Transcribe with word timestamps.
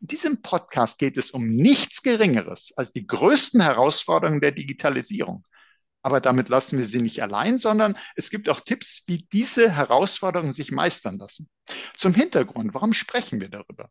In 0.00 0.06
diesem 0.06 0.40
Podcast 0.40 0.98
geht 0.98 1.18
es 1.18 1.30
um 1.30 1.46
nichts 1.46 2.02
Geringeres 2.02 2.72
als 2.76 2.92
die 2.92 3.06
größten 3.06 3.60
Herausforderungen 3.60 4.40
der 4.40 4.52
Digitalisierung. 4.52 5.44
Aber 6.02 6.22
damit 6.22 6.48
lassen 6.48 6.78
wir 6.78 6.86
sie 6.86 7.02
nicht 7.02 7.22
allein, 7.22 7.58
sondern 7.58 7.98
es 8.16 8.30
gibt 8.30 8.48
auch 8.48 8.60
Tipps, 8.60 9.04
wie 9.06 9.28
diese 9.30 9.70
Herausforderungen 9.70 10.54
sich 10.54 10.72
meistern 10.72 11.18
lassen. 11.18 11.50
Zum 11.94 12.14
Hintergrund, 12.14 12.72
warum 12.72 12.94
sprechen 12.94 13.42
wir 13.42 13.50
darüber? 13.50 13.90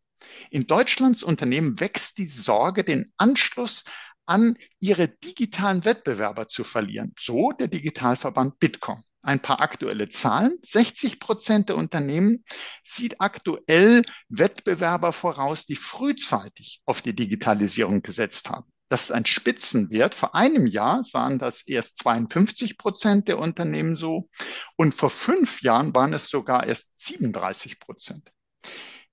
In 0.50 0.66
Deutschlands 0.66 1.22
Unternehmen 1.22 1.80
wächst 1.80 2.18
die 2.18 2.26
Sorge, 2.26 2.84
den 2.84 3.14
Anschluss 3.18 3.84
an 4.26 4.58
ihre 4.80 5.08
digitalen 5.08 5.86
Wettbewerber 5.86 6.48
zu 6.48 6.64
verlieren. 6.64 7.14
So 7.20 7.52
der 7.52 7.68
Digitalverband 7.68 8.58
Bitkom 8.58 9.04
ein 9.22 9.40
paar 9.42 9.62
aktuelle 9.62 10.10
Zahlen. 10.10 10.58
60 10.64 11.20
Prozent 11.20 11.70
der 11.70 11.78
Unternehmen 11.78 12.44
sieht 12.84 13.20
aktuell 13.22 14.04
Wettbewerber 14.30 15.14
voraus, 15.14 15.66
die 15.66 15.76
frühzeitig 15.76 16.82
auf 16.86 17.02
die 17.02 17.16
Digitalisierung 17.16 18.02
gesetzt 18.02 18.50
haben. 18.50 18.72
Das 18.90 19.04
ist 19.04 19.12
ein 19.12 19.26
Spitzenwert. 19.26 20.16
Vor 20.16 20.34
einem 20.34 20.66
Jahr 20.66 21.04
sahen 21.04 21.38
das 21.38 21.62
erst 21.68 21.98
52 22.00 22.78
Prozent 22.78 23.28
der 23.28 23.38
Unternehmen 23.38 23.96
so 23.96 24.30
und 24.76 24.96
vor 24.96 25.12
fünf 25.12 25.62
Jahren 25.62 25.94
waren 25.94 26.14
es 26.14 26.28
sogar 26.28 26.66
erst 26.66 26.90
37 26.96 27.80
Prozent. 27.80 28.32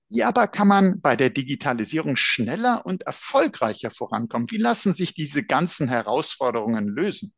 Wie 0.09 0.23
aber 0.23 0.47
kann 0.47 0.69
man 0.69 1.01
bei 1.01 1.17
der 1.17 1.29
Digitalisierung 1.29 2.15
schneller 2.15 2.85
und 2.85 3.03
erfolgreicher 3.03 3.91
vorankommen? 3.91 4.49
Wie 4.49 4.57
lassen 4.57 4.93
sich 4.93 5.13
diese 5.13 5.43
ganzen 5.43 5.89
Herausforderungen 5.89 6.87
lösen? 6.87 7.33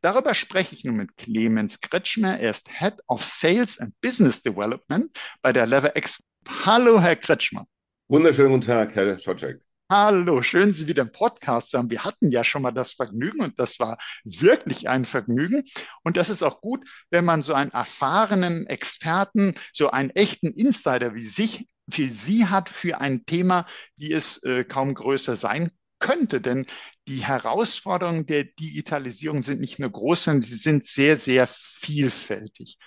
Darüber 0.00 0.32
spreche 0.34 0.76
ich 0.76 0.84
nun 0.84 0.94
mit 0.94 1.16
Clemens 1.16 1.80
Kretschmer. 1.80 2.38
Er 2.38 2.50
ist 2.50 2.70
Head 2.70 2.94
of 3.08 3.24
Sales 3.24 3.80
and 3.80 4.00
Business 4.00 4.42
Development 4.42 5.10
bei 5.42 5.52
der 5.52 5.66
LeverX. 5.66 6.20
Hallo, 6.64 7.00
Herr 7.00 7.16
Kretschmer. 7.16 7.66
Wunderschönen 8.06 8.50
guten 8.50 8.66
Tag, 8.66 8.94
Herr 8.94 9.18
Schotschek. 9.18 9.60
Hallo, 9.90 10.40
schön, 10.40 10.72
Sie 10.72 10.86
wieder 10.86 11.02
im 11.02 11.10
Podcast 11.10 11.70
zu 11.70 11.78
haben. 11.78 11.90
Wir 11.90 12.04
hatten 12.04 12.30
ja 12.30 12.44
schon 12.44 12.62
mal 12.62 12.70
das 12.70 12.92
Vergnügen 12.92 13.40
und 13.40 13.58
das 13.58 13.80
war 13.80 13.98
wirklich 14.22 14.88
ein 14.88 15.04
Vergnügen. 15.04 15.64
Und 16.04 16.16
das 16.16 16.30
ist 16.30 16.44
auch 16.44 16.60
gut, 16.60 16.88
wenn 17.10 17.24
man 17.24 17.42
so 17.42 17.54
einen 17.54 17.72
erfahrenen 17.72 18.66
Experten, 18.66 19.54
so 19.72 19.90
einen 19.90 20.10
echten 20.10 20.52
Insider 20.52 21.14
wie 21.14 21.20
sich 21.20 21.66
wie 21.86 22.08
sie 22.08 22.46
hat 22.46 22.68
für 22.68 23.00
ein 23.00 23.26
Thema, 23.26 23.66
wie 23.96 24.12
es 24.12 24.42
äh, 24.42 24.64
kaum 24.64 24.94
größer 24.94 25.36
sein 25.36 25.70
könnte. 25.98 26.40
Denn 26.40 26.66
die 27.08 27.24
Herausforderungen 27.24 28.26
der 28.26 28.44
Digitalisierung 28.44 29.42
sind 29.42 29.60
nicht 29.60 29.78
nur 29.78 29.90
groß, 29.90 30.24
sondern 30.24 30.42
sie 30.42 30.56
sind 30.56 30.84
sehr, 30.84 31.16
sehr 31.16 31.46
vielfältig. 31.46 32.78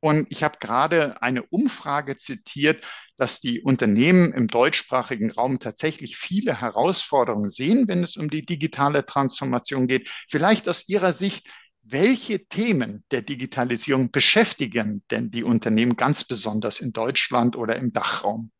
Und 0.00 0.26
ich 0.30 0.42
habe 0.42 0.58
gerade 0.58 1.20
eine 1.22 1.42
Umfrage 1.42 2.16
zitiert, 2.16 2.86
dass 3.18 3.40
die 3.40 3.60
Unternehmen 3.60 4.32
im 4.32 4.48
deutschsprachigen 4.48 5.30
Raum 5.30 5.58
tatsächlich 5.58 6.16
viele 6.16 6.58
Herausforderungen 6.58 7.50
sehen, 7.50 7.86
wenn 7.86 8.02
es 8.02 8.16
um 8.16 8.30
die 8.30 8.46
digitale 8.46 9.04
Transformation 9.04 9.86
geht. 9.88 10.08
Vielleicht 10.28 10.68
aus 10.70 10.88
Ihrer 10.88 11.12
Sicht, 11.12 11.46
welche 11.82 12.46
Themen 12.46 13.04
der 13.10 13.22
Digitalisierung 13.22 14.10
beschäftigen 14.10 15.02
denn 15.10 15.30
die 15.30 15.44
Unternehmen 15.44 15.96
ganz 15.96 16.24
besonders 16.24 16.80
in 16.80 16.92
Deutschland 16.92 17.56
oder 17.56 17.76
im 17.76 17.92
Dachraum? 17.92 18.50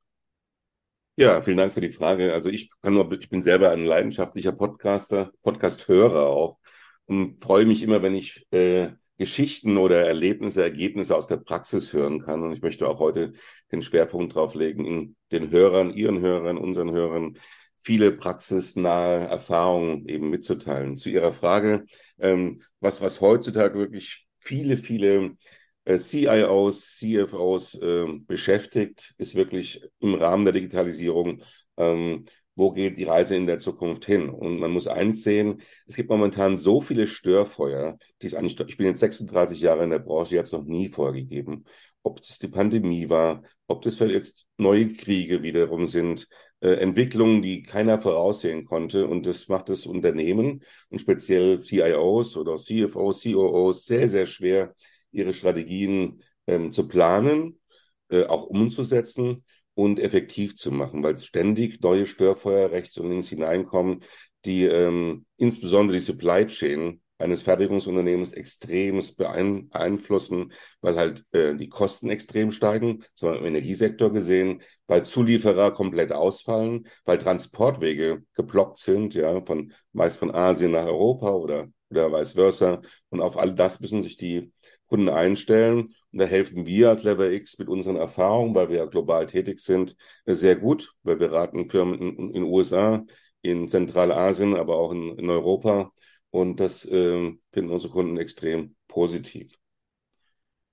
Ja, 1.16 1.42
vielen 1.42 1.58
Dank 1.58 1.74
für 1.74 1.82
die 1.82 1.92
Frage. 1.92 2.32
Also 2.32 2.48
ich 2.48 2.70
kann 2.82 2.94
nur, 2.94 3.12
ich 3.12 3.28
bin 3.28 3.42
selber 3.42 3.70
ein 3.70 3.84
leidenschaftlicher 3.84 4.52
Podcaster, 4.52 5.32
Podcast-Hörer 5.42 6.26
auch 6.26 6.58
und 7.04 7.42
freue 7.42 7.66
mich 7.66 7.82
immer, 7.82 8.02
wenn 8.02 8.14
ich 8.14 8.46
äh, 8.52 8.92
Geschichten 9.18 9.76
oder 9.76 10.06
Erlebnisse, 10.06 10.62
Ergebnisse 10.62 11.14
aus 11.14 11.26
der 11.26 11.36
Praxis 11.36 11.92
hören 11.92 12.22
kann. 12.22 12.42
Und 12.42 12.52
ich 12.52 12.62
möchte 12.62 12.88
auch 12.88 13.00
heute 13.00 13.34
den 13.70 13.82
Schwerpunkt 13.82 14.34
drauf 14.34 14.54
legen, 14.54 15.14
den 15.30 15.50
Hörern, 15.50 15.92
Ihren 15.92 16.20
Hörern, 16.20 16.56
unseren 16.56 16.90
Hörern 16.92 17.36
viele 17.80 18.12
praxisnahe 18.12 19.26
Erfahrungen 19.26 20.06
eben 20.06 20.30
mitzuteilen. 20.30 20.96
Zu 20.96 21.10
Ihrer 21.10 21.32
Frage, 21.32 21.84
ähm, 22.18 22.62
was, 22.80 23.00
was 23.00 23.20
heutzutage 23.20 23.78
wirklich 23.78 24.26
viele, 24.38 24.76
viele 24.76 25.36
äh, 25.84 25.98
CIOs, 25.98 26.96
CFOs 26.96 27.74
äh, 27.76 28.06
beschäftigt, 28.26 29.14
ist 29.18 29.34
wirklich 29.34 29.82
im 30.00 30.14
Rahmen 30.14 30.44
der 30.44 30.54
Digitalisierung, 30.54 31.42
ähm, 31.76 32.26
wo 32.56 32.72
geht 32.72 32.98
die 32.98 33.04
Reise 33.04 33.36
in 33.36 33.46
der 33.46 33.58
Zukunft 33.58 34.04
hin? 34.04 34.28
Und 34.28 34.58
man 34.58 34.70
muss 34.70 34.86
eins 34.86 35.22
sehen, 35.22 35.62
es 35.86 35.96
gibt 35.96 36.10
momentan 36.10 36.58
so 36.58 36.80
viele 36.82 37.06
Störfeuer, 37.06 37.96
die 38.20 38.26
es 38.26 38.34
eigentlich, 38.34 38.60
ich 38.68 38.76
bin 38.76 38.86
jetzt 38.86 39.00
36 39.00 39.60
Jahre 39.60 39.84
in 39.84 39.90
der 39.90 40.00
Branche, 40.00 40.30
die 40.30 40.38
hat 40.38 40.46
es 40.46 40.52
noch 40.52 40.64
nie 40.64 40.88
vorgegeben. 40.88 41.64
Ob 42.02 42.22
das 42.22 42.38
die 42.38 42.48
Pandemie 42.48 43.08
war, 43.08 43.42
ob 43.66 43.82
das 43.82 43.98
jetzt 43.98 44.46
neue 44.56 44.92
Kriege 44.92 45.42
wiederum 45.42 45.86
sind, 45.86 46.28
äh, 46.60 46.72
Entwicklungen, 46.74 47.42
die 47.42 47.62
keiner 47.62 48.00
voraussehen 48.00 48.64
konnte. 48.64 49.06
Und 49.06 49.26
das 49.26 49.48
macht 49.48 49.68
das 49.68 49.86
Unternehmen 49.86 50.62
und 50.88 51.00
speziell 51.00 51.60
CIOs 51.62 52.36
oder 52.36 52.56
CFOs, 52.56 53.22
COOs 53.24 53.86
sehr, 53.86 54.08
sehr 54.08 54.26
schwer, 54.26 54.74
ihre 55.12 55.34
Strategien 55.34 56.22
ähm, 56.46 56.72
zu 56.72 56.88
planen, 56.88 57.60
äh, 58.08 58.24
auch 58.24 58.44
umzusetzen 58.44 59.44
und 59.74 59.98
effektiv 59.98 60.56
zu 60.56 60.72
machen, 60.72 61.02
weil 61.02 61.16
ständig 61.18 61.80
neue 61.80 62.06
Störfeuer 62.06 62.70
rechts 62.70 62.98
und 62.98 63.08
links 63.08 63.28
hineinkommen, 63.28 64.04
die 64.44 64.64
ähm, 64.64 65.26
insbesondere 65.36 65.98
die 65.98 66.04
Supply 66.04 66.46
Chain 66.46 67.00
eines 67.20 67.42
Fertigungsunternehmens 67.42 68.32
extrem 68.32 69.02
beeinflussen, 69.16 70.52
weil 70.80 70.96
halt 70.96 71.24
äh, 71.32 71.54
die 71.54 71.68
Kosten 71.68 72.10
extrem 72.10 72.50
steigen, 72.50 73.04
das 73.18 73.28
haben 73.28 73.38
im 73.38 73.46
Energiesektor 73.46 74.12
gesehen, 74.12 74.62
weil 74.86 75.04
Zulieferer 75.04 75.72
komplett 75.72 76.12
ausfallen, 76.12 76.88
weil 77.04 77.18
Transportwege 77.18 78.22
geblockt 78.34 78.78
sind, 78.78 79.14
ja, 79.14 79.40
von 79.44 79.72
meist 79.92 80.18
von 80.18 80.34
Asien 80.34 80.72
nach 80.72 80.86
Europa 80.86 81.30
oder, 81.30 81.68
oder 81.90 82.12
vice 82.12 82.32
versa. 82.32 82.80
Und 83.10 83.20
auf 83.20 83.36
all 83.36 83.54
das 83.54 83.80
müssen 83.80 84.02
sich 84.02 84.16
die 84.16 84.52
Kunden 84.86 85.08
einstellen. 85.08 85.94
Und 86.12 86.18
da 86.18 86.24
helfen 86.24 86.66
wir 86.66 86.90
als 86.90 87.04
Lever 87.04 87.30
X 87.30 87.58
mit 87.58 87.68
unseren 87.68 87.96
Erfahrungen, 87.96 88.54
weil 88.54 88.68
wir 88.68 88.78
ja 88.78 88.84
global 88.86 89.26
tätig 89.26 89.60
sind, 89.60 89.96
sehr 90.26 90.56
gut. 90.56 90.92
Wir 91.04 91.16
beraten 91.16 91.70
Firmen 91.70 92.00
in 92.00 92.32
den 92.32 92.42
USA, 92.42 93.04
in 93.42 93.68
Zentralasien, 93.68 94.56
aber 94.56 94.76
auch 94.76 94.92
in, 94.92 95.16
in 95.18 95.30
Europa. 95.30 95.92
Und 96.30 96.58
das 96.58 96.84
äh, 96.84 97.32
finden 97.52 97.70
unsere 97.70 97.92
Kunden 97.92 98.16
extrem 98.16 98.76
positiv. 98.88 99.52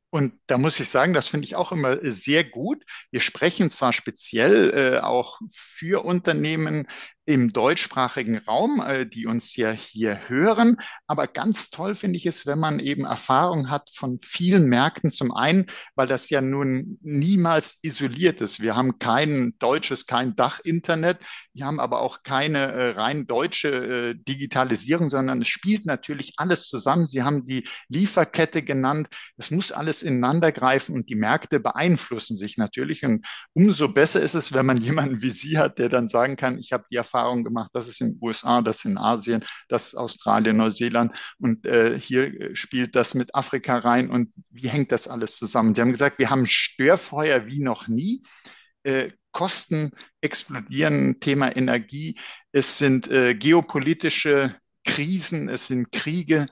Und 0.09 0.33
da 0.47 0.57
muss 0.57 0.79
ich 0.79 0.89
sagen, 0.89 1.13
das 1.13 1.27
finde 1.27 1.45
ich 1.45 1.55
auch 1.55 1.71
immer 1.71 1.97
sehr 2.01 2.43
gut. 2.43 2.83
Wir 3.11 3.19
sprechen 3.19 3.69
zwar 3.69 3.91
speziell 3.91 4.71
äh, 4.73 4.99
auch 4.99 5.39
für 5.51 6.05
Unternehmen 6.05 6.87
im 7.27 7.51
deutschsprachigen 7.51 8.37
Raum, 8.37 8.81
äh, 8.81 9.05
die 9.05 9.27
uns 9.27 9.55
ja 9.57 9.71
hier 9.71 10.29
hören. 10.29 10.77
Aber 11.07 11.27
ganz 11.27 11.69
toll 11.69 11.93
finde 11.93 12.15
ich 12.17 12.25
es, 12.25 12.45
wenn 12.45 12.57
man 12.57 12.79
eben 12.79 13.03
Erfahrung 13.03 13.69
hat 13.69 13.89
von 13.93 14.17
vielen 14.19 14.67
Märkten. 14.67 15.09
Zum 15.09 15.33
einen, 15.33 15.65
weil 15.95 16.07
das 16.07 16.29
ja 16.29 16.39
nun 16.39 16.97
niemals 17.01 17.79
isoliert 17.81 18.39
ist. 18.39 18.61
Wir 18.61 18.77
haben 18.77 18.97
kein 18.97 19.53
deutsches, 19.59 20.05
kein 20.05 20.37
Dach-Internet. 20.37 21.17
Wir 21.53 21.65
haben 21.65 21.81
aber 21.81 22.01
auch 22.01 22.23
keine 22.23 22.71
äh, 22.71 22.89
rein 22.91 23.27
deutsche 23.27 23.67
äh, 23.67 24.15
Digitalisierung, 24.15 25.09
sondern 25.09 25.41
es 25.41 25.49
spielt 25.49 25.85
natürlich 25.85 26.33
alles 26.37 26.67
zusammen. 26.67 27.05
Sie 27.05 27.23
haben 27.23 27.45
die 27.45 27.67
Lieferkette 27.89 28.63
genannt. 28.63 29.09
Es 29.35 29.51
muss 29.51 29.73
alles 29.73 30.01
ineinander 30.01 30.53
greifen 30.53 30.95
und 30.95 31.09
die 31.09 31.15
Märkte 31.15 31.59
beeinflussen 31.59 32.37
sich 32.37 32.57
natürlich. 32.57 33.03
Und 33.03 33.25
umso 33.51 33.89
besser 33.89 34.21
ist 34.21 34.33
es, 34.33 34.53
wenn 34.53 34.65
man 34.65 34.77
jemanden 34.81 35.21
wie 35.21 35.31
Sie 35.31 35.57
hat, 35.57 35.77
der 35.77 35.89
dann 35.89 36.07
sagen 36.07 36.37
kann, 36.37 36.57
ich 36.57 36.71
habe 36.71 36.85
die 36.89 36.95
Erfahrung 36.95 37.16
Erfahrungen 37.17 37.43
gemacht, 37.43 37.71
das 37.73 37.87
ist 37.87 38.01
in 38.01 38.13
den 38.13 38.19
USA, 38.21 38.61
das 38.61 38.85
in 38.85 38.97
Asien, 38.97 39.43
das 39.67 39.87
ist 39.87 39.95
Australien, 39.95 40.57
Neuseeland 40.57 41.11
und 41.39 41.65
äh, 41.65 41.99
hier 41.99 42.55
spielt 42.55 42.95
das 42.95 43.15
mit 43.15 43.33
Afrika 43.33 43.77
rein 43.79 44.09
und 44.09 44.31
wie 44.49 44.67
hängt 44.69 44.91
das 44.91 45.07
alles 45.07 45.37
zusammen? 45.37 45.73
Sie 45.73 45.81
haben 45.81 45.91
gesagt, 45.91 46.19
wir 46.19 46.29
haben 46.29 46.45
Störfeuer 46.45 47.47
wie 47.47 47.59
noch 47.59 47.87
nie. 47.87 48.21
Äh, 48.83 49.11
Kosten 49.31 49.91
explodieren, 50.21 51.19
Thema 51.19 51.55
Energie, 51.55 52.17
es 52.51 52.77
sind 52.77 53.07
äh, 53.07 53.35
geopolitische 53.35 54.55
Krisen, 54.83 55.49
es 55.49 55.67
sind 55.67 55.91
Kriege. 55.91 56.47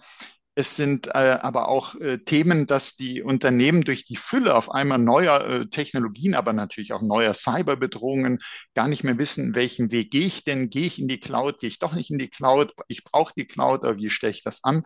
Es 0.57 0.77
sind 0.77 1.07
äh, 1.07 1.11
aber 1.41 1.67
auch 1.67 1.95
äh, 1.95 2.19
Themen, 2.19 2.65
dass 2.65 2.95
die 2.95 3.21
Unternehmen 3.21 3.81
durch 3.83 4.05
die 4.05 4.15
Fülle 4.15 4.55
auf 4.55 4.71
einmal 4.71 4.99
neuer 4.99 5.45
äh, 5.45 5.67
Technologien, 5.67 6.33
aber 6.33 6.53
natürlich 6.53 6.93
auch 6.93 7.01
neuer 7.01 7.33
Cyberbedrohungen 7.33 8.39
gar 8.73 8.87
nicht 8.87 9.03
mehr 9.03 9.17
wissen, 9.17 9.53
welchen 9.53 9.91
Weg 9.91 10.11
gehe 10.11 10.25
ich 10.27 10.45
denn? 10.45 10.69
Gehe 10.69 10.87
ich 10.87 10.97
in 10.97 11.09
die 11.09 11.19
Cloud? 11.19 11.59
Gehe 11.59 11.67
ich 11.67 11.79
doch 11.79 11.93
nicht 11.93 12.09
in 12.09 12.17
die 12.19 12.29
Cloud? 12.29 12.73
Ich 12.87 13.03
brauche 13.03 13.33
die 13.35 13.45
Cloud, 13.45 13.83
aber 13.83 13.97
wie 13.97 14.09
stelle 14.09 14.31
ich 14.31 14.43
das 14.43 14.63
an? 14.63 14.83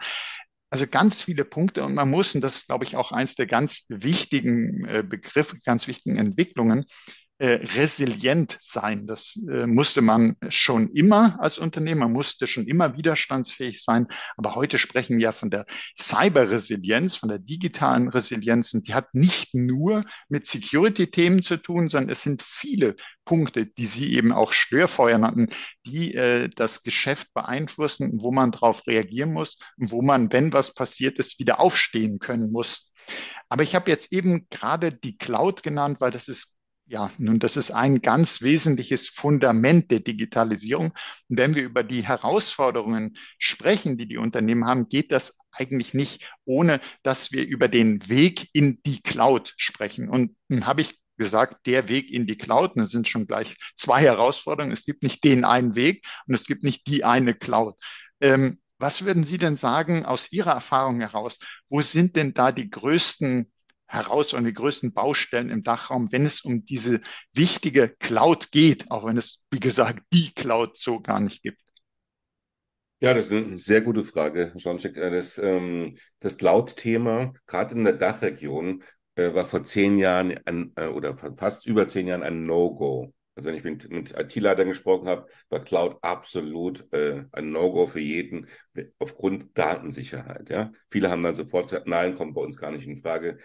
Also 0.71 0.87
ganz 0.87 1.21
viele 1.21 1.45
Punkte 1.45 1.83
und 1.83 1.93
man 1.93 2.09
muss, 2.09 2.33
und 2.33 2.41
das 2.41 2.57
ist, 2.57 2.67
glaube 2.67 2.85
ich, 2.85 2.95
auch 2.95 3.11
eins 3.11 3.35
der 3.35 3.47
ganz 3.47 3.85
wichtigen 3.89 4.85
äh, 4.85 5.03
Begriffe, 5.03 5.57
ganz 5.65 5.87
wichtigen 5.87 6.17
Entwicklungen, 6.17 6.85
resilient 7.45 8.57
sein. 8.61 9.07
Das 9.07 9.39
äh, 9.49 9.65
musste 9.65 10.01
man 10.01 10.35
schon 10.49 10.91
immer 10.93 11.37
als 11.39 11.57
Unternehmer, 11.57 12.07
musste 12.07 12.47
schon 12.47 12.67
immer 12.67 12.97
widerstandsfähig 12.97 13.83
sein. 13.83 14.07
Aber 14.37 14.55
heute 14.55 14.79
sprechen 14.79 15.17
wir 15.17 15.23
ja 15.23 15.31
von 15.31 15.49
der 15.49 15.65
Cyberresilienz, 15.97 17.15
von 17.15 17.29
der 17.29 17.39
digitalen 17.39 18.09
Resilienz. 18.09 18.73
Und 18.73 18.87
die 18.87 18.93
hat 18.93 19.13
nicht 19.13 19.53
nur 19.53 20.05
mit 20.27 20.45
Security-Themen 20.45 21.41
zu 21.41 21.57
tun, 21.57 21.87
sondern 21.87 22.11
es 22.11 22.23
sind 22.23 22.41
viele 22.41 22.95
Punkte, 23.25 23.65
die 23.65 23.85
Sie 23.85 24.15
eben 24.15 24.31
auch 24.31 24.53
Störfeuer 24.53 25.17
nannten, 25.17 25.49
die 25.85 26.15
äh, 26.15 26.49
das 26.49 26.83
Geschäft 26.83 27.33
beeinflussen, 27.33 28.21
wo 28.21 28.31
man 28.31 28.51
darauf 28.51 28.85
reagieren 28.87 29.33
muss 29.33 29.57
wo 29.77 30.01
man, 30.01 30.31
wenn 30.31 30.53
was 30.53 30.73
passiert 30.73 31.19
ist, 31.19 31.39
wieder 31.39 31.59
aufstehen 31.59 32.19
können 32.19 32.51
muss. 32.51 32.91
Aber 33.47 33.63
ich 33.63 33.75
habe 33.75 33.89
jetzt 33.89 34.11
eben 34.13 34.47
gerade 34.49 34.93
die 34.93 35.17
Cloud 35.17 35.63
genannt, 35.63 36.01
weil 36.01 36.11
das 36.11 36.27
ist 36.27 36.58
ja, 36.89 37.11
nun, 37.19 37.39
das 37.39 37.55
ist 37.55 37.71
ein 37.71 38.01
ganz 38.01 38.41
wesentliches 38.41 39.09
Fundament 39.09 39.91
der 39.91 39.99
Digitalisierung. 39.99 40.91
Und 41.27 41.37
wenn 41.37 41.55
wir 41.55 41.63
über 41.63 41.83
die 41.83 42.03
Herausforderungen 42.03 43.15
sprechen, 43.37 43.97
die 43.97 44.07
die 44.07 44.17
Unternehmen 44.17 44.65
haben, 44.65 44.89
geht 44.89 45.11
das 45.11 45.37
eigentlich 45.51 45.93
nicht, 45.93 46.27
ohne 46.45 46.81
dass 47.03 47.31
wir 47.31 47.45
über 47.45 47.67
den 47.67 48.09
Weg 48.09 48.49
in 48.53 48.81
die 48.85 49.01
Cloud 49.03 49.53
sprechen. 49.57 50.09
Und 50.09 50.35
nun 50.47 50.65
habe 50.65 50.81
ich 50.81 50.97
gesagt, 51.17 51.67
der 51.67 51.89
Weg 51.89 52.09
in 52.09 52.25
die 52.25 52.37
Cloud, 52.37 52.71
das 52.75 52.89
sind 52.89 53.07
schon 53.07 53.27
gleich 53.27 53.55
zwei 53.75 54.01
Herausforderungen. 54.01 54.73
Es 54.73 54.85
gibt 54.85 55.03
nicht 55.03 55.23
den 55.23 55.45
einen 55.45 55.75
Weg 55.75 56.05
und 56.27 56.33
es 56.33 56.45
gibt 56.45 56.63
nicht 56.63 56.87
die 56.87 57.03
eine 57.03 57.35
Cloud. 57.35 57.75
Ähm, 58.19 58.59
was 58.79 59.05
würden 59.05 59.23
Sie 59.23 59.37
denn 59.37 59.57
sagen 59.57 60.05
aus 60.05 60.31
Ihrer 60.31 60.53
Erfahrung 60.53 61.01
heraus? 61.01 61.37
Wo 61.67 61.81
sind 61.81 62.15
denn 62.15 62.33
da 62.33 62.51
die 62.51 62.69
größten 62.69 63.51
heraus 63.89 64.33
und 64.33 64.45
die 64.45 64.53
größten 64.53 64.93
Baustellen 64.93 65.49
im 65.49 65.63
Dachraum, 65.63 66.11
wenn 66.11 66.25
es 66.25 66.41
um 66.41 66.63
diese 66.63 67.01
wichtige 67.33 67.95
Cloud 67.99 68.51
geht, 68.51 68.89
auch 68.91 69.05
wenn 69.05 69.17
es, 69.17 69.43
wie 69.51 69.59
gesagt, 69.59 70.03
die 70.13 70.31
Cloud 70.33 70.77
so 70.77 71.01
gar 71.01 71.19
nicht 71.19 71.41
gibt? 71.41 71.59
Ja, 73.01 73.13
das 73.13 73.27
ist 73.27 73.31
eine 73.31 73.55
sehr 73.55 73.81
gute 73.81 74.03
Frage, 74.03 74.51
Herr 74.51 74.59
Schoncheck. 74.59 74.95
Äh, 74.97 75.11
das, 75.11 75.37
ähm, 75.37 75.97
das 76.19 76.37
Cloud-Thema, 76.37 77.33
gerade 77.47 77.73
in 77.75 77.85
der 77.85 77.93
Dachregion, 77.93 78.83
äh, 79.15 79.33
war 79.33 79.45
vor 79.45 79.63
zehn 79.63 79.97
Jahren 79.97 80.37
ein, 80.45 80.73
äh, 80.75 80.87
oder 80.87 81.17
fast 81.37 81.65
über 81.65 81.87
zehn 81.87 82.07
Jahren 82.07 82.23
ein 82.23 82.45
No-Go. 82.45 83.13
Also 83.35 83.49
wenn 83.49 83.55
ich 83.55 83.63
mit, 83.63 83.89
mit 83.89 84.11
IT-Leitern 84.11 84.67
gesprochen 84.67 85.07
habe, 85.07 85.27
war 85.49 85.63
Cloud 85.63 85.97
absolut 86.01 86.91
äh, 86.93 87.23
ein 87.31 87.51
No-Go 87.51 87.87
für 87.87 88.01
jeden 88.01 88.47
aufgrund 88.99 89.57
Datensicherheit. 89.57 90.49
Ja? 90.49 90.73
Viele 90.89 91.09
haben 91.09 91.23
dann 91.23 91.35
sofort 91.35 91.69
gesagt, 91.69 91.87
nein, 91.87 92.15
kommt 92.15 92.35
bei 92.35 92.41
uns 92.41 92.57
gar 92.57 92.71
nicht 92.71 92.85
in 92.85 92.97
Frage. 92.97 93.37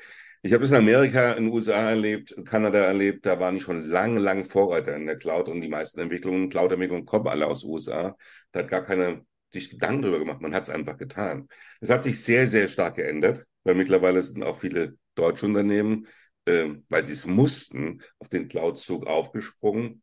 Ich 0.46 0.52
habe 0.52 0.62
es 0.62 0.70
in 0.70 0.76
Amerika, 0.76 1.32
in 1.32 1.44
den 1.44 1.52
USA 1.54 1.88
erlebt, 1.88 2.34
Kanada 2.44 2.76
erlebt, 2.78 3.24
da 3.24 3.40
waren 3.40 3.60
schon 3.60 3.82
lang, 3.88 4.18
lang 4.18 4.44
Vorreiter 4.44 4.94
in 4.94 5.06
der 5.06 5.16
Cloud 5.16 5.48
und 5.48 5.62
die 5.62 5.70
meisten 5.70 6.00
Entwicklungen, 6.00 6.50
Cloud-Entwicklungen 6.50 7.06
kommen 7.06 7.28
alle 7.28 7.46
aus 7.46 7.62
den 7.62 7.70
USA. 7.70 8.14
Da 8.52 8.60
hat 8.60 8.68
gar 8.68 8.84
keiner 8.84 9.22
sich 9.54 9.70
Gedanken 9.70 10.02
darüber 10.02 10.18
gemacht, 10.18 10.42
man 10.42 10.54
hat 10.54 10.64
es 10.64 10.68
einfach 10.68 10.98
getan. 10.98 11.48
Es 11.80 11.88
hat 11.88 12.04
sich 12.04 12.22
sehr, 12.22 12.46
sehr 12.46 12.68
stark 12.68 12.96
geändert, 12.96 13.46
weil 13.62 13.74
mittlerweile 13.74 14.20
sind 14.20 14.42
auch 14.42 14.58
viele 14.58 14.98
deutsche 15.14 15.46
Unternehmen, 15.46 16.08
äh, 16.44 16.74
weil 16.90 17.06
sie 17.06 17.14
es 17.14 17.24
mussten, 17.24 18.02
auf 18.18 18.28
den 18.28 18.46
Cloud-Zug 18.48 19.06
aufgesprungen 19.06 20.02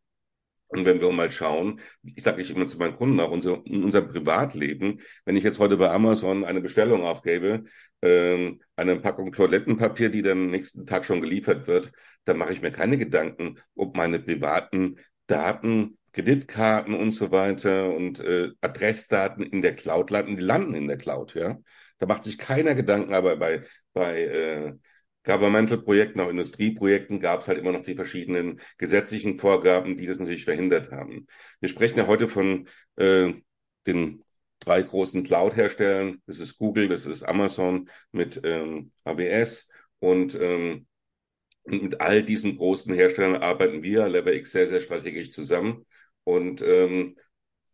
und 0.71 0.85
wenn 0.85 1.01
wir 1.01 1.11
mal 1.11 1.29
schauen, 1.29 1.81
ich 2.03 2.23
sage 2.23 2.41
ich 2.41 2.49
immer 2.49 2.67
zu 2.67 2.77
meinen 2.77 2.95
Kunden 2.95 3.19
auch, 3.19 3.31
unser, 3.31 3.61
in 3.65 3.83
unserem 3.83 4.07
Privatleben, 4.07 5.01
wenn 5.25 5.35
ich 5.35 5.43
jetzt 5.43 5.59
heute 5.59 5.77
bei 5.77 5.89
Amazon 5.89 6.45
eine 6.45 6.61
Bestellung 6.61 7.03
aufgebe, 7.03 7.63
äh, 8.01 8.53
eine 8.77 8.99
Packung 8.99 9.31
Toilettenpapier, 9.33 10.09
die 10.09 10.21
dann 10.21 10.47
nächsten 10.47 10.85
Tag 10.85 11.05
schon 11.05 11.21
geliefert 11.21 11.67
wird, 11.67 11.91
dann 12.23 12.37
mache 12.37 12.53
ich 12.53 12.61
mir 12.61 12.71
keine 12.71 12.97
Gedanken, 12.97 13.59
ob 13.75 13.97
meine 13.97 14.19
privaten 14.19 14.97
Daten, 15.27 15.97
Kreditkarten 16.13 16.93
und 16.93 17.11
so 17.11 17.31
weiter 17.31 17.93
und 17.95 18.19
äh, 18.19 18.49
Adressdaten 18.61 19.43
in 19.43 19.61
der 19.61 19.75
Cloud 19.75 20.09
landen. 20.09 20.37
Die 20.37 20.43
landen 20.43 20.73
in 20.73 20.87
der 20.87 20.97
Cloud, 20.97 21.35
ja. 21.35 21.57
Da 21.99 22.07
macht 22.07 22.23
sich 22.23 22.37
keiner 22.37 22.75
Gedanken, 22.75 23.13
aber 23.13 23.35
bei, 23.37 23.63
bei 23.93 24.23
äh, 24.23 24.73
Governmental-Projekten, 25.23 26.19
auch 26.19 26.29
Industrieprojekten 26.29 27.19
gab 27.19 27.41
es 27.41 27.47
halt 27.47 27.59
immer 27.59 27.71
noch 27.71 27.83
die 27.83 27.95
verschiedenen 27.95 28.59
gesetzlichen 28.77 29.37
Vorgaben, 29.37 29.97
die 29.97 30.07
das 30.07 30.19
natürlich 30.19 30.45
verhindert 30.45 30.91
haben. 30.91 31.27
Wir 31.59 31.69
sprechen 31.69 31.97
ja 31.99 32.07
heute 32.07 32.27
von 32.27 32.67
äh, 32.95 33.33
den 33.85 34.23
drei 34.59 34.81
großen 34.81 35.23
Cloud-Herstellern. 35.23 36.21
Das 36.25 36.39
ist 36.39 36.57
Google, 36.57 36.87
das 36.87 37.05
ist 37.05 37.23
Amazon 37.23 37.89
mit 38.11 38.41
ähm, 38.43 38.91
AWS 39.03 39.69
und 39.99 40.35
ähm, 40.39 40.87
mit 41.65 42.01
all 42.01 42.23
diesen 42.23 42.55
großen 42.55 42.93
Herstellern 42.93 43.41
arbeiten 43.41 43.83
wir, 43.83 44.07
LeverX, 44.07 44.51
sehr, 44.51 44.69
sehr 44.69 44.81
strategisch 44.81 45.31
zusammen. 45.31 45.85
Und, 46.23 46.61
ähm, 46.61 47.17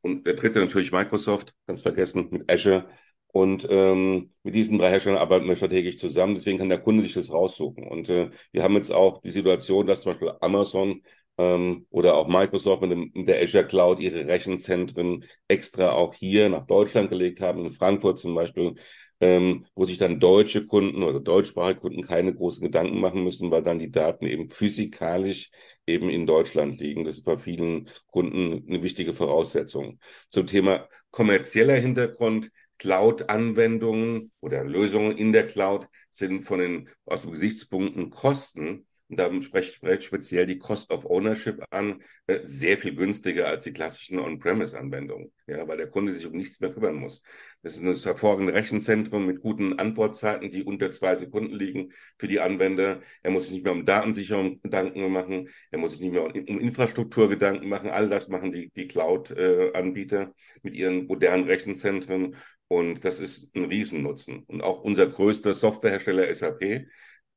und 0.02 0.26
der 0.28 0.34
dritte 0.34 0.60
natürlich 0.60 0.92
Microsoft, 0.92 1.54
ganz 1.68 1.82
vergessen, 1.82 2.28
mit 2.32 2.52
Azure. 2.52 2.90
Und 3.32 3.68
ähm, 3.70 4.32
mit 4.44 4.56
diesen 4.56 4.80
drei 4.80 4.90
Herstellern 4.90 5.20
arbeiten 5.20 5.48
wir 5.48 5.56
strategisch 5.56 5.98
zusammen. 5.98 6.36
Deswegen 6.36 6.58
kann 6.58 6.70
der 6.70 6.80
Kunde 6.80 7.04
sich 7.04 7.14
das 7.14 7.32
raussuchen. 7.32 7.88
Und 7.88 8.10
äh, 8.10 8.32
wir 8.52 8.64
haben 8.64 8.76
jetzt 8.76 8.92
auch 8.92 9.22
die 9.22 9.32
Situation, 9.32 9.86
dass 9.86 10.02
zum 10.02 10.14
Beispiel 10.14 10.32
Amazon 10.42 11.02
ähm, 11.38 11.86
oder 11.90 12.16
auch 12.16 12.28
Microsoft 12.28 12.82
mit, 12.82 12.92
dem, 12.92 13.12
mit 13.14 13.28
der 13.28 13.42
Azure 13.44 13.68
Cloud 13.68 14.00
ihre 14.00 14.28
Rechenzentren 14.28 15.26
extra 15.48 15.92
auch 15.92 16.14
hier 16.14 16.50
nach 16.50 16.66
Deutschland 16.66 17.10
gelegt 17.10 17.42
haben, 17.42 17.66
in 17.66 17.72
Frankfurt 17.72 18.20
zum 18.20 18.34
Beispiel, 18.36 18.76
ähm, 19.20 19.66
wo 19.76 19.86
sich 19.86 19.98
dann 19.98 20.20
deutsche 20.20 20.66
Kunden 20.68 21.04
oder 21.04 21.20
deutschsprachige 21.20 21.80
Kunden 21.80 22.02
keine 22.04 22.34
großen 22.34 22.64
Gedanken 22.64 23.00
machen 23.00 23.24
müssen, 23.24 23.52
weil 23.52 23.64
dann 23.64 23.80
die 23.80 23.92
Daten 23.92 24.26
eben 24.26 24.50
physikalisch 24.50 25.50
eben 25.86 26.10
in 26.10 26.26
Deutschland 26.26 26.80
liegen. 26.80 27.06
Das 27.06 27.16
ist 27.16 27.24
bei 27.24 27.38
vielen 27.38 27.90
Kunden 28.08 28.66
eine 28.68 28.84
wichtige 28.84 29.14
Voraussetzung. 29.14 30.00
Zum 30.30 30.48
Thema 30.48 30.88
kommerzieller 31.12 31.76
Hintergrund 31.76 32.52
Cloud-Anwendungen 32.78 34.32
oder 34.40 34.64
Lösungen 34.64 35.18
in 35.18 35.34
der 35.34 35.48
Cloud 35.48 35.88
sind 36.10 36.44
von 36.44 36.60
den 36.60 36.90
aus 37.06 37.24
den 37.24 37.32
Gesichtspunkten 37.32 38.10
Kosten 38.10 38.88
und 39.10 39.20
da 39.20 39.42
spricht 39.42 39.80
speziell 40.04 40.46
die 40.46 40.60
Cost 40.60 40.92
of 40.92 41.06
Ownership 41.06 41.64
an, 41.70 42.02
äh, 42.28 42.40
sehr 42.44 42.78
viel 42.78 42.94
günstiger 42.94 43.48
als 43.48 43.64
die 43.64 43.72
klassischen 43.72 44.20
On-Premise-Anwendungen, 44.20 45.32
ja, 45.48 45.66
weil 45.66 45.78
der 45.78 45.90
Kunde 45.90 46.12
sich 46.12 46.26
um 46.26 46.34
nichts 46.34 46.60
mehr 46.60 46.72
kümmern 46.72 46.96
muss. 46.96 47.22
Das 47.62 47.76
ist 47.76 47.84
ein 47.84 47.96
hervorragendes 47.96 48.56
Rechenzentrum 48.56 49.26
mit 49.26 49.40
guten 49.40 49.80
Antwortzeiten, 49.80 50.52
die 50.52 50.64
unter 50.64 50.92
zwei 50.92 51.16
Sekunden 51.16 51.56
liegen 51.56 51.94
für 52.20 52.28
die 52.28 52.42
Anwender. 52.42 53.02
Er 53.24 53.32
muss 53.32 53.46
sich 53.46 53.54
nicht 53.54 53.64
mehr 53.64 53.74
um 53.74 53.86
Datensicherung 53.86 54.62
Gedanken 54.62 55.10
machen, 55.12 55.50
er 55.72 55.80
muss 55.80 55.92
sich 55.92 56.02
nicht 56.02 56.12
mehr 56.12 56.26
um 56.26 56.60
Infrastruktur 56.60 57.30
Gedanken 57.30 57.70
machen. 57.70 57.90
All 57.90 58.10
das 58.10 58.28
machen 58.28 58.52
die, 58.52 58.72
die 58.76 58.88
Cloud-Anbieter 58.88 60.34
mit 60.64 60.76
ihren 60.76 61.08
modernen 61.08 61.46
Rechenzentren 61.46 62.36
und 62.68 63.06
das 63.06 63.20
ist 63.20 63.56
ein 63.56 63.66
Riesennutzen. 63.66 64.44
Und 64.44 64.62
auch 64.62 64.82
unser 64.82 65.08
größter 65.08 65.54
Softwarehersteller 65.54 66.34
SAP 66.34 66.88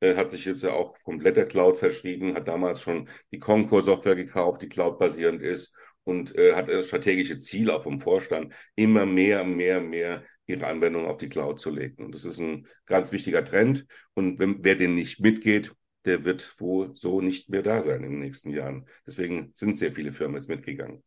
äh, 0.01 0.15
hat 0.15 0.31
sich 0.31 0.45
jetzt 0.45 0.63
ja 0.63 0.71
auch 0.71 0.97
komplett 1.03 1.37
der 1.37 1.47
Cloud 1.47 1.77
verschrieben, 1.77 2.35
hat 2.35 2.47
damals 2.47 2.81
schon 2.81 3.09
die 3.31 3.39
Concur-Software 3.39 4.15
gekauft, 4.15 4.61
die 4.61 4.69
cloud-basierend 4.69 5.41
ist 5.41 5.75
und 6.03 6.35
äh, 6.37 6.53
hat 6.53 6.69
das 6.69 6.87
strategische 6.87 7.37
Ziel 7.37 7.69
auch 7.69 7.83
vom 7.83 8.01
Vorstand, 8.01 8.53
immer 8.75 9.05
mehr, 9.05 9.43
mehr, 9.43 9.79
mehr 9.79 10.23
ihre 10.47 10.67
Anwendungen 10.67 11.07
auf 11.07 11.17
die 11.17 11.29
Cloud 11.29 11.59
zu 11.59 11.69
legen. 11.69 12.03
Und 12.03 12.15
das 12.15 12.25
ist 12.25 12.39
ein 12.39 12.67
ganz 12.85 13.11
wichtiger 13.11 13.45
Trend. 13.45 13.85
Und 14.13 14.39
wenn, 14.39 14.63
wer 14.63 14.75
den 14.75 14.95
nicht 14.95 15.19
mitgeht, 15.21 15.73
der 16.05 16.25
wird 16.25 16.59
wohl 16.59 16.95
so 16.95 17.21
nicht 17.21 17.49
mehr 17.49 17.61
da 17.61 17.81
sein 17.81 18.03
in 18.03 18.11
den 18.11 18.19
nächsten 18.19 18.49
Jahren. 18.49 18.87
Deswegen 19.05 19.51
sind 19.53 19.77
sehr 19.77 19.93
viele 19.93 20.11
Firmen 20.11 20.35
jetzt 20.35 20.49
mitgegangen. 20.49 21.03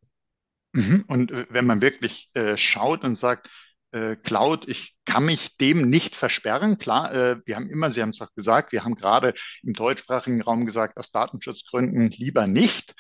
Mhm. 0.72 1.04
Und 1.08 1.30
äh, 1.32 1.46
wenn 1.50 1.66
man 1.66 1.82
wirklich 1.82 2.30
äh, 2.34 2.56
schaut 2.56 3.04
und 3.04 3.16
sagt, 3.16 3.50
äh, 3.94 4.16
Cloud, 4.16 4.66
ich 4.68 4.96
kann 5.04 5.24
mich 5.24 5.56
dem 5.56 5.86
nicht 5.86 6.16
versperren. 6.16 6.78
Klar, 6.78 7.14
äh, 7.14 7.36
wir 7.46 7.56
haben 7.56 7.70
immer, 7.70 7.90
Sie 7.90 8.02
haben 8.02 8.10
es 8.10 8.20
auch 8.20 8.34
gesagt, 8.34 8.72
wir 8.72 8.84
haben 8.84 8.96
gerade 8.96 9.34
im 9.62 9.72
deutschsprachigen 9.72 10.42
Raum 10.42 10.66
gesagt, 10.66 10.98
aus 10.98 11.12
Datenschutzgründen 11.12 12.10
lieber 12.10 12.48
nicht. 12.48 12.94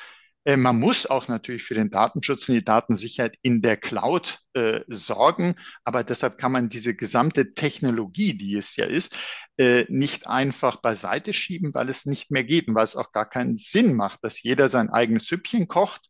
Äh, 0.44 0.56
man 0.56 0.78
muss 0.78 1.06
auch 1.06 1.26
natürlich 1.26 1.64
für 1.64 1.74
den 1.74 1.90
Datenschutz 1.90 2.48
und 2.48 2.54
die 2.54 2.64
Datensicherheit 2.64 3.36
in 3.42 3.60
der 3.60 3.76
Cloud 3.76 4.38
äh, 4.52 4.82
sorgen, 4.86 5.56
aber 5.84 6.04
deshalb 6.04 6.38
kann 6.38 6.52
man 6.52 6.68
diese 6.68 6.94
gesamte 6.94 7.54
Technologie, 7.54 8.38
die 8.38 8.56
es 8.56 8.76
ja 8.76 8.84
ist, 8.84 9.16
äh, 9.58 9.86
nicht 9.88 10.28
einfach 10.28 10.80
beiseite 10.80 11.32
schieben, 11.32 11.74
weil 11.74 11.88
es 11.88 12.06
nicht 12.06 12.30
mehr 12.30 12.44
geht 12.44 12.68
und 12.68 12.76
weil 12.76 12.84
es 12.84 12.96
auch 12.96 13.10
gar 13.10 13.28
keinen 13.28 13.56
Sinn 13.56 13.94
macht, 13.94 14.22
dass 14.22 14.42
jeder 14.42 14.68
sein 14.68 14.90
eigenes 14.90 15.26
Süppchen 15.26 15.66
kocht. 15.66 16.08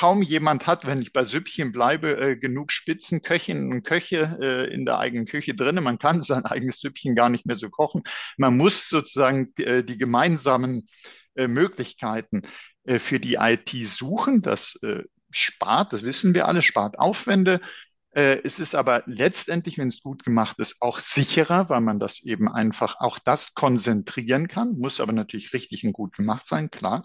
Kaum 0.00 0.22
jemand 0.22 0.66
hat, 0.66 0.86
wenn 0.86 1.02
ich 1.02 1.12
bei 1.12 1.24
Süppchen 1.24 1.72
bleibe, 1.72 2.16
äh, 2.18 2.34
genug 2.34 2.72
Spitzenköchinnen 2.72 3.70
und 3.70 3.82
Köche 3.82 4.38
äh, 4.40 4.72
in 4.72 4.86
der 4.86 4.98
eigenen 4.98 5.26
Küche 5.26 5.54
drin. 5.54 5.74
Man 5.82 5.98
kann 5.98 6.22
sein 6.22 6.46
eigenes 6.46 6.80
Süppchen 6.80 7.14
gar 7.14 7.28
nicht 7.28 7.44
mehr 7.44 7.56
so 7.56 7.68
kochen. 7.68 8.02
Man 8.38 8.56
muss 8.56 8.88
sozusagen 8.88 9.52
äh, 9.58 9.84
die 9.84 9.98
gemeinsamen 9.98 10.86
äh, 11.34 11.48
Möglichkeiten 11.48 12.44
äh, 12.84 12.98
für 12.98 13.20
die 13.20 13.34
IT 13.34 13.68
suchen. 13.68 14.40
Das 14.40 14.78
äh, 14.82 15.04
spart, 15.30 15.92
das 15.92 16.02
wissen 16.02 16.34
wir 16.34 16.48
alle, 16.48 16.62
spart 16.62 16.98
Aufwände. 16.98 17.60
Es 18.12 18.58
ist 18.58 18.74
aber 18.74 19.04
letztendlich, 19.06 19.78
wenn 19.78 19.86
es 19.86 20.02
gut 20.02 20.24
gemacht 20.24 20.58
ist, 20.58 20.78
auch 20.80 20.98
sicherer, 20.98 21.68
weil 21.68 21.80
man 21.80 22.00
das 22.00 22.24
eben 22.24 22.48
einfach 22.48 22.96
auch 22.98 23.20
das 23.20 23.54
konzentrieren 23.54 24.48
kann, 24.48 24.72
muss 24.78 24.98
aber 24.98 25.12
natürlich 25.12 25.52
richtig 25.52 25.84
und 25.84 25.92
gut 25.92 26.16
gemacht 26.16 26.44
sein, 26.44 26.70
klar. 26.72 27.04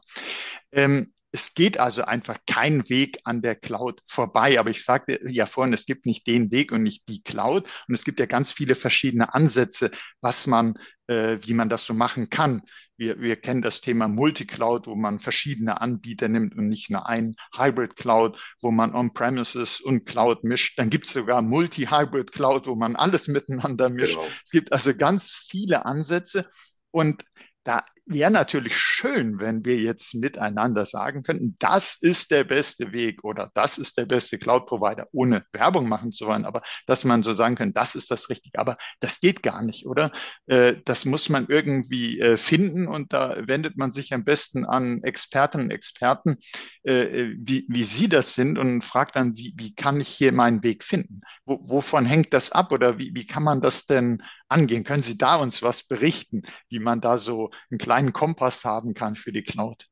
Ähm, 0.71 1.13
es 1.35 1.53
geht 1.53 1.77
also 1.81 2.05
einfach 2.05 2.37
kein 2.47 2.87
Weg 2.87 3.19
an 3.25 3.41
der 3.41 3.57
Cloud 3.57 4.01
vorbei. 4.05 4.57
Aber 4.57 4.69
ich 4.69 4.85
sagte 4.85 5.19
ja 5.29 5.45
vorhin, 5.45 5.73
es 5.73 5.85
gibt 5.85 6.05
nicht 6.05 6.25
den 6.27 6.49
Weg 6.49 6.71
und 6.71 6.81
nicht 6.81 7.09
die 7.09 7.23
Cloud. 7.23 7.69
Und 7.89 7.93
es 7.93 8.05
gibt 8.05 8.21
ja 8.21 8.25
ganz 8.25 8.53
viele 8.53 8.73
verschiedene 8.73 9.33
Ansätze, 9.33 9.91
was 10.21 10.47
man, 10.47 10.75
äh, 11.07 11.37
wie 11.41 11.53
man 11.53 11.67
das 11.67 11.85
so 11.85 11.93
machen 11.93 12.29
kann. 12.29 12.61
Wir, 12.95 13.19
wir 13.19 13.35
kennen 13.35 13.61
das 13.61 13.81
Thema 13.81 14.07
Multicloud, 14.07 14.87
wo 14.87 14.95
man 14.95 15.19
verschiedene 15.19 15.81
Anbieter 15.81 16.29
nimmt 16.29 16.55
und 16.55 16.69
nicht 16.69 16.89
nur 16.89 17.05
ein 17.05 17.35
Hybrid 17.53 17.97
Cloud, 17.97 18.39
wo 18.61 18.71
man 18.71 18.95
On-Premises 18.95 19.81
und 19.81 20.05
Cloud 20.05 20.45
mischt. 20.45 20.79
Dann 20.79 20.89
gibt 20.89 21.05
es 21.05 21.11
sogar 21.11 21.41
Multi-Hybrid 21.41 22.31
Cloud, 22.31 22.65
wo 22.65 22.75
man 22.75 22.95
alles 22.95 23.27
miteinander 23.27 23.89
mischt. 23.89 24.15
Genau. 24.15 24.27
Es 24.41 24.51
gibt 24.51 24.71
also 24.71 24.95
ganz 24.95 25.33
viele 25.33 25.85
Ansätze. 25.85 26.47
Und 26.91 27.25
da 27.65 27.83
wäre 28.05 28.31
natürlich 28.31 28.77
schön, 28.77 29.39
wenn 29.39 29.65
wir 29.65 29.77
jetzt 29.77 30.13
miteinander 30.13 30.85
sagen 30.85 31.23
könnten, 31.23 31.55
das 31.59 31.97
ist 31.99 32.29
der 32.31 32.43
beste 32.43 32.91
Weg 32.91 33.23
oder 33.23 33.49
das 33.55 33.77
ist 33.77 33.97
der 33.97 34.05
beste 34.05 34.37
Cloud-Provider, 34.37 35.07
ohne 35.11 35.43
Werbung 35.51 35.89
machen 35.89 36.11
zu 36.11 36.27
wollen, 36.27 36.45
aber 36.45 36.61
dass 36.85 37.03
man 37.03 37.23
so 37.23 37.33
sagen 37.33 37.55
kann, 37.55 37.73
das 37.73 37.95
ist 37.95 38.11
das 38.11 38.29
Richtige. 38.29 38.59
Aber 38.59 38.77
das 38.99 39.19
geht 39.19 39.41
gar 39.41 39.61
nicht, 39.63 39.87
oder? 39.87 40.11
Äh, 40.45 40.75
das 40.85 41.05
muss 41.05 41.29
man 41.29 41.47
irgendwie 41.49 42.19
äh, 42.19 42.37
finden 42.37 42.87
und 42.87 43.11
da 43.11 43.35
wendet 43.47 43.77
man 43.77 43.91
sich 43.91 44.13
am 44.13 44.23
besten 44.23 44.65
an 44.65 45.03
Expertinnen 45.03 45.67
und 45.67 45.71
Experten, 45.71 46.37
äh, 46.83 47.29
wie, 47.37 47.65
wie 47.69 47.83
sie 47.83 48.07
das 48.07 48.35
sind 48.35 48.59
und 48.59 48.83
fragt 48.83 49.15
dann, 49.15 49.35
wie, 49.37 49.53
wie 49.57 49.73
kann 49.73 49.99
ich 49.99 50.09
hier 50.09 50.31
meinen 50.31 50.63
Weg 50.63 50.83
finden? 50.83 51.21
Wo, 51.45 51.59
wovon 51.67 52.05
hängt 52.05 52.33
das 52.33 52.51
ab 52.51 52.71
oder 52.71 52.99
wie, 52.99 53.15
wie 53.15 53.25
kann 53.25 53.43
man 53.43 53.61
das 53.61 53.85
denn 53.85 54.21
angehen? 54.47 54.83
Können 54.83 55.01
Sie 55.01 55.17
da 55.17 55.37
uns 55.37 55.63
was 55.63 55.83
berichten, 55.83 56.43
wie 56.69 56.79
man 56.79 57.01
da 57.01 57.17
so 57.17 57.49
einen 57.71 57.79
kleinen 57.95 58.13
Kompass 58.13 58.65
haben 58.65 58.93
kann 58.93 59.15
für 59.15 59.31
die 59.31 59.43
Cloud? 59.43 59.87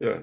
Ja, 0.00 0.22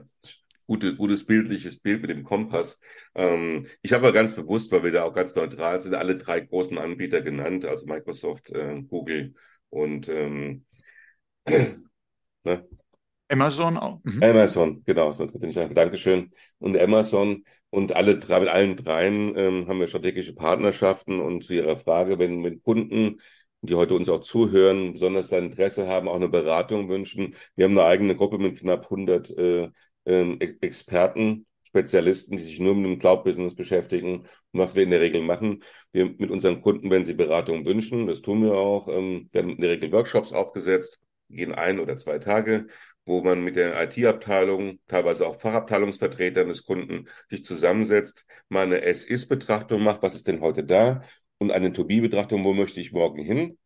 gute, 0.68 0.96
gutes 0.96 1.26
bildliches 1.26 1.82
Bild 1.82 2.02
mit 2.02 2.12
dem 2.12 2.24
Kompass. 2.24 2.80
Ähm, 3.16 3.66
ich 3.82 3.94
habe 3.94 4.14
ganz 4.14 4.34
bewusst, 4.34 4.72
weil 4.72 4.84
wir 4.84 4.92
da 4.92 5.04
auch 5.04 5.14
ganz 5.14 5.36
neutral 5.36 5.82
sind, 5.82 5.96
alle 5.96 6.18
drei 6.18 6.42
großen 6.42 6.78
Anbieter 6.78 7.22
genannt, 7.22 7.66
also 7.66 7.88
Microsoft, 7.88 8.52
äh, 8.52 8.80
Google 8.84 9.34
und 9.70 10.08
ähm, 10.08 10.66
ne? 12.44 12.68
Amazon 13.28 13.78
auch. 13.78 14.02
Mhm. 14.04 14.22
Amazon, 14.22 14.84
genau, 14.86 15.08
das 15.08 15.18
dritte 15.18 15.48
nicht 15.48 15.58
einfach. 15.58 15.74
Dankeschön. 15.74 16.30
Und 16.60 16.78
Amazon 16.78 17.44
und 17.72 17.96
alle 17.96 18.20
drei, 18.20 18.40
mit 18.40 18.50
allen 18.50 18.76
dreien 18.76 19.36
ähm, 19.36 19.68
haben 19.68 19.80
wir 19.80 19.88
strategische 19.88 20.36
Partnerschaften 20.36 21.20
und 21.20 21.44
zu 21.44 21.56
Ihrer 21.56 21.76
Frage, 21.76 22.20
wenn 22.20 22.40
mit 22.42 22.62
Kunden 22.64 23.20
die 23.66 23.76
heute 23.76 23.96
uns 23.96 24.10
auch 24.10 24.22
zuhören, 24.22 24.94
besonders 24.94 25.30
da 25.30 25.38
Interesse 25.38 25.88
haben, 25.88 26.08
auch 26.08 26.16
eine 26.16 26.30
Beratung 26.30 26.90
wünschen. 26.90 27.36
Wir 27.56 27.66
haben 27.66 27.78
eine 27.78 27.88
eigene 27.88 28.16
Gruppe 28.16 28.38
mit 28.38 28.60
knapp 28.60 28.84
100 28.86 29.30
äh, 29.38 29.70
äh, 30.06 30.38
Experten, 30.62 31.46
Spezialisten, 31.64 32.38
die 32.38 32.44
sich 32.44 32.60
nur 32.60 32.76
mit 32.76 32.86
dem 32.86 33.00
Cloud-Business 33.00 33.56
beschäftigen. 33.56 34.20
Und 34.52 34.60
was 34.60 34.76
wir 34.76 34.84
in 34.84 34.92
der 34.92 35.02
Regel 35.02 35.22
machen, 35.22 35.64
wir 35.92 36.06
mit 36.06 36.32
unseren 36.32 36.62
Kunden, 36.62 36.90
wenn 36.90 37.06
sie 37.06 37.14
Beratung 37.14 37.66
wünschen, 37.66 38.08
das 38.08 38.22
tun 38.22 38.44
wir 38.44 38.54
auch, 38.54 38.88
ähm, 38.88 39.30
werden 39.34 39.52
in 39.52 39.62
der 39.62 39.72
Regel 39.72 39.92
Workshops 39.92 40.32
aufgesetzt, 40.32 41.00
gehen 41.30 41.54
ein 41.54 41.80
oder 41.80 41.98
zwei 41.98 42.20
Tage, 42.20 42.68
wo 43.06 43.22
man 43.22 43.44
mit 43.44 43.56
der 43.56 43.82
IT-Abteilung, 43.84 44.80
teilweise 44.88 45.28
auch 45.28 45.40
Fachabteilungsvertretern 45.40 46.48
des 46.48 46.66
Kunden 46.66 47.08
sich 47.30 47.44
zusammensetzt, 47.44 48.26
mal 48.50 48.64
eine 48.64 48.82
S-Ist-Betrachtung 48.82 49.84
macht, 49.84 50.02
was 50.02 50.16
ist 50.16 50.28
denn 50.28 50.42
heute 50.42 50.64
da 50.64 51.04
und 51.38 51.52
eine 51.52 51.74
To-Be-Betrachtung, 51.74 52.44
wo 52.44 52.54
möchte 52.54 52.80
ich 52.80 52.92
morgen 52.92 53.24
hin? 53.24 53.58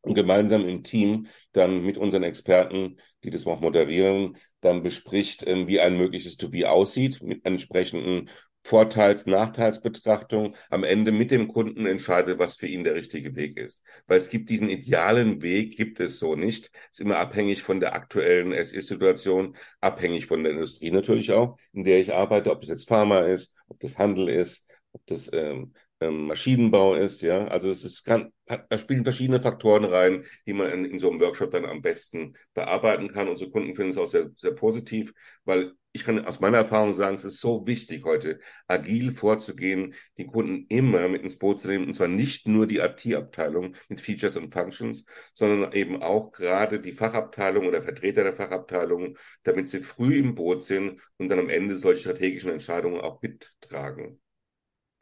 Und 0.00 0.14
gemeinsam 0.14 0.68
im 0.68 0.84
Team 0.84 1.26
dann 1.52 1.82
mit 1.82 1.98
unseren 1.98 2.22
Experten, 2.22 2.98
die 3.24 3.30
das 3.30 3.46
auch 3.46 3.60
moderieren, 3.60 4.36
dann 4.60 4.82
bespricht, 4.82 5.44
ähm, 5.46 5.66
wie 5.66 5.80
ein 5.80 5.96
mögliches 5.96 6.36
To-Be 6.36 6.70
aussieht, 6.70 7.22
mit 7.22 7.44
entsprechenden 7.44 8.30
Vorteils-, 8.66 9.26
Nachteilsbetrachtung 9.26 10.56
am 10.70 10.82
Ende 10.82 11.12
mit 11.12 11.30
dem 11.30 11.46
Kunden 11.46 11.86
entscheide, 11.86 12.38
was 12.40 12.56
für 12.56 12.66
ihn 12.66 12.82
der 12.82 12.96
richtige 12.96 13.36
Weg 13.36 13.56
ist. 13.58 13.82
Weil 14.08 14.18
es 14.18 14.28
gibt 14.28 14.50
diesen 14.50 14.68
idealen 14.68 15.40
Weg, 15.40 15.76
gibt 15.76 16.00
es 16.00 16.18
so 16.18 16.34
nicht. 16.34 16.70
Es 16.90 16.98
ist 16.98 17.00
immer 17.00 17.18
abhängig 17.18 17.62
von 17.62 17.78
der 17.78 17.94
aktuellen 17.94 18.52
SI-Situation, 18.52 19.56
abhängig 19.80 20.26
von 20.26 20.42
der 20.42 20.52
Industrie 20.52 20.90
natürlich 20.90 21.30
auch, 21.30 21.56
in 21.72 21.84
der 21.84 22.00
ich 22.00 22.12
arbeite, 22.12 22.50
ob 22.50 22.60
das 22.60 22.70
jetzt 22.70 22.88
Pharma 22.88 23.20
ist, 23.20 23.54
ob 23.68 23.78
das 23.78 23.98
Handel 23.98 24.28
ist, 24.28 24.66
ob 24.92 25.06
das 25.06 25.30
ähm, 25.32 25.72
ähm, 26.00 26.26
Maschinenbau 26.26 26.94
ist, 26.94 27.22
ja. 27.22 27.46
Also 27.48 27.70
es 27.70 27.84
ist, 27.84 28.04
kann, 28.04 28.32
da 28.46 28.78
spielen 28.78 29.04
verschiedene 29.04 29.40
Faktoren 29.40 29.84
rein, 29.84 30.24
die 30.46 30.52
man 30.52 30.70
in, 30.70 30.84
in, 30.84 30.98
so 30.98 31.10
einem 31.10 31.20
Workshop 31.20 31.50
dann 31.50 31.64
am 31.64 31.82
besten 31.82 32.36
bearbeiten 32.54 33.08
kann. 33.12 33.28
Unsere 33.28 33.50
Kunden 33.50 33.74
finden 33.74 33.92
es 33.92 33.98
auch 33.98 34.06
sehr, 34.06 34.30
sehr 34.36 34.52
positiv, 34.52 35.12
weil 35.44 35.72
ich 35.92 36.04
kann 36.04 36.26
aus 36.26 36.40
meiner 36.40 36.58
Erfahrung 36.58 36.92
sagen, 36.92 37.16
es 37.16 37.24
ist 37.24 37.40
so 37.40 37.66
wichtig, 37.66 38.04
heute 38.04 38.38
agil 38.68 39.12
vorzugehen, 39.12 39.94
die 40.18 40.26
Kunden 40.26 40.66
immer 40.68 41.08
mit 41.08 41.22
ins 41.22 41.38
Boot 41.38 41.60
zu 41.60 41.68
nehmen, 41.68 41.86
und 41.86 41.94
zwar 41.94 42.08
nicht 42.08 42.46
nur 42.46 42.66
die 42.66 42.78
IT-Abteilung 42.78 43.74
mit 43.88 44.02
Features 44.02 44.36
und 44.36 44.52
Functions, 44.52 45.06
sondern 45.32 45.72
eben 45.72 46.02
auch 46.02 46.32
gerade 46.32 46.80
die 46.80 46.92
Fachabteilung 46.92 47.66
oder 47.66 47.82
Vertreter 47.82 48.24
der 48.24 48.34
Fachabteilung, 48.34 49.16
damit 49.42 49.70
sie 49.70 49.82
früh 49.82 50.18
im 50.18 50.34
Boot 50.34 50.64
sind 50.64 51.00
und 51.16 51.30
dann 51.30 51.38
am 51.38 51.48
Ende 51.48 51.76
solche 51.76 52.00
strategischen 52.00 52.50
Entscheidungen 52.52 53.00
auch 53.00 53.22
mittragen. 53.22 54.20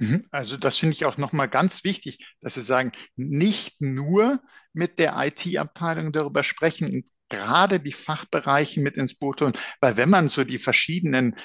Mhm. 0.04 0.26
Also 0.30 0.56
das 0.56 0.78
finde 0.78 0.94
ich 0.94 1.04
auch 1.04 1.16
nochmal 1.16 1.48
ganz 1.48 1.84
wichtig, 1.84 2.24
dass 2.40 2.54
Sie 2.54 2.62
sagen, 2.62 2.92
nicht 3.16 3.80
nur 3.80 4.40
mit 4.72 4.98
der 4.98 5.14
IT-Abteilung 5.16 6.12
darüber 6.12 6.42
sprechen, 6.42 7.10
gerade 7.28 7.80
die 7.80 7.92
Fachbereiche 7.92 8.80
mit 8.80 8.96
ins 8.96 9.14
Boot 9.18 9.40
holen, 9.40 9.54
weil 9.80 9.96
wenn 9.96 10.10
man 10.10 10.28
so 10.28 10.44
die 10.44 10.58
verschiedenen 10.58 11.36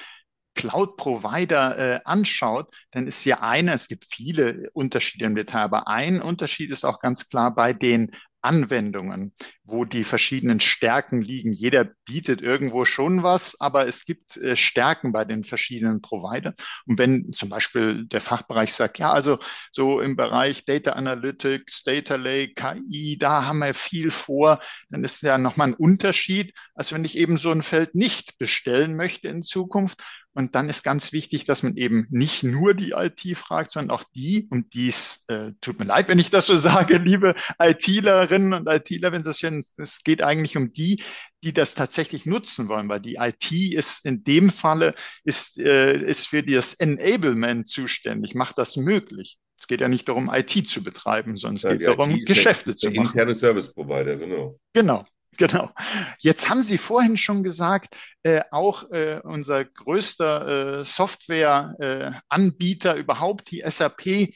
Cloud-Provider 0.56 1.78
äh, 1.78 2.00
anschaut, 2.04 2.74
dann 2.92 3.08
ist 3.08 3.24
ja 3.24 3.39
eine, 3.42 3.74
es 3.74 3.88
gibt 3.88 4.06
viele 4.06 4.70
Unterschiede 4.74 5.25
im 5.25 5.36
Detail, 5.36 5.62
aber 5.62 5.88
ein 5.88 6.22
Unterschied 6.22 6.72
ist 6.72 6.84
auch 6.84 7.00
ganz 7.00 7.30
klar 7.30 7.56
bei 7.56 7.72
den 7.72 8.12
Anwendungen, 8.41 9.34
wo 9.63 9.86
die 9.86 10.03
verschiedenen 10.03 10.60
Stärken 10.60 11.22
liegen. 11.22 11.51
Jeder 11.51 11.89
bietet 12.05 12.41
irgendwo 12.41 12.86
schon 12.86 13.24
was, 13.24 13.60
aber 13.60 13.88
es 13.88 14.05
gibt 14.05 14.38
äh, 14.38 14.55
Stärken 14.55 15.12
bei 15.12 15.25
den 15.25 15.43
verschiedenen 15.43 16.01
Providern. 16.01 16.53
Und 16.86 16.98
wenn 16.98 17.31
zum 17.34 17.50
Beispiel 17.50 18.05
der 18.05 18.22
Fachbereich 18.22 18.74
sagt, 18.74 18.98
ja, 19.00 19.12
also 19.12 19.39
so 19.72 20.01
im 20.01 20.15
Bereich 20.15 20.65
Data 20.65 20.93
Analytics, 20.93 21.84
Data 21.84 22.15
Lake, 22.15 22.53
KI, 22.55 23.17
da 23.17 23.46
haben 23.46 23.60
wir 23.60 23.74
viel 23.74 24.12
vor, 24.12 24.60
dann 24.89 25.03
ist 25.03 25.22
ja 25.22 25.38
nochmal 25.38 25.69
ein 25.69 25.74
Unterschied, 25.74 26.53
als 26.75 26.93
wenn 26.93 27.05
ich 27.05 27.17
eben 27.17 27.38
so 27.38 27.51
ein 27.51 27.63
Feld 27.63 27.96
nicht 27.96 28.38
bestellen 28.38 28.96
möchte 28.96 29.27
in 29.27 29.43
Zukunft 29.43 30.01
und 30.33 30.55
dann 30.55 30.69
ist 30.69 30.83
ganz 30.83 31.12
wichtig, 31.12 31.45
dass 31.45 31.63
man 31.63 31.75
eben 31.75 32.07
nicht 32.12 32.43
nur 32.43 32.74
die 32.74 32.91
IT 32.91 33.38
fragt, 33.38 33.71
sondern 33.71 33.98
auch 33.98 34.03
die, 34.15 34.48
und 34.51 34.74
dies 34.74 35.25
äh, 35.27 35.53
tut 35.59 35.79
mir 35.79 35.86
leid, 35.86 36.07
wenn 36.07 36.19
ich 36.19 36.29
das 36.29 36.48
so 36.48 36.55
sage, 36.57 36.98
liebe 36.98 37.36
ITlerinnen 37.62 38.53
und 38.53 38.67
ITler, 38.67 39.12
wenn 39.12 39.21
es 39.21 39.43
es 39.77 40.03
geht 40.03 40.21
eigentlich 40.21 40.55
um 40.55 40.71
die, 40.71 41.03
die 41.43 41.53
das 41.53 41.74
tatsächlich 41.74 42.25
nutzen 42.25 42.67
wollen, 42.67 42.89
weil 42.89 43.00
die 43.00 43.15
IT 43.15 43.51
ist 43.51 44.05
in 44.05 44.24
dem 44.24 44.50
Falle 44.50 44.93
ist, 45.24 45.57
äh, 45.57 45.98
ist 45.98 46.27
für 46.27 46.43
das 46.43 46.74
Enablement 46.75 47.67
zuständig, 47.67 48.36
macht 48.36 48.57
das 48.57 48.77
möglich. 48.77 49.38
Es 49.57 49.67
geht 49.67 49.81
ja 49.81 49.89
nicht 49.89 50.07
darum, 50.07 50.31
IT 50.33 50.67
zu 50.67 50.83
betreiben, 50.83 51.36
sondern 51.36 51.55
es 51.57 51.63
ja, 51.63 51.75
geht 51.75 51.88
darum, 51.88 52.17
Geschäfte 52.21 52.75
zu 52.75 52.91
machen. 52.91 53.12
Interne 53.12 53.36
Service 53.36 53.74
Provider, 53.74 54.15
genau. 54.15 54.57
Genau. 54.74 55.05
Genau. 55.39 55.72
Jetzt 56.19 56.50
haben 56.50 56.63
Sie 56.63 56.77
vorhin 56.77 57.15
schon 57.15 57.43
gesagt, 57.43 57.96
äh, 58.24 58.41
auch 58.51 58.91
äh, 58.91 59.22
unser 59.24 59.63
größter 59.63 60.81
äh, 60.81 60.84
Softwareanbieter 60.84 62.96
überhaupt, 62.96 63.50
die 63.50 63.63
SAP, 63.65 64.31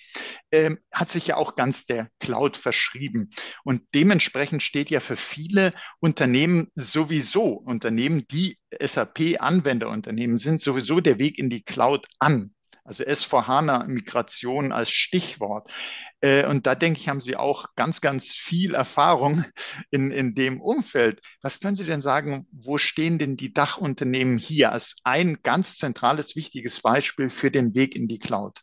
ähm, 0.54 0.80
hat 0.94 1.10
sich 1.10 1.28
ja 1.28 1.36
auch 1.36 1.56
ganz 1.56 1.86
der 1.86 2.08
Cloud 2.22 2.56
verschrieben. 2.56 3.32
Und 3.66 3.82
dementsprechend 3.94 4.64
steht 4.64 4.90
ja 4.90 5.02
für 5.02 5.18
viele 5.18 5.74
Unternehmen 6.00 6.72
sowieso, 6.76 7.48
Unternehmen, 7.48 8.26
die 8.32 8.58
SAP-Anwenderunternehmen 8.82 10.38
sind, 10.38 10.62
sowieso 10.62 11.02
der 11.02 11.20
Weg 11.20 11.38
in 11.38 11.50
die 11.50 11.64
Cloud 11.64 12.08
an. 12.20 12.54
Also 12.86 13.06
S4HANA-Migration 13.06 14.74
als 14.74 14.90
Stichwort. 14.90 15.72
Äh, 16.20 16.46
und 16.48 16.68
da 16.68 16.76
denke 16.76 17.00
ich, 17.00 17.08
haben 17.08 17.22
Sie 17.22 17.38
auch 17.38 17.76
ganz, 17.76 18.02
ganz 18.02 18.28
viel 18.28 18.76
Erfahrung 18.76 19.46
in, 19.90 20.12
in 20.12 20.36
dem 20.36 20.60
Umfeld. 20.60 21.22
Was 21.42 21.62
können 21.62 21.76
Sie 21.76 21.86
denn 21.86 22.02
sagen, 22.02 22.46
wo 22.52 22.78
stehen 22.78 23.20
denn 23.20 23.38
die 23.38 23.54
Dachunternehmen 23.54 24.38
hier 24.38 24.74
als 24.74 24.98
ein 25.06 25.40
ganz 25.44 25.78
zentrales, 25.78 26.36
wichtiges 26.36 26.82
Beispiel 26.82 27.30
für 27.30 27.52
den 27.52 27.74
Weg 27.74 27.96
in 27.96 28.08
die 28.08 28.20
Cloud? 28.20 28.62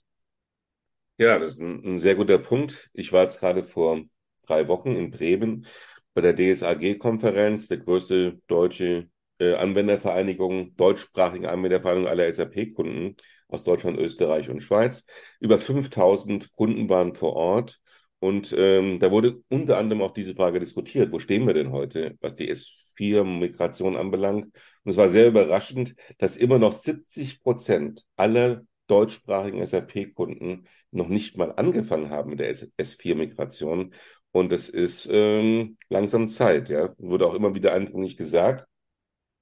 Ja, 1.17 1.39
das 1.39 1.53
ist 1.53 1.61
ein, 1.61 1.83
ein 1.85 1.99
sehr 1.99 2.15
guter 2.15 2.39
Punkt. 2.39 2.91
Ich 2.93 3.13
war 3.13 3.23
jetzt 3.23 3.41
gerade 3.41 3.65
vor 3.65 4.03
drei 4.47 4.69
Wochen 4.69 4.97
in 4.97 5.11
Bremen 5.11 5.67
bei 6.15 6.21
der 6.21 6.35
DSAG-Konferenz, 6.35 7.69
der 7.69 7.79
größte 7.79 8.41
deutsche 8.47 9.09
äh, 9.39 9.55
Anwendervereinigung, 9.55 10.77
deutschsprachige 10.77 11.51
Anwendervereinigung 11.51 12.09
aller 12.09 12.31
SAP-Kunden 12.33 13.17
aus 13.53 13.65
Deutschland, 13.65 13.99
Österreich 13.99 14.49
und 14.51 14.63
Schweiz. 14.63 15.05
Über 15.41 15.59
5000 15.59 16.53
Kunden 16.53 16.89
waren 16.89 17.15
vor 17.15 17.35
Ort. 17.35 17.81
Und 18.19 18.55
ähm, 18.57 18.99
da 19.01 19.11
wurde 19.11 19.43
unter 19.49 19.79
anderem 19.79 20.03
auch 20.03 20.13
diese 20.13 20.35
Frage 20.35 20.61
diskutiert, 20.61 21.11
wo 21.11 21.19
stehen 21.19 21.47
wir 21.47 21.55
denn 21.55 21.73
heute, 21.73 22.17
was 22.21 22.35
die 22.35 22.53
S4-Migration 22.53 23.97
anbelangt. 23.97 24.45
Und 24.85 24.91
es 24.91 24.97
war 24.99 25.09
sehr 25.09 25.27
überraschend, 25.29 25.95
dass 26.19 26.37
immer 26.37 26.59
noch 26.59 26.73
70 26.73 27.43
Prozent 27.43 28.05
aller 28.17 28.63
deutschsprachigen 28.89 29.65
SAP-Kunden 29.65 30.67
noch 30.91 31.09
nicht 31.09 31.37
mal 31.39 31.53
angefangen 31.53 32.11
haben 32.11 32.31
mit 32.31 32.41
der 32.41 32.55
S4-Migration. 32.55 33.95
Und 34.33 34.53
es 34.53 34.69
ist 34.69 35.09
ähm, 35.11 35.79
langsam 35.89 36.29
Zeit, 36.29 36.69
ja. 36.69 36.95
Wurde 36.99 37.27
auch 37.27 37.35
immer 37.35 37.55
wieder 37.55 37.73
eindringlich 37.73 38.17
gesagt, 38.17 38.67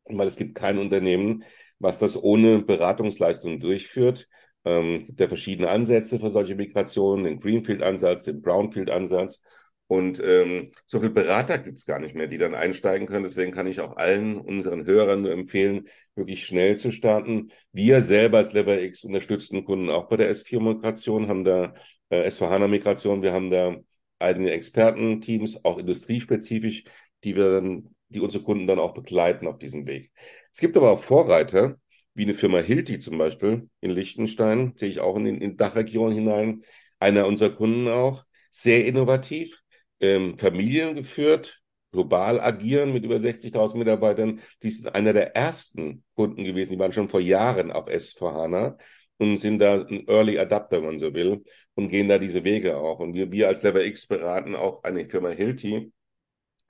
weil 0.08 0.26
es 0.26 0.36
gibt 0.36 0.54
kein 0.54 0.78
Unternehmen, 0.78 1.44
was 1.78 1.98
das 1.98 2.20
ohne 2.22 2.62
Beratungsleistung 2.62 3.60
durchführt. 3.60 4.28
Ähm, 4.64 5.06
gibt 5.06 5.20
ja 5.20 5.28
verschiedene 5.28 5.70
Ansätze 5.70 6.18
für 6.18 6.30
solche 6.30 6.54
Migrationen, 6.54 7.24
den 7.24 7.40
Greenfield-Ansatz, 7.40 8.24
den 8.24 8.42
Brownfield-Ansatz. 8.42 9.42
Und 9.86 10.22
ähm, 10.22 10.66
so 10.84 11.00
viele 11.00 11.12
Berater 11.12 11.56
gibt 11.56 11.78
es 11.78 11.86
gar 11.86 11.98
nicht 11.98 12.14
mehr, 12.14 12.26
die 12.26 12.36
dann 12.36 12.54
einsteigen 12.54 13.06
können. 13.06 13.24
Deswegen 13.24 13.52
kann 13.52 13.66
ich 13.66 13.80
auch 13.80 13.96
allen 13.96 14.38
unseren 14.38 14.84
Hörern 14.84 15.22
nur 15.22 15.32
empfehlen, 15.32 15.88
wirklich 16.14 16.44
schnell 16.44 16.76
zu 16.76 16.90
starten. 16.92 17.50
Wir 17.72 18.02
selber 18.02 18.38
als 18.38 18.52
LeverX 18.52 19.04
unterstützen 19.04 19.64
Kunden 19.64 19.88
auch 19.88 20.08
bei 20.08 20.16
der 20.18 20.30
S4-Migration, 20.30 21.28
haben 21.28 21.44
da 21.44 21.72
äh, 22.10 22.28
S4HANA-Migration, 22.28 23.22
wir 23.22 23.32
haben 23.32 23.48
da 23.50 23.76
eigene 24.18 24.50
Expertenteams, 24.50 25.64
auch 25.64 25.78
industriespezifisch, 25.78 26.84
die 27.24 27.36
wir 27.36 27.52
dann, 27.52 27.94
die 28.08 28.20
unsere 28.20 28.44
Kunden 28.44 28.66
dann 28.66 28.78
auch 28.78 28.94
begleiten 28.94 29.46
auf 29.46 29.58
diesem 29.58 29.86
Weg. 29.86 30.10
Es 30.52 30.60
gibt 30.60 30.76
aber 30.76 30.90
auch 30.90 31.00
Vorreiter, 31.00 31.78
wie 32.14 32.24
eine 32.24 32.34
Firma 32.34 32.58
Hilti 32.58 32.98
zum 32.98 33.18
Beispiel 33.18 33.68
in 33.80 33.90
Liechtenstein, 33.90 34.72
sehe 34.76 34.88
ich 34.88 35.00
auch 35.00 35.16
in 35.16 35.40
die 35.40 35.56
Dachregion 35.56 36.12
hinein, 36.12 36.62
einer 36.98 37.26
unserer 37.26 37.50
Kunden 37.50 37.88
auch, 37.88 38.24
sehr 38.50 38.86
innovativ, 38.86 39.60
ähm, 40.00 40.38
Familien 40.38 40.94
geführt, 40.96 41.60
global 41.92 42.40
agieren 42.40 42.92
mit 42.92 43.04
über 43.04 43.20
60.000 43.20 43.78
Mitarbeitern. 43.78 44.40
Die 44.62 44.70
sind 44.70 44.94
einer 44.94 45.12
der 45.12 45.36
ersten 45.36 46.04
Kunden 46.14 46.44
gewesen, 46.44 46.72
die 46.72 46.78
waren 46.78 46.92
schon 46.92 47.08
vor 47.08 47.20
Jahren 47.20 47.72
auf 47.72 47.88
S4HANA 47.88 48.78
und 49.18 49.38
sind 49.38 49.58
da 49.60 49.82
ein 49.82 50.06
Early 50.08 50.38
Adapter, 50.38 50.78
wenn 50.78 50.86
man 50.86 50.98
so 50.98 51.14
will, 51.14 51.42
und 51.74 51.88
gehen 51.88 52.08
da 52.08 52.18
diese 52.18 52.44
Wege 52.44 52.76
auch. 52.76 53.00
Und 53.00 53.14
wir, 53.14 53.30
wir 53.32 53.48
als 53.48 53.62
Lever 53.62 53.84
X 53.84 54.06
beraten 54.06 54.54
auch 54.54 54.82
eine 54.84 55.08
Firma 55.08 55.30
Hilti, 55.30 55.92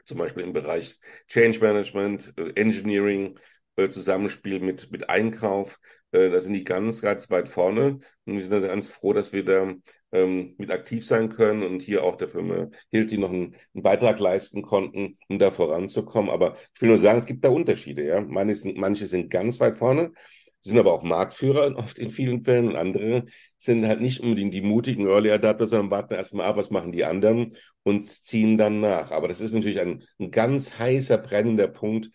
zum 0.08 0.18
Beispiel 0.18 0.42
im 0.42 0.52
Bereich 0.52 0.98
Change 1.28 1.60
Management, 1.60 2.32
äh, 2.36 2.52
Engineering, 2.60 3.38
äh, 3.76 3.90
Zusammenspiel 3.90 4.60
mit, 4.60 4.90
mit 4.90 5.08
Einkauf. 5.08 5.78
Äh, 6.10 6.30
da 6.30 6.40
sind 6.40 6.54
die 6.54 6.64
ganz, 6.64 7.02
ganz 7.02 7.30
weit 7.30 7.48
vorne. 7.48 7.98
Und 8.24 8.34
wir 8.34 8.42
sind 8.42 8.52
also 8.52 8.66
ganz 8.66 8.88
froh, 8.88 9.12
dass 9.12 9.32
wir 9.32 9.44
da 9.44 9.74
ähm, 10.12 10.54
mit 10.58 10.70
aktiv 10.70 11.06
sein 11.06 11.28
können 11.28 11.62
und 11.62 11.82
hier 11.82 12.02
auch 12.02 12.16
der 12.16 12.28
Firma 12.28 12.70
Hilti 12.90 13.18
noch 13.18 13.30
einen, 13.30 13.54
einen, 13.74 13.82
Beitrag 13.82 14.18
leisten 14.18 14.62
konnten, 14.62 15.18
um 15.28 15.38
da 15.38 15.50
voranzukommen. 15.50 16.30
Aber 16.30 16.56
ich 16.74 16.80
will 16.80 16.88
nur 16.88 16.98
sagen, 16.98 17.18
es 17.18 17.26
gibt 17.26 17.44
da 17.44 17.50
Unterschiede. 17.50 18.04
Ja? 18.04 18.20
Manche 18.22 18.54
sind, 18.54 18.78
manche 18.78 19.06
sind 19.06 19.30
ganz 19.30 19.60
weit 19.60 19.76
vorne, 19.76 20.12
sind 20.60 20.78
aber 20.78 20.92
auch 20.92 21.02
Marktführer 21.02 21.76
oft 21.76 21.98
in 21.98 22.10
vielen 22.10 22.42
Fällen 22.42 22.68
und 22.68 22.76
andere 22.76 23.24
sind 23.56 23.86
halt 23.86 24.00
nicht 24.00 24.20
unbedingt 24.20 24.54
die 24.54 24.60
mutigen 24.60 25.06
Early 25.06 25.30
Adapter, 25.30 25.68
sondern 25.68 25.90
warten 25.90 26.14
erstmal 26.14 26.46
ab, 26.46 26.56
was 26.56 26.70
machen 26.70 26.92
die 26.92 27.04
anderen 27.04 27.56
und 27.82 28.06
ziehen 28.06 28.58
dann 28.58 28.80
nach. 28.80 29.10
Aber 29.10 29.28
das 29.28 29.40
ist 29.40 29.52
natürlich 29.52 29.80
ein, 29.80 30.04
ein 30.18 30.30
ganz 30.30 30.78
heißer, 30.78 31.18
brennender 31.18 31.68
Punkt 31.68 32.10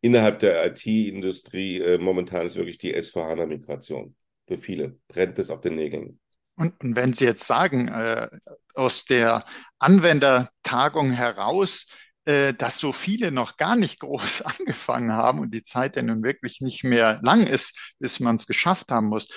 innerhalb 0.00 0.38
der 0.40 0.66
IT-Industrie. 0.66 1.80
Äh, 1.80 1.98
momentan 1.98 2.46
ist 2.46 2.56
wirklich 2.56 2.78
die 2.78 2.94
S4HANA-Migration. 2.94 4.14
Für 4.46 4.58
viele 4.58 4.96
brennt 5.08 5.38
es 5.38 5.50
auf 5.50 5.60
den 5.60 5.74
Nägeln. 5.74 6.18
Und, 6.56 6.74
wenn 6.80 7.12
Sie 7.12 7.24
jetzt 7.24 7.46
sagen, 7.46 7.88
äh, 7.88 8.28
aus 8.74 9.04
der 9.04 9.44
Anwendertagung 9.78 11.12
heraus, 11.12 11.86
äh, 12.28 12.52
dass 12.54 12.78
so 12.78 12.92
viele 12.92 13.32
noch 13.32 13.56
gar 13.56 13.74
nicht 13.76 14.00
groß 14.00 14.42
angefangen 14.60 15.12
haben 15.12 15.40
und 15.40 15.52
die 15.54 15.62
Zeit 15.62 15.96
ja 15.96 16.02
nun 16.02 16.22
wirklich 16.22 16.60
nicht 16.60 16.84
mehr 16.84 17.18
lang 17.22 17.46
ist, 17.46 17.76
bis 17.98 18.20
man 18.20 18.34
es 18.36 18.46
geschafft 18.46 18.90
haben 18.90 19.06
muss, 19.08 19.28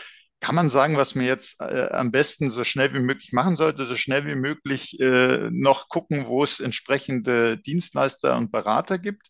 kann 0.42 0.56
man 0.56 0.70
sagen, 0.70 0.98
was 0.98 1.16
man 1.16 1.26
jetzt 1.26 1.62
äh, 1.62 1.88
am 1.92 2.12
besten 2.12 2.50
so 2.50 2.64
schnell 2.64 2.94
wie 2.94 3.00
möglich 3.00 3.32
machen 3.32 3.56
sollte, 3.56 3.86
so 3.86 3.96
schnell 3.96 4.26
wie 4.26 4.36
möglich 4.36 5.00
äh, 5.00 5.50
noch 5.52 5.88
gucken, 5.88 6.26
wo 6.26 6.44
es 6.44 6.60
entsprechende 6.60 7.58
Dienstleister 7.58 8.38
und 8.38 8.52
Berater 8.52 8.98
gibt, 9.00 9.28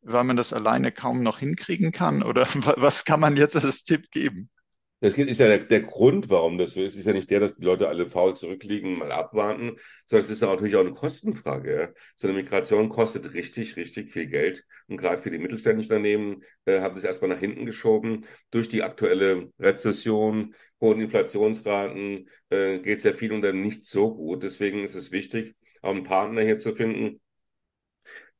weil 0.00 0.24
man 0.24 0.36
das 0.36 0.52
alleine 0.52 0.90
kaum 0.90 1.22
noch 1.22 1.38
hinkriegen 1.38 1.92
kann? 1.92 2.22
Oder 2.22 2.46
was 2.78 3.04
kann 3.04 3.20
man 3.20 3.36
jetzt 3.36 3.56
als 3.56 3.84
Tipp 3.84 4.10
geben? 4.10 4.50
Das 5.04 5.18
ist 5.18 5.38
ja 5.38 5.48
der, 5.48 5.58
der, 5.58 5.82
Grund, 5.82 6.30
warum 6.30 6.56
das 6.56 6.72
so 6.72 6.80
ist, 6.80 6.96
ist 6.96 7.04
ja 7.04 7.12
nicht 7.12 7.28
der, 7.28 7.40
dass 7.40 7.56
die 7.56 7.62
Leute 7.62 7.88
alle 7.88 8.06
faul 8.06 8.34
zurückliegen, 8.34 8.96
mal 8.96 9.12
abwarten, 9.12 9.76
sondern 10.06 10.24
es 10.24 10.30
ist 10.30 10.40
ja 10.40 10.48
natürlich 10.48 10.76
auch 10.76 10.80
eine 10.80 10.94
Kostenfrage. 10.94 11.78
Ja? 11.78 11.88
So 12.16 12.26
eine 12.26 12.38
Migration 12.38 12.88
kostet 12.88 13.34
richtig, 13.34 13.76
richtig 13.76 14.10
viel 14.10 14.28
Geld. 14.28 14.64
Und 14.88 14.96
gerade 14.96 15.20
für 15.20 15.30
die 15.30 15.36
mittelständischen 15.36 15.92
Unternehmen 15.92 16.42
äh, 16.64 16.80
haben 16.80 16.96
es 16.96 17.04
erstmal 17.04 17.28
nach 17.28 17.38
hinten 17.38 17.66
geschoben. 17.66 18.24
Durch 18.50 18.70
die 18.70 18.82
aktuelle 18.82 19.52
Rezession, 19.58 20.54
hohen 20.80 21.02
Inflationsraten 21.02 22.30
äh, 22.48 22.78
geht 22.78 22.96
es 22.96 23.02
ja 23.02 23.12
vielen 23.12 23.32
Unternehmen 23.32 23.62
nicht 23.62 23.84
so 23.84 24.14
gut. 24.14 24.42
Deswegen 24.42 24.84
ist 24.84 24.94
es 24.94 25.12
wichtig, 25.12 25.54
auch 25.82 25.90
einen 25.90 26.04
Partner 26.04 26.40
hier 26.40 26.56
zu 26.56 26.74
finden, 26.74 27.20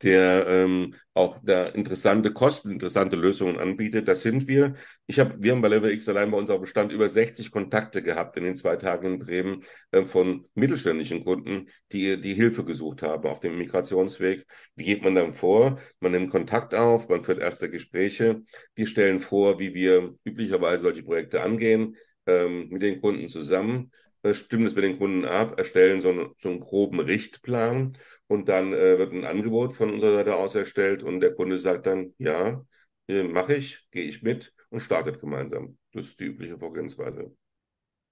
der 0.02 0.46
ähm, 0.48 0.94
auch 1.14 1.38
da 1.42 1.66
interessante 1.66 2.32
Kosten, 2.32 2.70
interessante 2.70 3.16
Lösungen 3.16 3.58
anbietet. 3.58 4.08
Das 4.08 4.22
sind 4.22 4.48
wir. 4.48 4.74
Ich 5.06 5.20
habe, 5.20 5.36
wir 5.38 5.52
haben 5.52 5.62
bei 5.62 5.68
Level 5.68 5.92
X 5.92 6.08
allein 6.08 6.30
bei 6.30 6.38
uns 6.38 6.50
auf 6.50 6.58
dem 6.58 6.66
Stand 6.66 6.92
über 6.92 7.08
60 7.08 7.50
Kontakte 7.50 8.02
gehabt 8.02 8.36
in 8.36 8.44
den 8.44 8.56
zwei 8.56 8.76
Tagen 8.76 9.06
in 9.06 9.18
Bremen 9.18 9.64
äh, 9.92 10.04
von 10.04 10.46
mittelständischen 10.54 11.24
Kunden, 11.24 11.68
die 11.92 12.20
die 12.20 12.34
Hilfe 12.34 12.64
gesucht 12.64 13.02
haben 13.02 13.28
auf 13.28 13.40
dem 13.40 13.56
Migrationsweg. 13.56 14.44
Wie 14.74 14.84
geht 14.84 15.04
man 15.04 15.14
dann 15.14 15.32
vor? 15.32 15.78
Man 16.00 16.12
nimmt 16.12 16.30
Kontakt 16.30 16.74
auf, 16.74 17.08
man 17.08 17.24
führt 17.24 17.38
erste 17.38 17.70
Gespräche. 17.70 18.42
Wir 18.74 18.86
stellen 18.86 19.20
vor, 19.20 19.60
wie 19.60 19.74
wir 19.74 20.14
üblicherweise 20.24 20.82
solche 20.82 21.02
Projekte 21.04 21.42
angehen 21.42 21.96
ähm, 22.26 22.68
mit 22.70 22.82
den 22.82 23.00
Kunden 23.00 23.28
zusammen 23.28 23.90
stimmen 24.32 24.66
es 24.66 24.74
mit 24.74 24.84
den 24.84 24.98
Kunden 24.98 25.24
ab, 25.24 25.58
erstellen 25.58 26.00
so 26.00 26.10
einen, 26.10 26.30
so 26.38 26.48
einen 26.48 26.60
groben 26.60 27.00
Richtplan 27.00 27.94
und 28.26 28.48
dann 28.48 28.72
äh, 28.72 28.98
wird 28.98 29.12
ein 29.12 29.24
Angebot 29.24 29.74
von 29.74 29.92
unserer 29.92 30.14
Seite 30.14 30.36
aus 30.36 30.54
erstellt 30.54 31.02
und 31.02 31.20
der 31.20 31.34
Kunde 31.34 31.58
sagt 31.58 31.86
dann, 31.86 32.14
ja, 32.18 32.64
äh, 33.08 33.22
mache 33.22 33.54
ich, 33.54 33.86
gehe 33.90 34.04
ich 34.04 34.22
mit 34.22 34.54
und 34.70 34.80
startet 34.80 35.20
gemeinsam. 35.20 35.76
Das 35.92 36.06
ist 36.06 36.20
die 36.20 36.24
übliche 36.24 36.58
Vorgehensweise. 36.58 37.34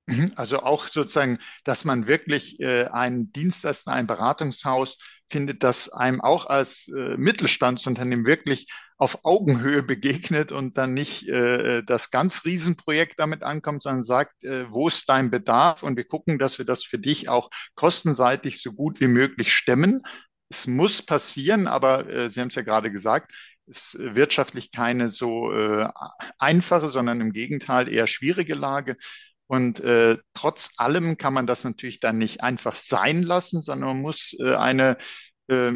Mhm. 0.06 0.32
Also 0.36 0.60
auch 0.60 0.88
sozusagen, 0.88 1.38
dass 1.64 1.84
man 1.84 2.06
wirklich 2.06 2.60
äh, 2.60 2.84
einen 2.86 3.32
Dienstleister, 3.32 3.92
ein 3.92 4.06
Beratungshaus 4.06 4.98
findet, 5.32 5.64
das 5.64 5.88
einem 5.88 6.20
auch 6.20 6.46
als 6.46 6.88
äh, 6.88 7.16
Mittelstandsunternehmen 7.16 8.26
wirklich 8.26 8.68
auf 8.98 9.24
Augenhöhe 9.24 9.82
begegnet 9.92 10.52
und 10.52 10.78
dann 10.78 10.94
nicht 10.94 11.28
äh, 11.28 11.82
das 11.82 12.10
ganz 12.10 12.44
Riesenprojekt 12.44 13.18
damit 13.18 13.42
ankommt, 13.42 13.82
sondern 13.82 14.04
sagt, 14.04 14.44
äh, 14.44 14.66
wo 14.70 14.86
ist 14.86 15.08
dein 15.08 15.30
Bedarf? 15.30 15.82
Und 15.82 15.96
wir 15.96 16.04
gucken, 16.04 16.38
dass 16.38 16.58
wir 16.58 16.64
das 16.64 16.84
für 16.84 16.98
dich 16.98 17.28
auch 17.28 17.50
kostenseitig 17.74 18.62
so 18.62 18.72
gut 18.72 19.00
wie 19.00 19.08
möglich 19.08 19.52
stemmen. 19.52 20.02
Es 20.48 20.66
muss 20.66 21.04
passieren, 21.04 21.66
aber 21.66 22.08
äh, 22.08 22.28
Sie 22.28 22.40
haben 22.40 22.48
es 22.48 22.54
ja 22.54 22.62
gerade 22.62 22.92
gesagt, 22.92 23.32
ist 23.66 23.96
wirtschaftlich 23.98 24.70
keine 24.70 25.08
so 25.08 25.52
äh, 25.52 25.88
einfache, 26.38 26.88
sondern 26.88 27.20
im 27.20 27.32
Gegenteil 27.32 27.88
eher 27.88 28.06
schwierige 28.06 28.54
Lage. 28.54 28.96
Und 29.52 29.80
äh, 29.80 30.16
trotz 30.32 30.70
allem 30.78 31.18
kann 31.18 31.34
man 31.34 31.46
das 31.46 31.62
natürlich 31.62 32.00
dann 32.00 32.16
nicht 32.16 32.42
einfach 32.42 32.74
sein 32.74 33.22
lassen, 33.22 33.60
sondern 33.60 33.88
man 33.90 34.00
muss 34.00 34.34
äh, 34.40 34.54
eine 34.54 34.96
äh, 35.48 35.72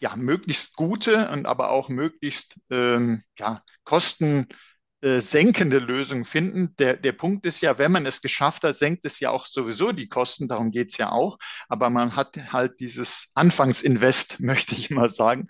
ja, 0.00 0.16
möglichst 0.16 0.74
gute 0.74 1.28
und 1.28 1.46
aber 1.46 1.70
auch 1.70 1.88
möglichst 1.88 2.56
ähm, 2.68 3.22
ja, 3.38 3.62
kostensenkende 3.84 5.78
Lösung 5.78 6.24
finden. 6.24 6.74
Der, 6.80 6.96
der 6.96 7.12
Punkt 7.12 7.46
ist 7.46 7.60
ja, 7.60 7.78
wenn 7.78 7.92
man 7.92 8.06
es 8.06 8.22
geschafft 8.22 8.64
hat, 8.64 8.74
senkt 8.74 9.06
es 9.06 9.20
ja 9.20 9.30
auch 9.30 9.46
sowieso 9.46 9.92
die 9.92 10.08
Kosten, 10.08 10.48
darum 10.48 10.72
geht 10.72 10.88
es 10.88 10.96
ja 10.98 11.12
auch. 11.12 11.38
Aber 11.68 11.90
man 11.90 12.16
hat 12.16 12.36
halt 12.52 12.80
dieses 12.80 13.30
Anfangsinvest, 13.36 14.40
möchte 14.40 14.74
ich 14.74 14.90
mal 14.90 15.10
sagen. 15.10 15.46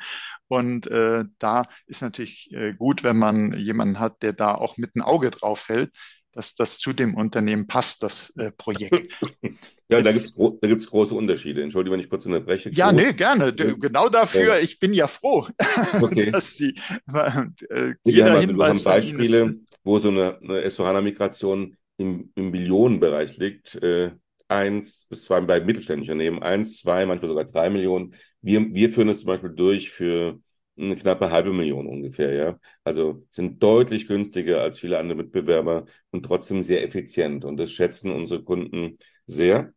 Und 0.49 0.89
äh, 0.89 1.25
da 1.39 1.65
ist 1.87 2.03
natürlich 2.03 2.53
äh, 2.53 2.75
gut, 2.75 3.03
wenn 3.03 3.17
man 3.17 3.55
jemanden 3.55 3.99
hat, 3.99 4.23
der 4.23 4.35
da 4.35 4.55
auch 4.55 4.77
mit 4.77 4.95
ein 4.95 5.01
Auge 5.01 5.31
drauf 5.31 5.61
fällt. 5.61 5.91
Dass 6.37 6.55
das 6.55 6.79
zu 6.79 6.93
dem 6.93 7.15
Unternehmen 7.15 7.67
passt, 7.67 8.03
das 8.03 8.33
äh, 8.37 8.53
Projekt. 8.53 9.13
Ja, 9.89 10.01
Jetzt, 10.01 10.35
da 10.37 10.67
gibt 10.67 10.83
es 10.83 10.91
große 10.91 11.15
Unterschiede. 11.15 11.63
Entschuldige, 11.63 11.93
wenn 11.93 12.01
ich 12.01 12.11
kurz 12.11 12.27
unterbreche. 12.27 12.71
Ja, 12.71 12.91
nee, 12.91 13.13
gerne. 13.13 13.55
Genau 13.55 14.09
dafür, 14.09 14.59
ich 14.59 14.81
bin 14.81 14.93
ja 14.93 15.07
froh, 15.07 15.47
okay. 16.01 16.33
dass 16.33 16.57
Sie 16.57 16.75
äh, 17.07 17.95
jeder 18.03 18.33
also, 18.33 18.41
Hinweis 18.41 18.57
wir 18.57 18.67
haben 18.67 18.83
Beispiele, 18.83 19.61
wo 19.85 20.01
so 20.01 20.09
eine, 20.09 20.41
eine 20.43 20.67
S4HANA-Migration 20.67 21.77
im, 21.99 22.33
im 22.35 22.51
Millionenbereich 22.51 23.37
liegt. 23.37 23.77
Äh, 23.77 24.11
eins 24.49 25.07
bis 25.09 25.25
zwei 25.25 25.41
bei 25.41 25.61
mittelständischen 25.61 26.15
Unternehmen, 26.15 26.43
eins, 26.43 26.81
zwei, 26.81 27.07
manchmal 27.07 27.29
sogar 27.29 27.45
drei 27.45 27.71
Millionen. 27.71 28.15
Wir, 28.41 28.75
wir 28.75 28.91
führen 28.91 29.07
das 29.07 29.21
zum 29.21 29.29
Beispiel 29.29 29.51
durch 29.51 29.91
für 29.91 30.41
eine 30.79 30.97
knappe 30.97 31.31
halbe 31.31 31.53
Million 31.53 31.87
ungefähr, 31.87 32.33
ja. 32.35 32.59
Also 32.85 33.27
sind 33.31 33.63
deutlich 33.63 34.09
günstiger 34.09 34.61
als 34.63 34.79
viele 34.79 34.99
andere 34.99 35.19
Mitbewerber 35.19 35.87
und 36.11 36.25
trotzdem 36.25 36.63
sehr 36.63 36.85
effizient. 36.85 37.45
Und 37.45 37.57
das 37.57 37.71
schätzen 37.71 38.11
unsere 38.11 38.43
Kunden 38.45 38.97
sehr. 39.27 39.73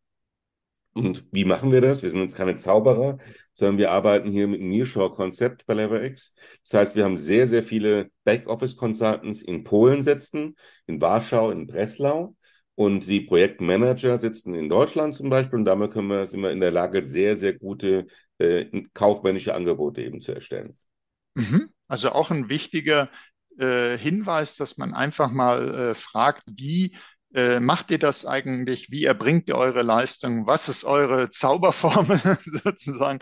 Und 0.93 1.25
wie 1.31 1.45
machen 1.45 1.71
wir 1.71 1.81
das? 1.81 2.03
Wir 2.03 2.09
sind 2.09 2.21
jetzt 2.21 2.35
keine 2.35 2.55
Zauberer, 2.55 3.19
sondern 3.53 3.77
wir 3.77 3.91
arbeiten 3.91 4.31
hier 4.31 4.47
mit 4.47 4.61
Nearshore-Konzept 4.61 5.65
bei 5.65 5.75
LeverX. 5.75 6.33
Das 6.63 6.73
heißt, 6.73 6.95
wir 6.95 7.05
haben 7.05 7.17
sehr, 7.17 7.47
sehr 7.47 7.63
viele 7.63 8.09
Backoffice-Consultants 8.25 9.41
in 9.41 9.63
Polen 9.63 10.03
sitzen, 10.03 10.55
in 10.87 10.99
Warschau, 10.99 11.51
in 11.51 11.67
Breslau. 11.67 12.35
Und 12.75 13.07
die 13.07 13.21
Projektmanager 13.21 14.17
sitzen 14.19 14.53
in 14.55 14.69
Deutschland 14.69 15.13
zum 15.13 15.29
Beispiel. 15.29 15.59
Und 15.59 15.65
damit 15.65 15.91
können 15.91 16.07
wir, 16.07 16.25
sind 16.25 16.41
wir 16.41 16.51
in 16.51 16.61
der 16.61 16.71
Lage, 16.71 17.03
sehr, 17.03 17.35
sehr 17.37 17.53
gute 17.53 18.07
äh, 18.39 18.65
kaufmännische 18.93 19.53
Angebote 19.53 20.01
eben 20.01 20.21
zu 20.21 20.33
erstellen. 20.33 20.77
Mhm. 21.35 21.69
Also 21.87 22.11
auch 22.11 22.31
ein 22.31 22.49
wichtiger 22.49 23.09
äh, 23.57 23.97
Hinweis, 23.97 24.55
dass 24.55 24.77
man 24.77 24.93
einfach 24.93 25.31
mal 25.31 25.75
äh, 25.91 25.95
fragt, 25.95 26.43
wie 26.47 26.95
äh, 27.33 27.59
macht 27.59 27.91
ihr 27.91 27.99
das 27.99 28.25
eigentlich? 28.25 28.89
Wie 28.89 29.05
erbringt 29.05 29.47
ihr 29.49 29.55
eure 29.55 29.83
Leistung? 29.83 30.47
Was 30.47 30.67
ist 30.67 30.83
eure 30.83 31.29
Zauberformel 31.29 32.19
sozusagen? 32.63 33.19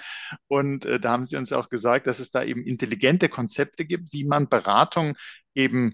Und 0.48 0.86
äh, 0.86 1.00
da 1.00 1.12
haben 1.12 1.26
Sie 1.26 1.36
uns 1.36 1.52
auch 1.52 1.70
gesagt, 1.70 2.08
dass 2.08 2.20
es 2.20 2.32
da 2.32 2.43
eben 2.43 2.63
intelligente 2.63 3.30
Konzepte 3.30 3.86
gibt, 3.86 4.13
wie 4.13 4.24
man 4.24 4.48
Beratung 4.48 5.17
eben 5.56 5.93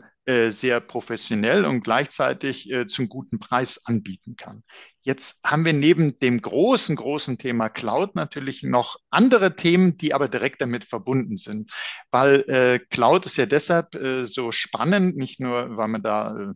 sehr 0.52 0.80
professionell 0.80 1.66
und 1.66 1.84
gleichzeitig 1.84 2.72
äh, 2.72 2.86
zum 2.88 3.10
guten 3.10 3.40
Preis 3.40 3.82
anbieten 3.86 4.36
kann. 4.36 4.64
Jetzt 5.02 5.44
haben 5.44 5.66
wir 5.66 5.74
neben 5.74 6.18
dem 6.20 6.42
großen, 6.42 6.96
großen 6.96 7.38
Thema 7.38 7.70
Cloud 7.70 8.16
natürlich 8.16 8.64
noch 8.64 8.98
andere 9.10 9.56
Themen, 9.56 9.98
die 9.98 10.14
aber 10.14 10.30
direkt 10.30 10.62
damit 10.62 10.86
verbunden 10.86 11.36
sind. 11.36 11.72
Weil 12.10 12.42
äh, 12.48 12.80
Cloud 12.80 13.26
ist 13.26 13.36
ja 13.36 13.46
deshalb 13.46 13.96
äh, 13.96 14.26
so 14.26 14.52
spannend, 14.54 15.18
nicht 15.18 15.42
nur, 15.42 15.76
weil 15.76 15.90
man 15.90 16.02
da 16.02 16.38
äh, 16.38 16.54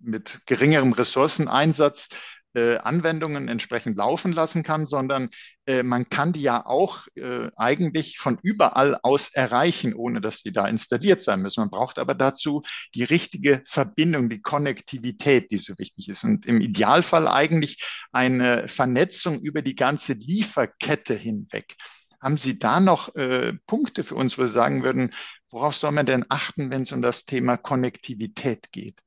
mit 0.00 0.40
geringerem 0.46 0.92
Ressourceneinsatz 0.92 2.08
äh, 2.54 2.76
Anwendungen 2.78 3.48
entsprechend 3.48 3.96
laufen 3.96 4.32
lassen 4.32 4.62
kann, 4.62 4.86
sondern 4.86 5.30
äh, 5.66 5.82
man 5.82 6.08
kann 6.08 6.32
die 6.32 6.42
ja 6.42 6.64
auch 6.64 7.06
äh, 7.14 7.50
eigentlich 7.56 8.18
von 8.18 8.38
überall 8.42 8.98
aus 9.02 9.32
erreichen, 9.34 9.94
ohne 9.94 10.20
dass 10.20 10.42
die 10.42 10.52
da 10.52 10.66
installiert 10.66 11.20
sein 11.20 11.42
müssen. 11.42 11.60
Man 11.60 11.70
braucht 11.70 11.98
aber 11.98 12.14
dazu 12.14 12.62
die 12.94 13.04
richtige 13.04 13.62
Verbindung, 13.66 14.28
die 14.28 14.42
Konnektivität, 14.42 15.50
die 15.50 15.58
so 15.58 15.78
wichtig 15.78 16.08
ist. 16.08 16.24
Und 16.24 16.46
im 16.46 16.60
Idealfall 16.60 17.28
eigentlich 17.28 17.82
eine 18.12 18.68
Vernetzung 18.68 19.40
über 19.40 19.62
die 19.62 19.76
ganze 19.76 20.14
Lieferkette 20.14 21.14
hinweg. 21.14 21.76
Haben 22.20 22.38
Sie 22.38 22.58
da 22.58 22.80
noch 22.80 23.14
äh, 23.16 23.52
Punkte 23.66 24.02
für 24.02 24.14
uns, 24.14 24.38
wo 24.38 24.46
Sie 24.46 24.52
sagen 24.52 24.82
würden, 24.82 25.12
worauf 25.50 25.76
soll 25.76 25.92
man 25.92 26.06
denn 26.06 26.24
achten, 26.30 26.70
wenn 26.70 26.82
es 26.82 26.92
um 26.92 27.02
das 27.02 27.26
Thema 27.26 27.58
Konnektivität 27.58 28.72
geht? 28.72 29.03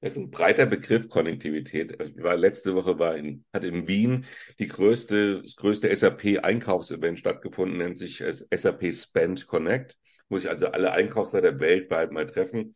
Das 0.00 0.12
ist 0.12 0.18
ein 0.18 0.30
breiter 0.30 0.64
Begriff, 0.64 1.08
Konnektivität. 1.08 2.00
Also 2.00 2.12
war, 2.22 2.36
letzte 2.36 2.74
Woche 2.74 2.98
war 2.98 3.16
in, 3.16 3.44
hat 3.52 3.64
in 3.64 3.86
Wien 3.86 4.24
die 4.58 4.66
größte, 4.66 5.42
das 5.42 5.56
größte 5.56 5.94
SAP-Einkaufsevent 5.94 7.18
stattgefunden, 7.18 7.78
nennt 7.78 7.98
sich 7.98 8.22
SAP 8.22 8.94
Spend 8.94 9.46
Connect, 9.46 9.98
wo 10.30 10.38
sich 10.38 10.48
also 10.48 10.68
alle 10.68 10.92
Einkaufsleiter 10.92 11.60
weltweit 11.60 12.12
mal 12.12 12.26
treffen 12.26 12.74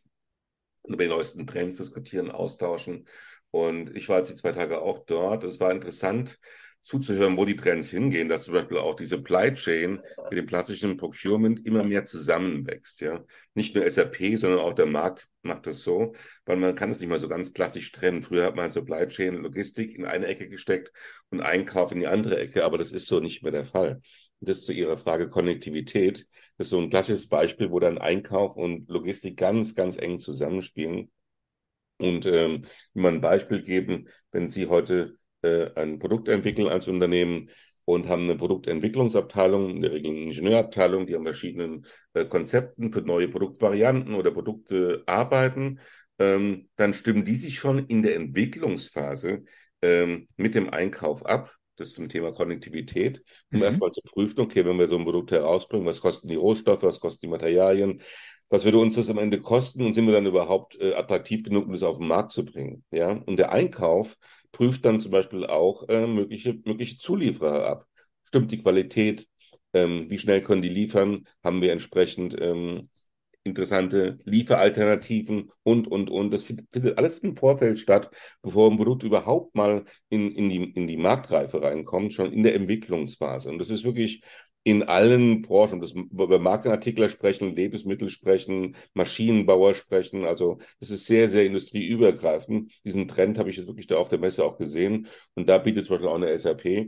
und 0.83 0.93
über 0.93 1.03
die 1.03 1.09
neuesten 1.09 1.47
Trends 1.47 1.77
diskutieren, 1.77 2.29
austauschen. 2.29 3.07
Und 3.49 3.95
ich 3.95 4.07
war 4.07 4.17
jetzt 4.17 4.29
die 4.29 4.35
zwei 4.35 4.51
Tage 4.51 4.81
auch 4.81 4.99
dort. 5.05 5.43
Es 5.45 5.59
war 5.59 5.71
interessant, 5.71 6.37
zuzuhören, 6.85 7.35
wo 7.35 7.45
die 7.45 7.55
Trends 7.55 7.89
hingehen, 7.89 8.29
dass 8.29 8.43
zum 8.43 8.53
Beispiel 8.53 8.77
auch 8.77 8.95
die 8.95 9.07
Supply 9.07 9.51
Chain 9.53 9.99
mit 10.29 10.37
dem 10.37 10.45
klassischen 10.45 10.97
Procurement 10.97 11.65
immer 11.65 11.83
mehr 11.83 12.05
zusammenwächst. 12.05 13.01
Ja, 13.01 13.25
nicht 13.55 13.75
nur 13.75 13.89
SAP, 13.89 14.37
sondern 14.37 14.59
auch 14.59 14.73
der 14.73 14.85
Markt 14.85 15.27
macht 15.41 15.65
das 15.65 15.81
so, 15.81 16.13
weil 16.45 16.57
man 16.57 16.75
kann 16.75 16.91
es 16.91 16.99
nicht 16.99 17.09
mal 17.09 17.19
so 17.19 17.27
ganz 17.27 17.53
klassisch 17.53 17.91
trennen. 17.91 18.21
Früher 18.21 18.45
hat 18.45 18.55
man 18.55 18.71
Supply 18.71 19.07
Chain, 19.07 19.41
Logistik 19.41 19.95
in 19.95 20.05
eine 20.05 20.27
Ecke 20.27 20.47
gesteckt 20.47 20.91
und 21.31 21.41
Einkauf 21.41 21.91
in 21.91 21.99
die 21.99 22.07
andere 22.07 22.39
Ecke, 22.39 22.63
aber 22.63 22.77
das 22.77 22.91
ist 22.91 23.07
so 23.07 23.19
nicht 23.19 23.41
mehr 23.41 23.51
der 23.51 23.65
Fall. 23.65 24.01
Das 24.39 24.63
zu 24.63 24.71
Ihrer 24.73 24.97
Frage 24.97 25.27
Konnektivität. 25.27 26.27
Das 26.57 26.67
ist 26.67 26.69
so 26.71 26.79
ein 26.79 26.91
klassisches 26.91 27.27
Beispiel, 27.27 27.71
wo 27.71 27.79
dann 27.79 27.97
Einkauf 27.97 28.57
und 28.57 28.87
Logistik 28.89 29.37
ganz, 29.37 29.73
ganz 29.73 29.97
eng 29.97 30.19
zusammenspielen. 30.19 31.11
Und 31.97 32.27
ähm, 32.27 32.65
man 32.93 33.15
ein 33.15 33.21
Beispiel 33.21 33.63
geben, 33.63 34.09
wenn 34.31 34.49
Sie 34.49 34.67
heute 34.67 35.17
äh, 35.45 35.71
ein 35.75 35.99
Produkt 35.99 36.27
entwickeln 36.27 36.67
als 36.67 36.87
Unternehmen 36.87 37.49
und 37.85 38.09
haben 38.09 38.23
eine 38.23 38.35
Produktentwicklungsabteilung, 38.35 39.69
in 39.69 39.81
der 39.81 39.93
Regel 39.93 40.11
eine 40.11 40.21
Ingenieurabteilung, 40.21 41.05
die 41.05 41.15
an 41.15 41.23
verschiedenen 41.23 41.85
äh, 42.13 42.25
Konzepten 42.25 42.91
für 42.91 43.01
neue 43.01 43.27
Produktvarianten 43.27 44.15
oder 44.15 44.31
Produkte 44.31 45.03
arbeiten, 45.05 45.79
ähm, 46.17 46.67
dann 46.75 46.93
stimmen 46.93 47.25
die 47.25 47.35
sich 47.35 47.59
schon 47.59 47.85
in 47.87 48.01
der 48.01 48.15
Entwicklungsphase 48.15 49.43
ähm, 49.81 50.27
mit 50.35 50.55
dem 50.55 50.69
Einkauf 50.69 51.25
ab. 51.25 51.53
Das 51.77 51.89
ist 51.89 51.95
zum 51.95 52.07
Thema 52.09 52.31
Konnektivität, 52.31 53.21
um 53.51 53.59
mhm. 53.59 53.65
erstmal 53.65 53.91
zu 53.91 54.01
prüfen, 54.01 54.39
okay, 54.39 54.65
wenn 54.65 54.79
wir 54.79 54.87
so 54.87 54.97
ein 54.97 55.03
Produkt 55.03 55.31
herausbringen, 55.31 55.85
was 55.85 56.01
kosten 56.01 56.29
die 56.29 56.35
Rohstoffe, 56.35 56.83
was 56.83 57.01
kosten 57.01 57.25
die 57.25 57.31
Materialien, 57.31 58.01
was 58.49 58.63
würde 58.63 58.77
uns 58.77 58.95
das 58.95 59.09
am 59.09 59.17
Ende 59.17 59.41
kosten 59.41 59.83
und 59.85 59.93
sind 59.93 60.05
wir 60.05 60.13
dann 60.13 60.25
überhaupt 60.25 60.79
äh, 60.79 60.93
attraktiv 60.93 61.43
genug, 61.43 61.65
um 61.65 61.73
das 61.73 61.83
auf 61.83 61.97
den 61.97 62.07
Markt 62.07 62.31
zu 62.31 62.45
bringen? 62.45 62.83
Ja, 62.91 63.11
und 63.11 63.37
der 63.37 63.51
Einkauf 63.51 64.17
prüft 64.51 64.85
dann 64.85 64.99
zum 64.99 65.11
Beispiel 65.11 65.45
auch 65.45 65.87
äh, 65.89 66.07
mögliche, 66.07 66.53
mögliche 66.65 66.97
Zulieferer 66.97 67.65
ab. 67.67 67.87
Stimmt 68.23 68.51
die 68.51 68.61
Qualität? 68.61 69.27
Ähm, 69.73 70.09
wie 70.09 70.19
schnell 70.19 70.41
können 70.41 70.61
die 70.61 70.69
liefern? 70.69 71.27
Haben 71.43 71.61
wir 71.61 71.71
entsprechend 71.71 72.35
ähm, 72.39 72.89
interessante 73.45 74.19
Lieferalternativen 74.25 75.51
und, 75.63 75.87
und, 75.87 76.09
und. 76.09 76.31
Das 76.31 76.43
findet 76.43 76.97
alles 76.97 77.19
im 77.19 77.37
Vorfeld 77.37 77.79
statt, 77.79 78.09
bevor 78.41 78.69
ein 78.69 78.77
Produkt 78.77 79.03
überhaupt 79.03 79.55
mal 79.55 79.85
in, 80.09 80.31
in, 80.31 80.49
die, 80.49 80.63
in 80.63 80.87
die 80.87 80.97
Marktreife 80.97 81.61
reinkommt, 81.61 82.13
schon 82.13 82.33
in 82.33 82.43
der 82.43 82.55
Entwicklungsphase. 82.55 83.49
Und 83.49 83.59
das 83.59 83.69
ist 83.69 83.85
wirklich 83.85 84.23
in 84.65 84.81
allen 84.83 85.43
Branchen, 85.43 85.79
das, 85.79 85.91
über 85.91 86.39
Markenartikler 86.39 87.09
sprechen, 87.09 87.55
Lebensmittel 87.55 88.09
sprechen, 88.09 88.75
Maschinenbauer 88.95 89.75
sprechen. 89.75 90.25
Also 90.25 90.57
das 90.79 90.89
ist 90.89 91.05
sehr, 91.05 91.29
sehr 91.29 91.45
industrieübergreifend. 91.45 92.73
Diesen 92.83 93.07
Trend 93.07 93.37
habe 93.37 93.51
ich 93.51 93.57
jetzt 93.57 93.67
wirklich 93.67 93.85
da 93.85 93.97
auf 93.97 94.09
der 94.09 94.17
Messe 94.19 94.43
auch 94.43 94.57
gesehen. 94.57 95.07
Und 95.35 95.47
da 95.49 95.59
bietet 95.59 95.85
zum 95.85 95.95
Beispiel 95.95 96.09
auch 96.09 96.15
eine 96.15 96.29
SAP 96.29 96.87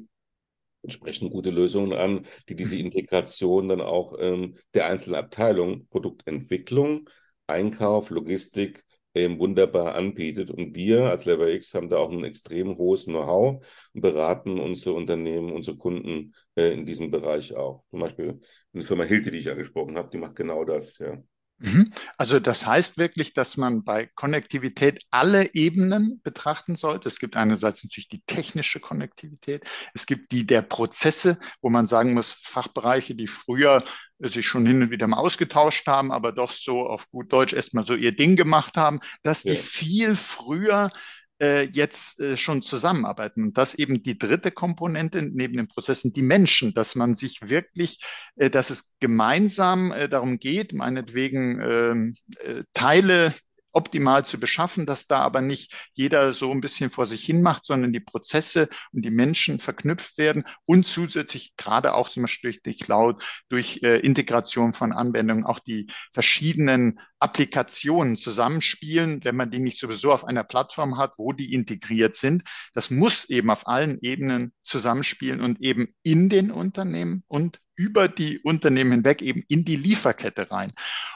entsprechend 0.83 1.31
gute 1.31 1.51
Lösungen 1.51 1.93
an, 1.93 2.25
die 2.49 2.55
diese 2.55 2.77
Integration 2.77 3.69
dann 3.69 3.81
auch 3.81 4.15
ähm, 4.19 4.55
der 4.73 4.87
einzelnen 4.87 5.17
Abteilungen, 5.17 5.87
Produktentwicklung, 5.89 7.09
Einkauf, 7.45 8.09
Logistik, 8.09 8.85
eben 9.17 9.39
wunderbar 9.39 9.95
anbietet. 9.95 10.51
Und 10.51 10.75
wir 10.75 11.05
als 11.05 11.25
LeverX 11.25 11.73
haben 11.73 11.89
da 11.89 11.97
auch 11.97 12.11
ein 12.11 12.23
extrem 12.23 12.77
hohes 12.77 13.05
Know-how 13.05 13.65
und 13.93 14.01
beraten 14.01 14.59
unsere 14.59 14.95
Unternehmen, 14.95 15.51
unsere 15.51 15.77
Kunden 15.77 16.33
äh, 16.55 16.73
in 16.73 16.85
diesem 16.85 17.11
Bereich 17.11 17.55
auch. 17.55 17.83
Zum 17.89 17.99
Beispiel 17.99 18.39
eine 18.73 18.83
Firma 18.83 19.03
Hilti, 19.03 19.31
die 19.31 19.39
ich 19.39 19.49
angesprochen 19.49 19.97
habe, 19.97 20.09
die 20.09 20.17
macht 20.17 20.35
genau 20.35 20.63
das, 20.65 20.97
ja. 20.99 21.17
Mhm. 21.59 21.91
Also 22.17 22.39
das 22.39 22.67
heißt 22.67 22.97
wirklich, 22.99 23.33
dass 23.33 23.57
man 23.57 23.83
bei 23.83 24.05
Konnektivität 24.13 25.03
alle 25.09 25.55
Ebenen 25.55 26.21
betrachten 26.21 26.75
sollte. 26.75 27.09
Es 27.09 27.17
gibt 27.17 27.35
einerseits 27.35 27.83
natürlich 27.83 28.09
die 28.09 28.21
technische 28.21 28.79
Konnektivität, 28.79 29.63
es 29.95 30.05
gibt 30.05 30.31
die 30.31 30.45
der 30.45 30.61
Prozesse, 30.61 31.39
wo 31.61 31.69
man 31.69 31.87
sagen 31.87 32.13
muss, 32.13 32.33
Fachbereiche, 32.43 33.15
die 33.15 33.27
früher 33.27 33.83
sich 34.19 34.47
schon 34.47 34.65
hin 34.65 34.83
und 34.83 34.91
wieder 34.91 35.07
mal 35.07 35.17
ausgetauscht 35.17 35.87
haben, 35.87 36.11
aber 36.11 36.31
doch 36.31 36.51
so 36.51 36.87
auf 36.87 37.09
gut 37.09 37.31
Deutsch 37.33 37.53
erstmal 37.53 37.83
so 37.83 37.93
ihr 37.95 38.15
Ding 38.15 38.35
gemacht 38.35 38.77
haben, 38.77 38.99
dass 39.23 39.43
die 39.43 39.49
ja. 39.49 39.55
viel 39.55 40.15
früher 40.15 40.91
jetzt 41.39 42.19
äh, 42.19 42.37
schon 42.37 42.61
zusammenarbeiten. 42.61 43.43
Und 43.43 43.57
das 43.57 43.75
eben 43.75 44.01
die 44.01 44.17
dritte 44.17 44.51
Komponente 44.51 45.21
neben 45.21 45.57
den 45.57 45.67
Prozessen, 45.67 46.13
die 46.13 46.21
Menschen, 46.21 46.73
dass 46.73 46.95
man 46.95 47.15
sich 47.15 47.49
wirklich, 47.49 48.01
äh, 48.35 48.49
dass 48.49 48.69
es 48.69 48.91
gemeinsam 48.99 49.91
äh, 49.91 50.09
darum 50.09 50.39
geht, 50.39 50.73
meinetwegen 50.73 51.61
ähm, 51.61 52.15
äh, 52.39 52.63
Teile 52.73 53.33
optimal 53.77 54.25
zu 54.25 54.39
beschaffen, 54.39 54.87
dass 54.87 55.05
da 55.05 55.19
aber 55.19 55.41
nicht 55.41 55.91
jeder 55.93 56.33
so 56.33 56.51
ein 56.51 56.61
bisschen 56.61 56.89
vor 56.89 57.05
sich 57.05 57.23
hin 57.23 57.43
macht, 57.43 57.63
sondern 57.63 57.93
die 57.93 57.99
Prozesse 57.99 58.69
und 58.91 59.05
die 59.05 59.11
Menschen 59.11 59.59
verknüpft 59.59 60.17
werden 60.17 60.43
und 60.65 60.83
zusätzlich 60.83 61.53
gerade 61.57 61.93
auch 61.93 62.09
zum 62.09 62.23
Beispiel 62.23 62.51
durch 62.51 62.63
die 62.63 62.75
Cloud, 62.75 63.23
durch 63.49 63.81
äh, 63.83 63.99
Integration 63.99 64.73
von 64.73 64.91
Anwendungen, 64.91 65.45
auch 65.45 65.59
die 65.59 65.87
verschiedenen 66.11 66.99
Applikationen 67.19 68.15
zusammenspielen, 68.15 69.23
wenn 69.23 69.35
man 69.35 69.51
die 69.51 69.59
nicht 69.59 69.79
sowieso 69.79 70.11
auf 70.11 70.25
einer 70.25 70.43
Plattform 70.43 70.97
hat, 70.97 71.13
wo 71.17 71.31
die 71.31 71.53
integriert 71.53 72.15
sind. 72.15 72.43
Das 72.73 72.89
muss 72.89 73.29
eben 73.29 73.51
auf 73.51 73.67
allen 73.67 73.99
Ebenen 74.01 74.53
zusammenspielen 74.63 75.41
und 75.41 75.61
eben 75.61 75.93
in 76.01 76.29
den 76.29 76.49
Unternehmen 76.49 77.23
und 77.27 77.59
über 77.77 78.09
die 78.09 78.39
Unternehmen 78.39 78.91
hinweg 78.91 79.21
eben 79.21 79.43
in 79.47 79.63
die 79.63 79.77
Lieferkette 79.77 80.51
rein. 80.51 80.73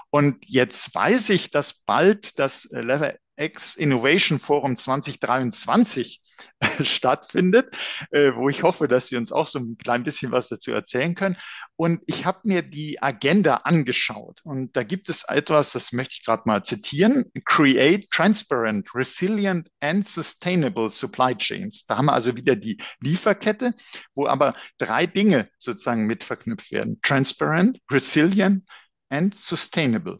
Und 0.10 0.46
jetzt 0.48 0.96
weiß 0.96 1.30
ich, 1.32 1.50
dass 1.52 1.82
bald 1.84 2.40
das 2.40 2.70
Level 2.72 3.18
X 3.36 3.76
Innovation 3.76 4.40
Forum 4.40 4.76
2023 4.76 6.22
stattfindet, 6.82 7.76
äh, 8.12 8.32
wo 8.36 8.50
ich 8.50 8.64
hoffe, 8.64 8.88
dass 8.88 9.08
Sie 9.08 9.18
uns 9.18 9.32
auch 9.32 9.48
so 9.48 9.60
ein 9.60 9.78
klein 9.78 10.04
bisschen 10.04 10.32
was 10.32 10.50
dazu 10.50 10.72
erzählen 10.72 11.16
können. 11.16 11.38
Und 11.76 12.02
ich 12.06 12.26
habe 12.26 12.40
mir 12.44 12.62
die 12.62 13.02
Agenda 13.02 13.58
angeschaut 13.58 14.42
und 14.44 14.76
da 14.76 14.84
gibt 14.84 15.10
es 15.10 15.24
etwas, 15.28 15.72
das 15.72 15.92
möchte 15.92 16.16
ich 16.20 16.26
gerade 16.26 16.44
mal 16.46 16.64
zitieren, 16.64 17.26
Create 17.46 18.10
Transparent, 18.12 18.94
Resilient 18.94 19.70
and 19.80 20.06
Sustainable 20.06 20.90
Supply 20.90 21.36
Chains. 21.36 21.86
Da 21.86 21.98
haben 21.98 22.06
wir 22.06 22.14
also 22.14 22.38
wieder 22.38 22.56
die 22.56 22.78
Lieferkette, 23.00 23.74
wo 24.16 24.28
aber 24.28 24.56
drei 24.78 25.06
Dinge 25.06 25.50
sozusagen 25.58 26.06
mit 26.06 26.24
verknüpft 26.24 26.72
werden. 26.72 27.00
Transparent, 27.02 27.80
Resilient 27.90 28.64
and 29.10 29.36
Sustainable. 29.36 30.18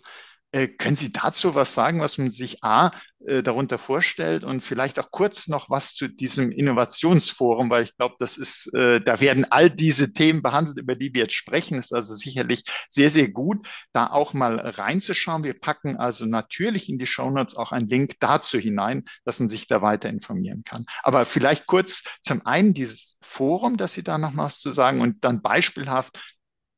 Äh, 0.54 0.68
können 0.68 0.98
Sie 0.98 1.14
dazu 1.14 1.56
was 1.56 1.74
sagen, 1.74 2.02
was 2.02 2.18
man 2.18 2.30
sich 2.30 2.62
A 2.62 2.92
äh, 3.26 3.42
darunter 3.42 3.78
vorstellt 3.78 4.44
und 4.44 4.62
vielleicht 4.62 5.00
auch 5.00 5.10
kurz 5.10 5.48
noch 5.48 5.70
was 5.70 5.94
zu 5.94 6.10
diesem 6.10 6.52
Innovationsforum, 6.52 7.70
weil 7.70 7.84
ich 7.86 7.96
glaube, 7.96 8.16
das 8.20 8.36
ist, 8.36 8.74
äh, 8.74 9.00
da 9.00 9.22
werden 9.22 9.46
all 9.50 9.70
diese 9.70 10.12
Themen 10.14 10.42
behandelt, 10.42 10.78
über 10.78 10.96
die 10.96 11.14
wir 11.14 11.24
jetzt 11.24 11.36
sprechen. 11.36 11.80
Ist 11.80 11.94
also 11.94 12.16
sicherlich 12.16 12.66
sehr, 12.90 13.10
sehr 13.10 13.30
gut, 13.30 13.66
da 13.94 14.08
auch 14.08 14.34
mal 14.34 14.60
reinzuschauen. 14.60 15.46
Wir 15.46 15.58
packen 15.58 15.96
also 15.96 16.26
natürlich 16.26 16.90
in 16.90 16.98
die 16.98 17.06
Shownotes 17.06 17.56
auch 17.56 17.72
einen 17.72 17.88
Link 17.88 18.16
dazu 18.20 18.58
hinein, 18.58 19.06
dass 19.24 19.40
man 19.40 19.48
sich 19.48 19.68
da 19.68 19.82
weiter 19.82 20.10
informieren 20.10 20.64
kann. 20.66 20.86
Aber 21.04 21.24
vielleicht 21.24 21.66
kurz 21.66 22.04
zum 22.22 22.46
einen 22.46 22.74
dieses 22.74 23.18
Forum, 23.22 23.78
dass 23.78 23.94
Sie 23.94 24.04
da 24.04 24.18
noch 24.18 24.36
was 24.36 24.60
zu 24.60 24.72
sagen 24.72 25.00
und 25.00 25.24
dann 25.24 25.42
beispielhaft 25.42 26.20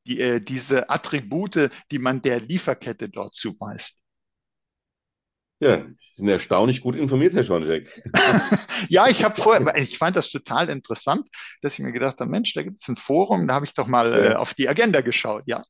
die, 0.06 0.20
äh, 0.20 0.40
diese 0.40 0.90
Attribute, 0.90 1.70
die 1.90 1.98
man 1.98 2.22
der 2.22 2.40
Lieferkette 2.40 3.08
dort 3.08 3.34
zuweist. 3.34 3.98
Ja, 5.60 5.86
Sie 6.14 6.20
sind 6.20 6.28
erstaunlich 6.28 6.80
gut 6.80 6.94
informiert, 6.94 7.34
Herr 7.34 7.42
Schoncheck. 7.42 7.88
ja, 8.88 9.08
ich 9.08 9.24
habe 9.24 9.34
vorher, 9.34 9.76
ich 9.76 9.98
fand 9.98 10.14
das 10.14 10.30
total 10.30 10.68
interessant, 10.68 11.26
dass 11.60 11.72
ich 11.74 11.80
mir 11.80 11.90
gedacht 11.90 12.20
habe, 12.20 12.30
Mensch, 12.30 12.52
da 12.52 12.62
gibt 12.62 12.78
es 12.78 12.86
ein 12.86 12.94
Forum, 12.94 13.48
da 13.48 13.54
habe 13.54 13.66
ich 13.66 13.74
doch 13.74 13.88
mal 13.88 14.12
ja. 14.12 14.32
äh, 14.32 14.34
auf 14.36 14.54
die 14.54 14.68
Agenda 14.68 15.00
geschaut, 15.00 15.42
ja. 15.46 15.64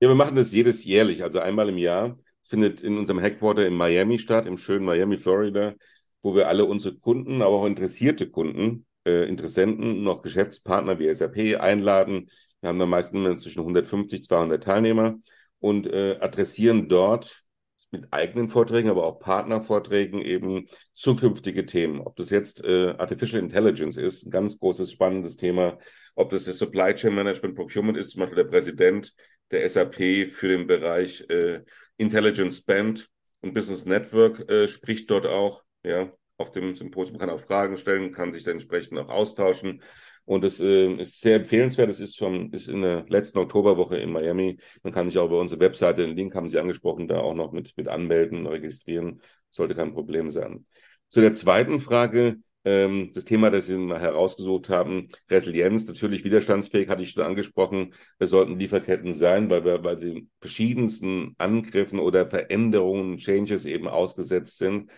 Ja, 0.00 0.08
wir 0.08 0.14
machen 0.14 0.36
das 0.36 0.52
jedes 0.52 0.84
jährlich, 0.84 1.22
also 1.22 1.40
einmal 1.40 1.68
im 1.68 1.76
Jahr. 1.76 2.18
Es 2.42 2.48
findet 2.48 2.80
in 2.80 2.96
unserem 2.96 3.18
Headquarter 3.18 3.66
in 3.66 3.74
Miami 3.74 4.18
statt, 4.18 4.46
im 4.46 4.56
schönen 4.56 4.86
Miami, 4.86 5.18
Florida, 5.18 5.74
wo 6.22 6.34
wir 6.34 6.48
alle 6.48 6.64
unsere 6.64 6.96
Kunden, 6.96 7.42
aber 7.42 7.56
auch 7.56 7.66
interessierte 7.66 8.30
Kunden, 8.30 8.86
äh, 9.06 9.28
Interessenten, 9.28 10.02
noch 10.02 10.22
Geschäftspartner 10.22 10.98
wie 10.98 11.12
SAP 11.12 11.60
einladen, 11.60 12.30
wir 12.60 12.68
haben 12.68 12.78
da 12.78 12.86
meistens 12.86 13.42
zwischen 13.42 13.60
150, 13.60 14.24
200 14.24 14.62
Teilnehmer 14.62 15.16
und 15.58 15.86
äh, 15.86 16.18
adressieren 16.20 16.88
dort 16.88 17.42
mit 17.90 18.12
eigenen 18.12 18.48
Vorträgen, 18.48 18.88
aber 18.88 19.04
auch 19.04 19.18
Partnervorträgen 19.18 20.20
eben 20.20 20.66
zukünftige 20.94 21.66
Themen. 21.66 22.00
Ob 22.00 22.16
das 22.16 22.30
jetzt 22.30 22.64
äh, 22.64 22.94
Artificial 22.98 23.42
Intelligence 23.42 23.96
ist, 23.96 24.24
ein 24.26 24.30
ganz 24.30 24.58
großes, 24.58 24.92
spannendes 24.92 25.36
Thema. 25.36 25.78
Ob 26.14 26.30
das 26.30 26.44
das 26.44 26.58
Supply 26.58 26.94
Chain 26.94 27.14
Management 27.14 27.56
Procurement 27.56 27.98
ist, 27.98 28.10
zum 28.10 28.20
Beispiel 28.20 28.36
der 28.36 28.50
Präsident 28.50 29.12
der 29.50 29.68
SAP 29.68 30.28
für 30.30 30.48
den 30.48 30.66
Bereich 30.66 31.24
äh, 31.28 31.62
Intelligence 31.96 32.58
Spend 32.58 33.08
und 33.40 33.54
Business 33.54 33.84
Network 33.84 34.48
äh, 34.48 34.68
spricht 34.68 35.10
dort 35.10 35.26
auch. 35.26 35.64
Ja, 35.82 36.12
auf 36.36 36.52
dem 36.52 36.74
Symposium 36.74 37.18
kann 37.18 37.30
auch 37.30 37.40
Fragen 37.40 37.76
stellen, 37.76 38.12
kann 38.12 38.32
sich 38.32 38.44
dann 38.44 38.52
entsprechend 38.52 38.98
auch 38.98 39.08
austauschen. 39.08 39.82
Und 40.30 40.44
es 40.44 40.60
äh, 40.60 40.92
ist 40.92 41.20
sehr 41.20 41.34
empfehlenswert. 41.38 41.90
Es 41.90 41.98
ist 41.98 42.16
schon 42.16 42.52
ist 42.52 42.68
in 42.68 42.82
der 42.82 43.04
letzten 43.08 43.38
Oktoberwoche 43.38 43.96
in 43.96 44.12
Miami. 44.12 44.60
Man 44.84 44.92
kann 44.92 45.08
sich 45.08 45.18
auch 45.18 45.26
über 45.26 45.40
unsere 45.40 45.60
Webseite, 45.60 46.06
den 46.06 46.14
Link 46.14 46.36
haben 46.36 46.48
Sie 46.48 46.60
angesprochen, 46.60 47.08
da 47.08 47.18
auch 47.18 47.34
noch 47.34 47.50
mit, 47.50 47.76
mit 47.76 47.88
anmelden, 47.88 48.46
registrieren. 48.46 49.22
Sollte 49.50 49.74
kein 49.74 49.92
Problem 49.92 50.30
sein. 50.30 50.66
Zu 51.08 51.20
der 51.20 51.32
zweiten 51.32 51.80
Frage, 51.80 52.36
ähm, 52.64 53.10
das 53.12 53.24
Thema, 53.24 53.50
das 53.50 53.66
Sie 53.66 53.76
mal 53.76 53.98
herausgesucht 53.98 54.68
haben, 54.68 55.08
Resilienz, 55.28 55.88
natürlich 55.88 56.22
widerstandsfähig, 56.22 56.88
hatte 56.88 57.02
ich 57.02 57.10
schon 57.10 57.24
angesprochen. 57.24 57.92
Es 58.20 58.30
sollten 58.30 58.56
Lieferketten 58.56 59.12
sein, 59.12 59.50
weil 59.50 59.64
wir, 59.64 59.82
weil 59.82 59.98
sie 59.98 60.28
verschiedensten 60.40 61.34
Angriffen 61.38 61.98
oder 61.98 62.28
Veränderungen, 62.28 63.18
Changes 63.18 63.64
eben 63.64 63.88
ausgesetzt 63.88 64.58
sind. 64.58 64.92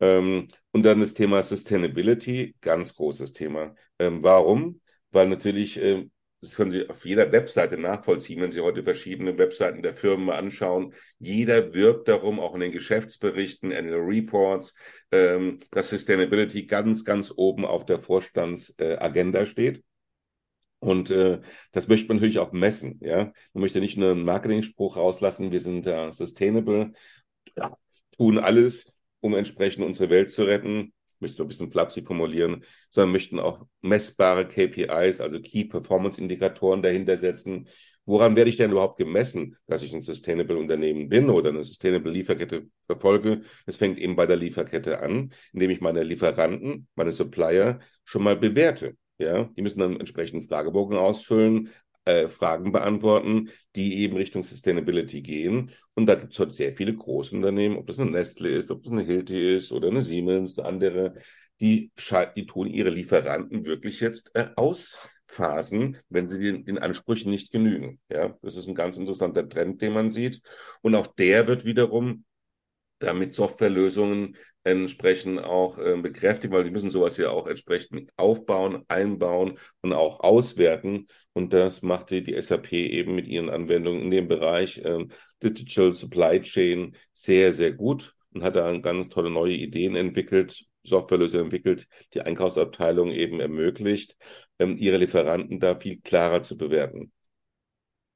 Ähm, 0.00 0.48
und 0.72 0.82
dann 0.84 1.00
das 1.00 1.14
Thema 1.14 1.42
Sustainability, 1.42 2.54
ganz 2.60 2.94
großes 2.94 3.32
Thema. 3.32 3.74
Ähm, 3.98 4.22
warum? 4.22 4.80
Weil 5.10 5.28
natürlich, 5.28 5.76
äh, 5.78 6.08
das 6.40 6.54
können 6.54 6.70
Sie 6.70 6.88
auf 6.88 7.04
jeder 7.04 7.32
Webseite 7.32 7.76
nachvollziehen, 7.78 8.40
wenn 8.40 8.52
Sie 8.52 8.60
heute 8.60 8.84
verschiedene 8.84 9.38
Webseiten 9.38 9.82
der 9.82 9.94
Firmen 9.94 10.30
anschauen. 10.30 10.94
Jeder 11.18 11.74
wirbt 11.74 12.08
darum, 12.08 12.38
auch 12.38 12.54
in 12.54 12.60
den 12.60 12.72
Geschäftsberichten, 12.72 13.72
in 13.72 13.86
den 13.86 13.94
Reports, 13.94 14.74
ähm, 15.10 15.58
dass 15.72 15.90
Sustainability 15.90 16.66
ganz, 16.66 17.04
ganz 17.04 17.32
oben 17.34 17.64
auf 17.64 17.84
der 17.86 17.98
Vorstandsagenda 17.98 19.40
äh, 19.40 19.46
steht. 19.46 19.82
Und 20.80 21.10
äh, 21.10 21.40
das 21.72 21.88
möchte 21.88 22.08
man 22.08 22.18
natürlich 22.18 22.38
auch 22.38 22.52
messen. 22.52 22.98
Ja, 23.02 23.32
man 23.52 23.62
möchte 23.62 23.80
nicht 23.80 23.96
nur 23.96 24.12
einen 24.12 24.24
Marketing-Spruch 24.24 24.96
rauslassen, 24.96 25.50
wir 25.50 25.60
sind 25.60 25.86
da 25.86 26.12
sustainable, 26.12 26.92
ja, 27.56 27.74
tun 28.16 28.38
alles, 28.38 28.92
um 29.20 29.34
entsprechend 29.34 29.84
unsere 29.84 30.10
Welt 30.10 30.30
zu 30.30 30.44
retten. 30.44 30.92
Ich 31.14 31.20
möchte 31.20 31.34
es 31.34 31.40
ein 31.40 31.48
bisschen 31.48 31.70
flapsig 31.70 32.06
formulieren, 32.06 32.64
sondern 32.90 33.12
möchten 33.12 33.40
auch 33.40 33.66
messbare 33.80 34.46
KPIs, 34.46 35.20
also 35.20 35.40
Key 35.40 35.64
Performance 35.64 36.20
Indikatoren 36.20 36.80
dahinter 36.80 37.18
setzen. 37.18 37.68
Woran 38.06 38.36
werde 38.36 38.48
ich 38.48 38.56
denn 38.56 38.70
überhaupt 38.70 38.98
gemessen, 38.98 39.56
dass 39.66 39.82
ich 39.82 39.92
ein 39.92 40.00
Sustainable 40.00 40.56
Unternehmen 40.56 41.08
bin 41.08 41.28
oder 41.28 41.50
eine 41.50 41.64
Sustainable 41.64 42.12
Lieferkette 42.12 42.68
verfolge? 42.86 43.42
Das 43.66 43.76
fängt 43.76 43.98
eben 43.98 44.16
bei 44.16 44.26
der 44.26 44.36
Lieferkette 44.36 45.02
an, 45.02 45.34
indem 45.52 45.70
ich 45.70 45.80
meine 45.80 46.02
Lieferanten, 46.04 46.88
meine 46.94 47.12
Supplier 47.12 47.80
schon 48.04 48.22
mal 48.22 48.36
bewerte. 48.36 48.96
Ja, 49.18 49.50
die 49.56 49.62
müssen 49.62 49.80
dann 49.80 49.98
entsprechend 49.98 50.46
Fragebogen 50.48 50.96
ausfüllen, 50.96 51.70
äh, 52.08 52.28
Fragen 52.30 52.72
beantworten, 52.72 53.50
die 53.76 53.98
eben 53.98 54.16
Richtung 54.16 54.42
Sustainability 54.42 55.20
gehen. 55.20 55.70
Und 55.94 56.06
da 56.06 56.14
gibt 56.14 56.32
es 56.32 56.38
heute 56.38 56.54
sehr 56.54 56.74
viele 56.74 56.94
Großunternehmen, 56.94 57.76
ob 57.76 57.86
das 57.86 57.98
eine 57.98 58.10
Nestle 58.10 58.48
ist, 58.48 58.70
ob 58.70 58.82
das 58.82 58.92
eine 58.92 59.02
Hilti 59.02 59.56
ist 59.56 59.72
oder 59.72 59.88
eine 59.88 60.00
Siemens, 60.00 60.58
eine 60.58 60.66
andere, 60.66 61.14
die, 61.60 61.92
die 62.36 62.46
tun 62.46 62.68
ihre 62.68 62.88
Lieferanten 62.88 63.66
wirklich 63.66 64.00
jetzt 64.00 64.30
äh, 64.34 64.48
ausphasen, 64.56 65.98
wenn 66.08 66.30
sie 66.30 66.38
den, 66.38 66.64
den 66.64 66.78
Ansprüchen 66.78 67.30
nicht 67.30 67.52
genügen. 67.52 68.00
Ja, 68.10 68.34
das 68.40 68.56
ist 68.56 68.68
ein 68.68 68.74
ganz 68.74 68.96
interessanter 68.96 69.46
Trend, 69.46 69.82
den 69.82 69.92
man 69.92 70.10
sieht. 70.10 70.40
Und 70.80 70.94
auch 70.94 71.08
der 71.08 71.46
wird 71.46 71.66
wiederum 71.66 72.24
damit 72.98 73.34
Softwarelösungen 73.34 74.36
entsprechend 74.64 75.42
auch 75.42 75.78
äh, 75.78 75.96
bekräftigt, 76.00 76.52
weil 76.52 76.64
sie 76.64 76.70
müssen 76.70 76.90
sowas 76.90 77.16
ja 77.16 77.30
auch 77.30 77.46
entsprechend 77.46 78.10
aufbauen, 78.16 78.84
einbauen 78.88 79.58
und 79.80 79.92
auch 79.92 80.20
auswerten. 80.20 81.06
Und 81.32 81.52
das 81.52 81.82
macht 81.82 82.10
die, 82.10 82.40
SAP 82.40 82.72
eben 82.72 83.14
mit 83.14 83.26
ihren 83.26 83.48
Anwendungen 83.50 84.02
in 84.02 84.10
dem 84.10 84.28
Bereich 84.28 84.78
äh, 84.78 85.06
Digital 85.42 85.94
Supply 85.94 86.42
Chain 86.42 86.96
sehr, 87.12 87.52
sehr 87.52 87.72
gut 87.72 88.14
und 88.32 88.42
hat 88.42 88.56
da 88.56 88.76
ganz 88.78 89.08
tolle 89.08 89.30
neue 89.30 89.54
Ideen 89.54 89.96
entwickelt, 89.96 90.66
Softwarelösungen 90.84 91.46
entwickelt, 91.46 91.86
die 92.14 92.22
Einkaufsabteilung 92.22 93.10
eben 93.10 93.40
ermöglicht, 93.40 94.16
ähm, 94.58 94.76
ihre 94.76 94.98
Lieferanten 94.98 95.60
da 95.60 95.78
viel 95.78 96.00
klarer 96.00 96.42
zu 96.42 96.56
bewerten. 96.56 97.12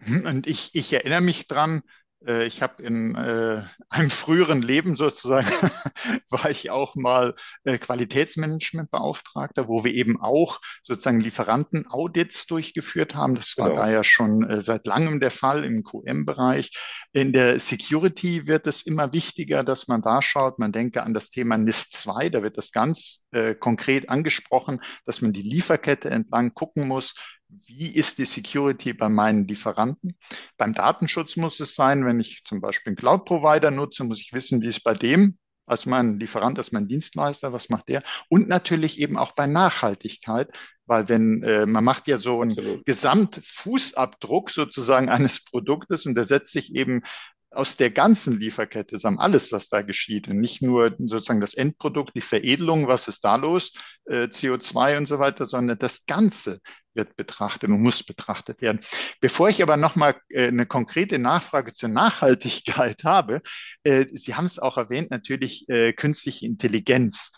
Und 0.07 0.49
ich, 0.49 0.71
ich 0.73 0.93
erinnere 0.93 1.21
mich 1.21 1.47
dran, 1.47 1.83
ich 2.27 2.63
habe 2.63 2.83
in 2.83 3.15
äh, 3.15 3.63
einem 3.89 4.11
früheren 4.11 4.63
Leben 4.63 4.95
sozusagen, 4.95 5.47
war 6.31 6.51
ich 6.51 6.71
auch 6.71 6.95
mal 6.95 7.35
äh, 7.65 7.79
Qualitätsmanagementbeauftragter, 7.79 9.69
wo 9.69 9.85
wir 9.85 9.93
eben 9.93 10.21
auch 10.21 10.61
sozusagen 10.83 11.21
Lieferanten-Audits 11.21 12.47
durchgeführt 12.47 13.15
haben. 13.15 13.35
Das 13.35 13.55
war 13.57 13.71
genau. 13.71 13.83
da 13.83 13.91
ja 13.91 14.05
schon 14.05 14.49
äh, 14.49 14.63
seit 14.63 14.87
langem 14.87 15.21
der 15.21 15.31
Fall 15.31 15.65
im 15.65 15.83
QM-Bereich. 15.83 16.73
In 17.13 17.33
der 17.33 17.59
Security 17.59 18.47
wird 18.47 18.67
es 18.67 18.83
immer 18.83 19.13
wichtiger, 19.13 19.65
dass 19.65 19.89
man 19.89 20.03
da 20.03 20.23
schaut. 20.23 20.59
Man 20.59 20.73
denke 20.73 21.03
an 21.03 21.15
das 21.15 21.31
Thema 21.31 21.59
NIST 21.59 21.97
2, 21.97 22.29
da 22.29 22.43
wird 22.43 22.59
das 22.59 22.73
ganz 22.73 23.27
äh, 23.33 23.55
konkret 23.55 24.09
angesprochen, 24.09 24.81
dass 25.05 25.21
man 25.21 25.33
die 25.33 25.43
Lieferkette 25.43 26.11
entlang 26.11 26.55
gucken 26.55 26.87
muss, 26.87 27.15
wie 27.67 27.89
ist 27.89 28.19
die 28.19 28.25
Security 28.25 28.93
bei 28.93 29.09
meinen 29.09 29.47
Lieferanten? 29.47 30.17
Beim 30.57 30.75
Datenschutz 30.75 31.37
muss 31.37 31.61
es 31.61 31.75
sein, 31.75 32.05
wenn 32.05 32.21
ich 32.21 32.45
zum 32.45 32.61
Beispiel 32.61 32.91
einen 32.91 32.97
Cloud-Provider 32.97 33.71
nutze, 33.71 34.05
muss 34.05 34.21
ich 34.21 34.33
wissen, 34.33 34.63
wie 34.63 34.69
ist 34.69 34.85
bei 34.85 34.95
dem 34.95 35.39
als 35.67 35.87
mein 35.87 36.19
Lieferant, 36.19 36.59
als 36.59 36.73
mein 36.73 36.89
Dienstleister, 36.89 37.53
was 37.53 37.69
macht 37.69 37.89
der? 37.89 38.03
Und 38.29 38.49
natürlich 38.49 39.01
eben 39.01 39.17
auch 39.17 39.33
bei 39.33 39.47
Nachhaltigkeit, 39.47 40.51
weil 40.87 41.09
wenn 41.09 41.43
äh, 41.45 41.67
man 41.67 41.85
macht 41.85 42.09
ja 42.09 42.19
so 42.19 42.41
einen 42.43 42.51
Absolut. 42.51 42.85
Gesamtfußabdruck 42.85 44.51
sozusagen 44.51 45.09
eines 45.09 45.45
Produktes 45.45 46.05
und 46.05 46.15
der 46.15 46.25
setzt 46.25 46.53
sich 46.53 46.75
eben 46.75 47.03
aus 47.51 47.77
der 47.77 47.91
ganzen 47.91 48.39
Lieferkette 48.39 48.97
zusammen, 48.97 49.19
alles, 49.19 49.53
was 49.53 49.69
da 49.69 49.83
geschieht 49.83 50.27
und 50.27 50.41
nicht 50.41 50.63
nur 50.63 50.95
sozusagen 50.99 51.41
das 51.41 51.55
Endprodukt, 51.55 52.13
die 52.15 52.23
Veredelung, 52.23 52.89
was 52.89 53.09
ist 53.09 53.25
da 53.25 53.37
los, 53.37 53.73
äh, 54.07 54.25
CO2 54.25 54.97
und 54.97 55.07
so 55.07 55.19
weiter, 55.19 55.47
sondern 55.47 55.79
das 55.79 56.07
Ganze 56.07 56.61
wird 56.95 57.17
betrachtet 57.17 57.71
und 57.71 57.81
muss 57.81 58.03
betrachtet 58.03 58.61
werden. 58.61 58.81
Bevor 59.21 59.49
ich 59.49 59.63
aber 59.63 59.77
nochmal 59.77 60.17
äh, 60.29 60.49
eine 60.49 60.67
konkrete 60.67 61.19
Nachfrage 61.19 61.73
zur 61.73 61.89
Nachhaltigkeit 61.89 63.05
habe, 63.05 63.43
äh, 63.85 64.07
Sie 64.15 64.35
haben 64.35 64.45
es 64.45 64.59
auch 64.59 64.77
erwähnt, 64.77 65.11
natürlich 65.11 65.69
äh, 65.69 65.93
künstliche 65.93 66.47
Intelligenz 66.47 67.33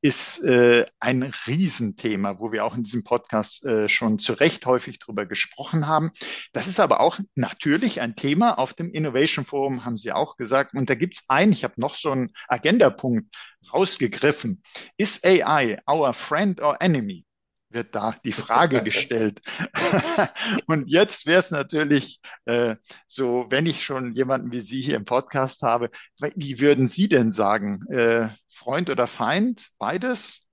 ist 0.00 0.44
ein 0.44 1.32
Riesenthema, 1.46 2.40
wo 2.40 2.50
wir 2.50 2.64
auch 2.64 2.74
in 2.74 2.82
diesem 2.82 3.04
Podcast 3.04 3.64
schon 3.86 4.18
zu 4.18 4.32
Recht 4.32 4.66
häufig 4.66 4.98
drüber 4.98 5.24
gesprochen 5.24 5.86
haben. 5.86 6.10
Das 6.52 6.66
ist 6.66 6.80
aber 6.80 6.98
auch 7.00 7.20
natürlich 7.36 8.00
ein 8.00 8.16
Thema 8.16 8.58
auf 8.58 8.74
dem 8.74 8.90
Innovation 8.90 9.44
Forum, 9.44 9.84
haben 9.84 9.96
Sie 9.96 10.10
auch 10.12 10.36
gesagt. 10.36 10.74
Und 10.74 10.90
da 10.90 10.96
gibt 10.96 11.14
es 11.14 11.24
einen, 11.28 11.52
ich 11.52 11.62
habe 11.62 11.74
noch 11.80 11.94
so 11.94 12.10
einen 12.10 12.32
Agendapunkt 12.48 13.34
rausgegriffen. 13.72 14.62
Ist 14.96 15.24
AI 15.24 15.78
our 15.88 16.12
friend 16.12 16.60
or 16.60 16.82
enemy? 16.82 17.24
Wird 17.72 17.94
da 17.94 18.16
die 18.24 18.32
Frage 18.32 18.82
gestellt. 18.82 19.40
und 20.66 20.88
jetzt 20.88 21.26
wäre 21.26 21.40
es 21.40 21.50
natürlich 21.50 22.20
äh, 22.44 22.76
so, 23.06 23.46
wenn 23.50 23.66
ich 23.66 23.84
schon 23.84 24.12
jemanden 24.12 24.52
wie 24.52 24.60
Sie 24.60 24.80
hier 24.80 24.96
im 24.96 25.04
Podcast 25.04 25.62
habe, 25.62 25.90
wie 26.36 26.60
würden 26.60 26.86
Sie 26.86 27.08
denn 27.08 27.30
sagen? 27.30 27.84
Äh, 27.90 28.28
Freund 28.48 28.90
oder 28.90 29.06
Feind? 29.06 29.68
Beides? 29.78 30.46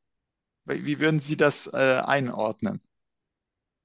Wie 0.66 1.00
würden 1.00 1.20
Sie 1.20 1.38
das 1.38 1.68
äh, 1.74 2.02
einordnen? 2.04 2.82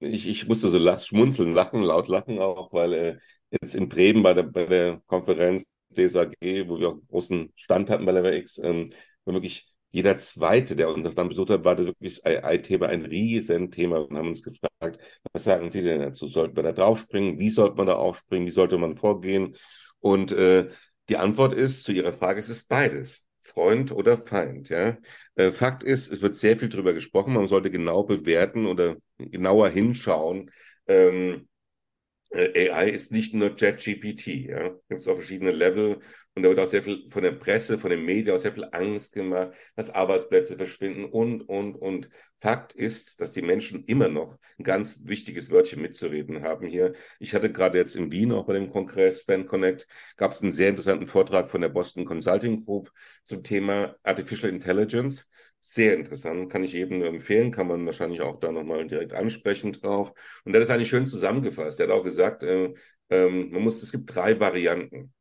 Ich, 0.01 0.27
ich 0.29 0.47
musste 0.47 0.69
so 0.69 0.79
lach, 0.79 1.01
schmunzeln, 1.01 1.55
lachen, 1.55 1.83
laut 1.83 2.09
lachen 2.09 2.39
auch, 2.39 2.73
weil 2.73 2.93
äh, 2.93 3.19
jetzt 3.51 3.75
in 3.75 3.89
Bremen 3.89 4.23
bei 4.23 4.35
der, 4.35 4.43
bei 4.43 4.67
der 4.67 5.01
Konferenz 5.07 5.73
DSAG, 5.97 6.35
wo 6.67 6.79
wir 6.79 6.89
auch 6.89 6.93
einen 6.93 7.07
großen 7.07 7.53
Stand 7.57 7.89
hatten 7.91 8.05
bei 8.05 8.13
WX, 8.13 8.59
ähm, 8.59 8.91
wirklich 9.25 9.74
jeder 9.95 10.17
Zweite, 10.17 10.75
der 10.75 10.93
uns 10.93 11.15
dann 11.15 11.29
besucht 11.29 11.51
hat, 11.51 11.65
war 11.65 11.77
das 11.77 11.87
wirklich 11.87 12.21
das 12.21 12.25
AI-Thema 12.25 12.89
ein 12.89 13.05
Riesenthema 13.05 13.99
und 13.99 14.17
haben 14.17 14.27
uns 14.29 14.43
gefragt, 14.43 14.99
was 15.33 15.45
sagen 15.45 15.71
Sie 15.71 15.83
denn 15.83 16.01
dazu? 16.01 16.27
Sollten 16.27 16.57
wir 16.57 16.65
da 16.65 16.73
draufspringen? 16.73 17.39
Wie 17.39 17.49
sollte 17.49 17.77
man 17.77 17.87
da 17.87 17.95
aufspringen? 17.95 18.49
Wie 18.49 18.51
sollte 18.51 18.77
man 18.77 18.97
vorgehen? 18.97 19.57
Und 20.01 20.33
äh, 20.33 20.69
die 21.09 21.17
Antwort 21.17 21.55
ist 21.55 21.85
zu 21.85 21.93
Ihrer 21.93 22.13
Frage, 22.13 22.41
es 22.41 22.49
ist 22.49 22.69
beides. 22.69 23.25
Freund 23.39 23.93
oder 23.93 24.19
Feind. 24.19 24.69
Ja? 24.69 24.99
Äh, 25.37 25.53
Fakt 25.53 25.85
ist, 25.85 26.11
es 26.11 26.23
wird 26.23 26.37
sehr 26.37 26.59
viel 26.59 26.71
darüber 26.71 26.93
gesprochen. 26.93 27.35
Man 27.35 27.47
sollte 27.47 27.71
genau 27.71 28.03
bewerten 28.03 28.67
oder 28.67 28.97
genauer 29.19 29.69
hinschauen. 29.69 30.51
Ähm, 30.89 31.35
äh, 31.35 31.54
AI 32.35 32.91
ist 32.91 33.13
nicht 33.13 33.35
nur 33.35 33.55
ChatGPT. 33.55 34.27
Ja? 34.49 34.71
Gibt 34.89 35.03
es 35.03 35.09
auch 35.09 35.15
verschiedene 35.15 35.53
Level 35.53 36.01
und 36.35 36.43
da 36.43 36.49
wird 36.49 36.59
auch 36.59 36.67
sehr 36.67 36.83
viel 36.83 37.09
von 37.11 37.23
der 37.23 37.33
Presse, 37.33 37.79
von 37.79 37.91
den 37.91 38.05
Medien 38.05 38.35
auch 38.35 38.41
sehr 38.41 38.53
viel 38.53 38.67
Angst 38.73 39.15
gemacht, 39.15 39.57
dass 39.77 39.91
Arbeitsplätze 39.91 40.57
verschwinden 40.57 41.05
und, 41.05 41.43
und, 41.43 41.77
und. 41.77 42.09
Fakt 42.41 42.75
ist, 42.75 43.23
dass 43.23 43.33
die 43.33 43.41
Menschen 43.41 43.85
immer 43.87 44.09
noch 44.09 44.39
ein 44.59 44.65
ganz 44.65 45.01
wichtiges 45.05 45.51
Wörtchen 45.51 45.81
mitzureden 45.81 46.43
haben 46.43 46.67
hier. 46.67 46.93
Ich 47.19 47.33
hatte 47.35 47.51
gerade 47.51 47.79
jetzt 47.79 47.97
in 47.97 48.13
Wien 48.13 48.33
auch 48.33 48.45
bei 48.45 48.53
dem 48.53 48.69
Kongress 48.71 49.23
Spend 49.23 49.47
Connect, 49.47 49.87
gab 50.19 50.33
es 50.33 50.43
einen 50.43 50.53
sehr 50.53 50.69
interessanten 50.69 51.07
Vortrag 51.07 51.49
von 51.49 51.63
der 51.63 51.71
Boston 51.71 52.05
Consulting 52.05 52.67
Group 52.67 52.93
zum 53.25 53.43
Thema 53.43 53.97
Artificial 54.03 54.53
Intelligence. 54.53 55.27
Sehr 55.67 55.95
interessant, 55.95 56.53
kann 56.53 56.63
ich 56.63 56.75
jedem 56.75 56.99
nur 56.99 57.09
empfehlen, 57.09 57.51
kann 57.51 57.69
man 57.69 57.87
wahrscheinlich 57.87 58.21
auch 58.21 58.37
da 58.37 58.53
nochmal 58.53 58.87
direkt 58.87 59.15
ansprechen 59.15 59.73
drauf. 59.73 60.13
Und 60.45 60.53
der 60.53 60.61
hat 60.61 60.69
es 60.69 60.71
eigentlich 60.71 60.91
schön 60.91 61.07
zusammengefasst. 61.07 61.81
Er 61.81 61.87
hat 61.87 61.95
auch 61.95 62.05
gesagt, 62.05 62.43
äh, 62.43 62.75
äh, 63.09 63.29
man 63.29 63.63
muss, 63.63 63.83
es 63.83 63.91
gibt 63.91 64.15
drei 64.15 64.39
Varianten 64.39 65.15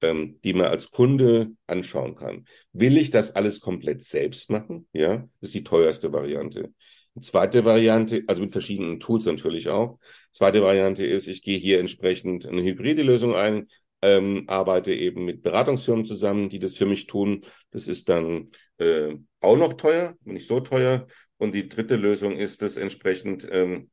ähm, 0.00 0.38
die 0.44 0.54
man 0.54 0.66
als 0.66 0.90
Kunde 0.90 1.52
anschauen 1.66 2.14
kann. 2.14 2.46
Will 2.72 2.96
ich 2.96 3.10
das 3.10 3.34
alles 3.34 3.60
komplett 3.60 4.02
selbst 4.02 4.50
machen? 4.50 4.86
Ja, 4.92 5.18
das 5.40 5.50
ist 5.50 5.54
die 5.54 5.64
teuerste 5.64 6.12
Variante. 6.12 6.72
Zweite 7.20 7.64
Variante, 7.64 8.24
also 8.26 8.42
mit 8.42 8.52
verschiedenen 8.52 9.00
Tools 9.00 9.24
natürlich 9.24 9.68
auch. 9.68 9.98
Zweite 10.32 10.62
Variante 10.62 11.04
ist, 11.04 11.28
ich 11.28 11.42
gehe 11.42 11.58
hier 11.58 11.78
entsprechend 11.78 12.44
eine 12.46 12.62
hybride 12.62 13.02
Lösung 13.02 13.34
ein, 13.34 13.68
ähm, 14.02 14.44
arbeite 14.48 14.92
eben 14.92 15.24
mit 15.24 15.42
Beratungsfirmen 15.42 16.04
zusammen, 16.04 16.48
die 16.50 16.58
das 16.58 16.74
für 16.74 16.86
mich 16.86 17.06
tun. 17.06 17.44
Das 17.70 17.86
ist 17.86 18.08
dann 18.08 18.50
äh, 18.78 19.16
auch 19.40 19.56
noch 19.56 19.74
teuer, 19.74 20.14
nicht 20.24 20.46
so 20.46 20.60
teuer. 20.60 21.06
Und 21.36 21.54
die 21.54 21.68
dritte 21.68 21.96
Lösung 21.96 22.36
ist 22.36 22.62
es 22.62 22.76
entsprechend, 22.76 23.46
ähm, 23.50 23.90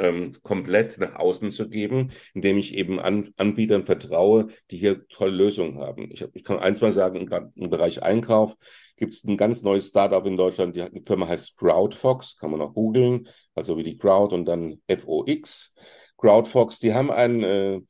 ähm, 0.00 0.36
komplett 0.42 0.98
nach 0.98 1.16
außen 1.16 1.52
zu 1.52 1.68
geben, 1.68 2.10
indem 2.34 2.58
ich 2.58 2.74
eben 2.74 2.98
an, 2.98 3.32
Anbietern 3.36 3.84
vertraue, 3.84 4.48
die 4.70 4.78
hier 4.78 5.06
tolle 5.08 5.32
Lösungen 5.32 5.78
haben. 5.78 6.10
Ich, 6.10 6.24
ich 6.32 6.44
kann 6.44 6.58
eins 6.58 6.80
mal 6.80 6.92
sagen, 6.92 7.16
im, 7.16 7.52
im 7.54 7.70
Bereich 7.70 8.02
Einkauf 8.02 8.56
gibt 8.96 9.14
es 9.14 9.24
ein 9.24 9.36
ganz 9.36 9.62
neues 9.62 9.88
Startup 9.88 10.24
in 10.26 10.36
Deutschland, 10.36 10.74
die, 10.74 10.88
die 10.90 11.02
Firma 11.02 11.28
heißt 11.28 11.56
CrowdFox, 11.56 12.36
kann 12.38 12.50
man 12.50 12.60
auch 12.62 12.72
googeln, 12.72 13.28
also 13.54 13.76
wie 13.76 13.82
die 13.82 13.98
Crowd 13.98 14.34
und 14.34 14.46
dann 14.46 14.80
FOX. 14.88 15.74
CrowdFox, 16.16 16.78
die 16.78 16.94
haben 16.94 17.10
ein 17.10 17.42
äh, 17.42 17.80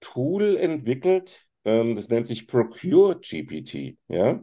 Tool 0.00 0.56
entwickelt, 0.56 1.45
das 1.66 2.08
nennt 2.08 2.28
sich 2.28 2.46
Procure 2.46 3.18
GPT. 3.18 3.96
Ja? 4.08 4.42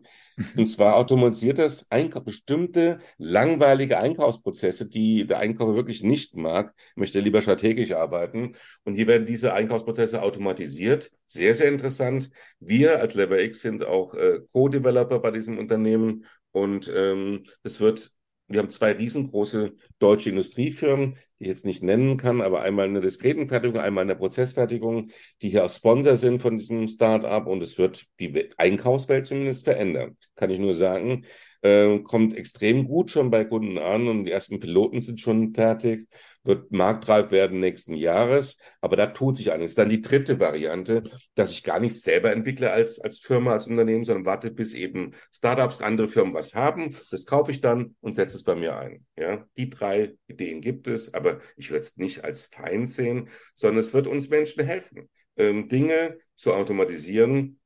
Und 0.57 0.65
zwar 0.67 0.97
automatisiert 0.97 1.57
das 1.57 1.89
Einkauf, 1.89 2.25
bestimmte 2.25 2.99
langweilige 3.17 3.97
Einkaufsprozesse, 3.97 4.89
die 4.89 5.25
der 5.25 5.39
Einkäufer 5.39 5.75
wirklich 5.75 6.03
nicht 6.03 6.35
mag, 6.35 6.73
möchte 6.95 7.21
lieber 7.21 7.41
strategisch 7.41 7.91
arbeiten. 7.91 8.55
Und 8.83 8.95
hier 8.95 9.07
werden 9.07 9.25
diese 9.25 9.53
Einkaufsprozesse 9.53 10.21
automatisiert. 10.21 11.11
Sehr, 11.25 11.55
sehr 11.55 11.69
interessant. 11.69 12.29
Wir 12.59 12.99
als 12.99 13.13
Lever 13.13 13.41
X 13.41 13.61
sind 13.61 13.85
auch 13.85 14.15
äh, 14.15 14.41
Co-Developer 14.51 15.19
bei 15.19 15.31
diesem 15.31 15.57
Unternehmen 15.57 16.25
und 16.51 16.91
ähm, 16.93 17.45
es 17.63 17.79
wird 17.79 18.11
wir 18.47 18.59
haben 18.59 18.71
zwei 18.71 18.91
riesengroße 18.91 19.73
deutsche 19.99 20.29
Industriefirmen, 20.29 21.15
die 21.39 21.45
ich 21.45 21.47
jetzt 21.47 21.65
nicht 21.65 21.81
nennen 21.81 22.17
kann, 22.17 22.41
aber 22.41 22.61
einmal 22.61 22.87
in 22.87 22.93
der 22.93 23.03
Diskretenfertigung, 23.03 23.79
einmal 23.79 24.03
in 24.03 24.09
der 24.09 24.15
Prozessfertigung, 24.15 25.11
die 25.41 25.49
hier 25.49 25.65
auch 25.65 25.69
Sponsor 25.69 26.17
sind 26.17 26.39
von 26.39 26.57
diesem 26.57 26.87
Start-up 26.87 27.47
und 27.47 27.63
es 27.63 27.77
wird 27.77 28.05
die 28.19 28.49
Einkaufswelt 28.57 29.25
zumindest 29.25 29.65
verändern. 29.65 30.17
Kann 30.35 30.49
ich 30.49 30.59
nur 30.59 30.75
sagen. 30.75 31.25
Äh, 31.61 31.99
kommt 31.99 32.35
extrem 32.35 32.85
gut 32.87 33.09
schon 33.09 33.31
bei 33.31 33.45
Kunden 33.45 33.77
an 33.77 34.07
und 34.09 34.25
die 34.25 34.31
ersten 34.31 34.59
Piloten 34.59 35.01
sind 35.01 35.21
schon 35.21 35.53
fertig 35.53 36.09
wird 36.43 36.71
marktreif 36.71 37.31
werden 37.31 37.59
nächsten 37.59 37.93
Jahres. 37.93 38.57
Aber 38.81 38.95
da 38.95 39.07
tut 39.07 39.37
sich 39.37 39.51
einiges. 39.51 39.75
Dann 39.75 39.89
die 39.89 40.01
dritte 40.01 40.39
Variante, 40.39 41.03
dass 41.35 41.51
ich 41.51 41.63
gar 41.63 41.79
nicht 41.79 41.99
selber 41.99 42.31
entwickle 42.31 42.71
als, 42.71 42.99
als 42.99 43.19
Firma, 43.19 43.53
als 43.53 43.67
Unternehmen, 43.67 44.03
sondern 44.03 44.25
warte, 44.25 44.51
bis 44.51 44.73
eben 44.73 45.13
Startups, 45.31 45.81
andere 45.81 46.09
Firmen 46.09 46.33
was 46.33 46.53
haben. 46.55 46.95
Das 47.11 47.25
kaufe 47.25 47.51
ich 47.51 47.61
dann 47.61 47.95
und 48.01 48.15
setze 48.15 48.35
es 48.35 48.43
bei 48.43 48.55
mir 48.55 48.77
ein. 48.77 49.05
Ja, 49.17 49.45
die 49.57 49.69
drei 49.69 50.15
Ideen 50.27 50.61
gibt 50.61 50.87
es, 50.87 51.13
aber 51.13 51.39
ich 51.55 51.71
würde 51.71 51.81
es 51.81 51.97
nicht 51.97 52.23
als 52.23 52.47
Feind 52.47 52.89
sehen, 52.89 53.29
sondern 53.55 53.79
es 53.79 53.93
wird 53.93 54.07
uns 54.07 54.29
Menschen 54.29 54.65
helfen, 54.65 55.09
ähm, 55.37 55.69
Dinge 55.69 56.17
zu 56.35 56.53
automatisieren, 56.53 57.59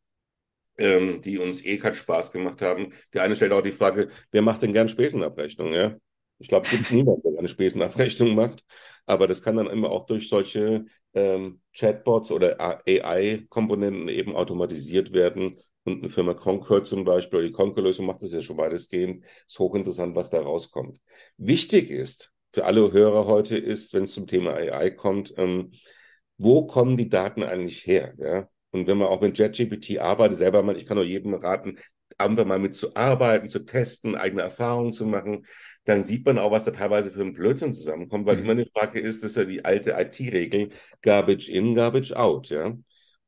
ähm, 0.78 1.22
die 1.22 1.40
uns 1.40 1.64
eh 1.64 1.78
keinen 1.78 1.96
Spaß 1.96 2.32
gemacht 2.32 2.62
haben. 2.62 2.94
Die 3.14 3.20
eine 3.20 3.36
stellt 3.36 3.52
auch 3.52 3.62
die 3.62 3.72
Frage, 3.72 4.10
wer 4.32 4.42
macht 4.42 4.62
denn 4.62 4.74
gern 4.74 4.90
Spesenabrechnung? 4.90 5.74
Ja? 5.74 5.98
Ich 6.40 6.48
glaube, 6.48 6.66
es 6.66 6.72
gibt 6.72 6.92
niemanden, 6.92 7.24
der 7.24 7.40
eine 7.40 7.48
Spesenabrechnung 7.48 8.36
macht. 8.36 8.64
Aber 9.06 9.28
das 9.28 9.42
kann 9.42 9.56
dann 9.56 9.68
immer 9.68 9.90
auch 9.90 10.06
durch 10.06 10.30
solche 10.30 10.86
ähm, 11.14 11.62
Chatbots 11.74 12.32
oder 12.32 12.60
AI-Komponenten 12.60 14.10
eben 14.10 14.36
automatisiert 14.36 15.14
werden. 15.14 15.60
Und 15.86 16.00
eine 16.04 16.10
Firma 16.10 16.34
Concur 16.34 16.84
zum 16.84 17.06
Beispiel, 17.06 17.40
oder 17.40 17.48
die 17.48 17.54
Concur-Lösung 17.54 18.06
macht 18.06 18.22
das 18.22 18.32
ja 18.32 18.42
schon 18.42 18.58
weitestgehend. 18.58 19.24
Ist 19.48 19.60
hochinteressant, 19.60 20.16
was 20.16 20.30
da 20.30 20.42
rauskommt. 20.42 21.00
Wichtig 21.38 21.90
ist 21.90 22.34
für 22.58 22.66
alle 22.66 22.92
Hörer 22.92 23.28
heute 23.28 23.56
ist, 23.56 23.94
wenn 23.94 24.06
es 24.06 24.14
zum 24.14 24.26
Thema 24.28 24.56
AI 24.56 24.90
kommt, 24.90 25.34
ähm, 25.38 25.72
wo 26.38 26.66
kommen 26.66 26.98
die 26.98 27.10
Daten 27.10 27.44
eigentlich 27.44 27.86
her? 27.86 28.14
Ja? 28.18 28.50
Und 28.72 28.88
wenn 28.88 28.98
man 28.98 29.08
auch 29.10 29.22
mit 29.22 29.38
JetGPT 29.38 30.00
arbeitet, 30.00 30.40
selber 30.40 30.64
mal, 30.64 30.78
ich 30.78 30.86
kann 30.86 30.98
nur 30.98 31.06
jedem 31.06 31.34
raten, 31.36 31.78
einfach 32.18 32.46
mal 32.46 32.60
mit 32.60 32.76
zu 32.76 32.96
arbeiten, 32.96 33.50
zu 33.50 33.60
testen, 33.60 34.16
eigene 34.16 34.42
Erfahrungen 34.42 34.94
zu 34.94 35.06
machen, 35.06 35.46
dann 35.86 36.04
sieht 36.04 36.26
man 36.26 36.38
auch, 36.38 36.52
was 36.52 36.66
da 36.66 36.72
teilweise 36.72 37.12
für 37.12 37.22
ein 37.22 37.34
Blödsinn 37.34 37.74
zusammenkommt, 37.74 38.26
weil 38.26 38.38
mhm. 38.38 38.44
immer 38.44 38.52
eine 38.54 38.66
Frage 38.68 39.00
ist, 39.00 39.24
das 39.24 39.32
ist 39.32 39.38
ja 39.38 39.46
die 39.46 39.66
alte 39.66 39.92
IT-Regel, 39.92 40.70
Garbage 41.02 41.50
in, 41.50 41.76
Garbage 41.76 42.14
out, 42.14 42.50
ja. 42.50 42.76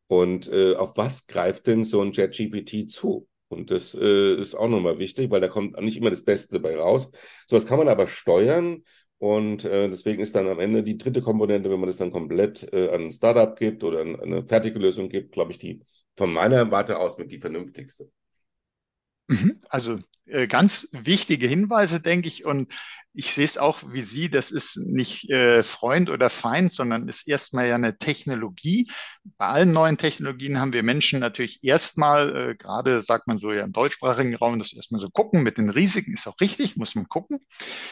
Und 0.08 0.48
äh, 0.52 0.76
auf 0.76 0.98
was 0.98 1.28
greift 1.28 1.68
denn 1.68 1.84
so 1.84 2.02
ein 2.02 2.12
ChatGPT 2.12 2.90
zu? 2.90 3.28
Und 3.48 3.72
das 3.72 3.96
äh, 3.96 4.36
ist 4.36 4.56
auch 4.56 4.68
nochmal 4.68 5.00
wichtig, 5.00 5.30
weil 5.32 5.42
da 5.42 5.48
kommt 5.48 5.80
nicht 5.82 5.98
immer 5.98 6.10
das 6.10 6.24
Beste 6.24 6.60
dabei 6.60 6.78
raus. 6.78 7.12
So, 7.48 7.56
das 7.56 7.68
kann 7.68 7.78
man 7.78 7.88
aber 7.88 8.08
steuern 8.08 8.84
und 9.20 9.66
äh, 9.66 9.90
deswegen 9.90 10.22
ist 10.22 10.34
dann 10.34 10.48
am 10.48 10.60
Ende 10.60 10.82
die 10.82 10.98
dritte 10.98 11.22
Komponente, 11.22 11.70
wenn 11.70 11.80
man 11.80 11.88
das 11.88 11.98
dann 11.98 12.12
komplett 12.12 12.72
äh, 12.74 12.90
an 12.90 13.02
ein 13.04 13.12
Startup 13.12 13.56
gibt 13.56 13.84
oder 13.84 14.02
an 14.02 14.20
eine 14.20 14.44
fertige 14.48 14.80
Lösung 14.80 15.10
gibt, 15.10 15.34
glaube 15.34 15.52
ich, 15.52 15.60
die 15.60 15.82
von 16.16 16.32
meiner 16.32 16.72
Warte 16.72 16.98
aus 16.98 17.18
mit 17.18 17.32
die 17.32 17.40
vernünftigste. 17.40 18.10
Mhm. 19.30 19.62
Also 19.70 20.00
äh, 20.26 20.48
ganz 20.48 20.88
wichtige 20.92 21.48
Hinweise, 21.48 22.00
denke 22.00 22.28
ich. 22.28 22.46
Und 22.46 22.74
ich 23.14 23.32
sehe 23.34 23.46
es 23.46 23.60
auch 23.60 23.84
wie 23.92 24.02
Sie, 24.02 24.30
das 24.30 24.50
ist 24.50 24.78
nicht 24.78 25.30
äh, 25.30 25.62
Freund 25.62 26.10
oder 26.10 26.32
Feind, 26.32 26.72
sondern 26.72 27.08
ist 27.08 27.28
erstmal 27.28 27.68
ja 27.68 27.76
eine 27.76 27.98
Technologie. 27.98 28.90
Bei 29.38 29.48
allen 29.48 29.72
neuen 29.72 29.98
Technologien 29.98 30.60
haben 30.60 30.74
wir 30.74 30.82
Menschen 30.82 31.20
natürlich 31.20 31.64
erstmal, 31.64 32.36
äh, 32.36 32.56
gerade 32.56 33.04
sagt 33.04 33.28
man 33.28 33.38
so 33.38 33.52
ja 33.52 33.64
im 33.64 33.72
deutschsprachigen 33.72 34.36
Raum, 34.36 34.58
das 34.58 34.74
erstmal 34.74 35.00
so 35.00 35.10
gucken 35.12 35.44
mit 35.44 35.60
den 35.60 35.70
Risiken, 35.70 36.14
ist 36.14 36.28
auch 36.28 36.40
richtig, 36.42 36.76
muss 36.76 36.96
man 36.96 37.08
gucken. 37.08 37.40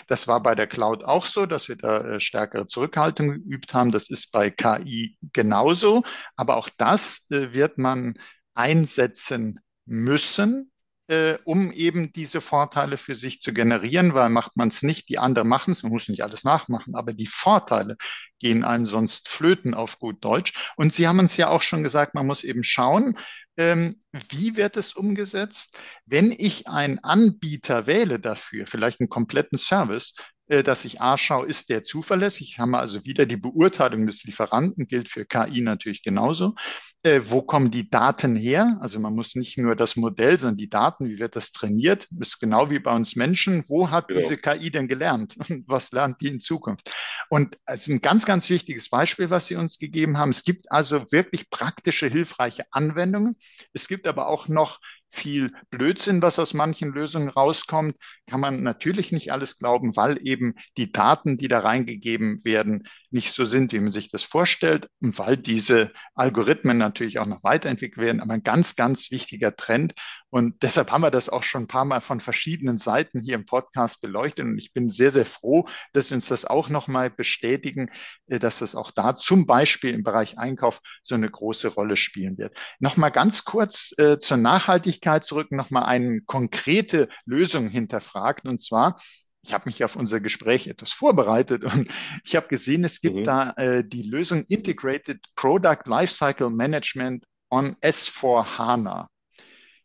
Das 0.08 0.28
war 0.28 0.42
bei 0.42 0.56
der 0.56 0.68
Cloud 0.68 1.04
auch 1.04 1.26
so, 1.26 1.46
dass 1.46 1.68
wir 1.68 1.76
da 1.76 2.16
äh, 2.16 2.20
stärkere 2.20 2.66
Zurückhaltung 2.66 3.30
geübt 3.30 3.76
haben. 3.76 3.92
Das 3.92 4.10
ist 4.10 4.32
bei 4.32 4.50
KI 4.50 5.18
genauso. 5.34 6.04
Aber 6.36 6.58
auch 6.58 6.70
das 6.78 7.28
äh, 7.30 7.54
wird 7.54 7.78
man 7.78 8.18
einsetzen 8.56 9.60
müssen 9.86 10.72
äh, 11.08 11.38
um 11.45 11.72
eben 11.72 12.12
diese 12.12 12.41
Vorteile 12.41 12.97
für 12.97 13.16
sich 13.16 13.39
zu 13.41 13.53
generieren, 13.53 14.14
weil 14.14 14.30
macht 14.30 14.58
man 14.58 14.68
es 14.68 14.84
nicht, 14.84 15.10
die 15.10 15.20
anderen 15.20 15.47
machen 15.47 15.72
es, 15.72 15.84
man 15.84 15.91
muss 15.91 16.10
nicht 16.10 16.24
alles 16.24 16.43
nachmachen, 16.43 16.95
aber 16.95 17.14
die 17.14 17.28
Vorteile 17.28 17.97
gehen 18.39 18.64
einem 18.64 18.86
sonst 18.86 19.30
flöten 19.30 19.74
auf 19.74 19.99
gut 19.99 20.24
Deutsch. 20.24 20.53
Und 20.76 20.93
Sie 20.93 21.08
haben 21.08 21.20
uns 21.20 21.38
ja 21.38 21.49
auch 21.49 21.62
schon 21.62 21.84
gesagt, 21.84 22.14
man 22.14 22.28
muss 22.28 22.43
eben 22.43 22.64
schauen, 22.64 23.18
ähm, 23.55 24.01
wie 24.30 24.58
wird 24.58 24.78
es 24.78 24.93
umgesetzt? 24.93 25.78
Wenn 26.05 26.32
ich 26.32 26.68
einen 26.68 26.99
Anbieter 26.99 27.88
wähle 27.88 28.20
dafür, 28.20 28.66
vielleicht 28.68 28.99
einen 28.99 29.10
kompletten 29.10 29.58
Service, 29.58 30.14
äh, 30.47 30.64
dass 30.64 30.86
ich 30.86 31.01
A 31.01 31.18
schaue, 31.18 31.45
ist 31.45 31.70
der 31.70 31.84
zuverlässig? 31.84 32.60
Haben 32.60 32.72
wir 32.72 32.80
also 32.80 33.05
wieder 33.05 33.26
die 33.26 33.38
Beurteilung 33.38 34.05
des 34.05 34.24
Lieferanten, 34.24 34.88
gilt 34.88 35.10
für 35.10 35.26
KI 35.26 35.62
natürlich 35.62 36.03
genauso. 36.03 36.55
Äh, 37.04 37.22
wo 37.26 37.41
kommen 37.41 37.70
die 37.70 37.89
Daten 37.89 38.36
her? 38.36 38.78
Also 38.82 39.00
man 39.00 39.14
muss 39.14 39.36
nicht 39.36 39.58
nur 39.58 39.76
das 39.76 39.95
Modell, 39.95 40.38
sondern 40.38 40.58
die 40.58 40.70
Daten, 40.70 41.08
wie 41.08 41.20
wird 41.20 41.36
das 41.36 41.52
trainiert? 41.52 42.08
Das 42.12 42.30
ist 42.30 42.39
genau 42.39 42.72
wie 42.72 42.80
bei 42.80 42.93
uns 42.95 43.16
Menschen. 43.16 43.64
Wo 43.68 43.91
hat 43.91 44.08
genau. 44.08 44.20
diese 44.20 44.38
KI 44.38 44.72
denn 44.72 44.88
gelernt? 44.88 45.36
Und 45.50 45.64
was 45.68 45.91
lernt 45.91 46.20
die 46.22 46.28
in 46.28 46.39
Zukunft? 46.39 46.91
Und 47.30 47.58
es 47.66 47.82
ist 47.82 47.89
ein 47.89 48.02
ganz, 48.02 48.26
ganz 48.26 48.50
wichtiges 48.50 48.89
Beispiel, 48.89 49.30
was 49.30 49.48
Sie 49.48 49.56
uns 49.56 49.78
gegeben 49.78 50.18
haben. 50.18 50.32
Es 50.32 50.43
gibt 50.43 50.72
also 50.72 51.12
wirklich 51.12 51.50
praktische, 51.50 52.08
hilfreiche 52.08 52.66
Anwendungen. 52.72 53.38
Es 53.74 53.88
gibt 53.88 54.08
aber 54.08 54.28
auch 54.28 54.48
noch 54.48 54.80
viel 55.10 55.54
Blödsinn, 55.70 56.22
was 56.22 56.39
aus 56.39 56.54
manchen 56.54 56.91
Lösungen 56.91 57.30
rauskommt, 57.30 57.95
kann 58.28 58.39
man 58.39 58.64
natürlich 58.64 59.12
nicht 59.12 59.32
alles 59.32 59.58
glauben, 59.58 59.95
weil 59.95 60.20
eben 60.26 60.56
die 60.76 60.91
Daten, 60.91 61.38
die 61.38 61.48
da 61.48 61.60
reingegeben 61.60 62.43
werden, 62.43 62.88
nicht 63.10 63.32
so 63.32 63.45
sind, 63.45 63.72
wie 63.72 63.80
man 63.80 63.91
sich 63.91 64.12
das 64.12 64.24
vorstellt 64.24 64.88
und 65.02 65.18
weil 65.18 65.38
diese 65.38 65.91
Algorithmen 66.14 66.78
natürlich 66.88 67.20
auch 67.20 67.26
noch 67.26 67.44
weiterentwickelt 67.44 68.06
werden. 68.06 68.22
Aber 68.22 68.34
ein 68.34 68.44
ganz, 68.44 68.76
ganz 68.76 69.12
wichtiger 69.12 69.56
Trend. 69.56 69.94
Und 70.30 70.62
deshalb 70.64 70.92
haben 70.92 71.02
wir 71.02 71.12
das 71.12 71.30
auch 71.30 71.44
schon 71.44 71.64
ein 71.64 71.68
paar 71.68 71.86
Mal 71.86 72.02
von 72.02 72.20
verschiedenen 72.20 72.78
Seiten 72.78 73.22
hier 73.22 73.36
im 73.36 73.46
Podcast 73.46 74.02
beleuchtet. 74.02 74.46
Und 74.46 74.58
ich 74.58 74.74
bin 74.74 74.90
sehr, 74.90 75.12
sehr 75.12 75.26
froh, 75.26 75.68
dass 75.94 76.10
wir 76.10 76.16
uns 76.16 76.28
das 76.28 76.46
auch 76.46 76.70
nochmal 76.70 77.10
bestätigen, 77.10 77.90
äh, 78.28 78.40
dass 78.40 78.60
das 78.60 78.76
auch 78.76 78.92
da 78.92 79.16
zum 79.16 79.46
Beispiel 79.46 79.94
im 79.94 80.04
Bereich 80.04 80.38
Einkauf 80.38 80.82
so 81.04 81.16
eine 81.16 81.30
große 81.30 81.70
Rolle 81.70 81.98
spielen 81.98 82.38
wird. 82.38 82.56
Nochmal 82.80 83.12
ganz 83.12 83.46
kurz 83.46 83.94
äh, 83.98 84.20
zur 84.20 84.38
Nachhaltigkeit 84.38 85.24
zurück, 85.24 85.52
nochmal 85.52 85.84
eine 85.84 86.22
konkrete 86.22 87.08
Lösung 87.26 87.70
hinterfragt. 87.70 88.48
Und 88.48 88.60
zwar, 88.60 88.98
ich 89.48 89.54
habe 89.54 89.64
mich 89.66 89.84
auf 89.84 89.95
unser 89.95 90.20
Gespräch 90.20 90.68
etwas 90.68 90.91
vorbereitet 90.91 91.64
und 91.64 91.88
ich 92.26 92.36
habe 92.36 92.48
gesehen, 92.48 92.84
es 92.84 93.02
gibt 93.02 93.18
mhm. 93.18 93.24
da 93.24 93.52
äh, 93.52 93.84
die 93.84 94.04
Lösung 94.04 94.43
Integrated 94.43 95.24
Product 95.36 95.84
Lifecycle 95.86 96.50
Management 96.50 97.26
on 97.50 97.76
S4 97.78 98.58
HANA. 98.58 99.10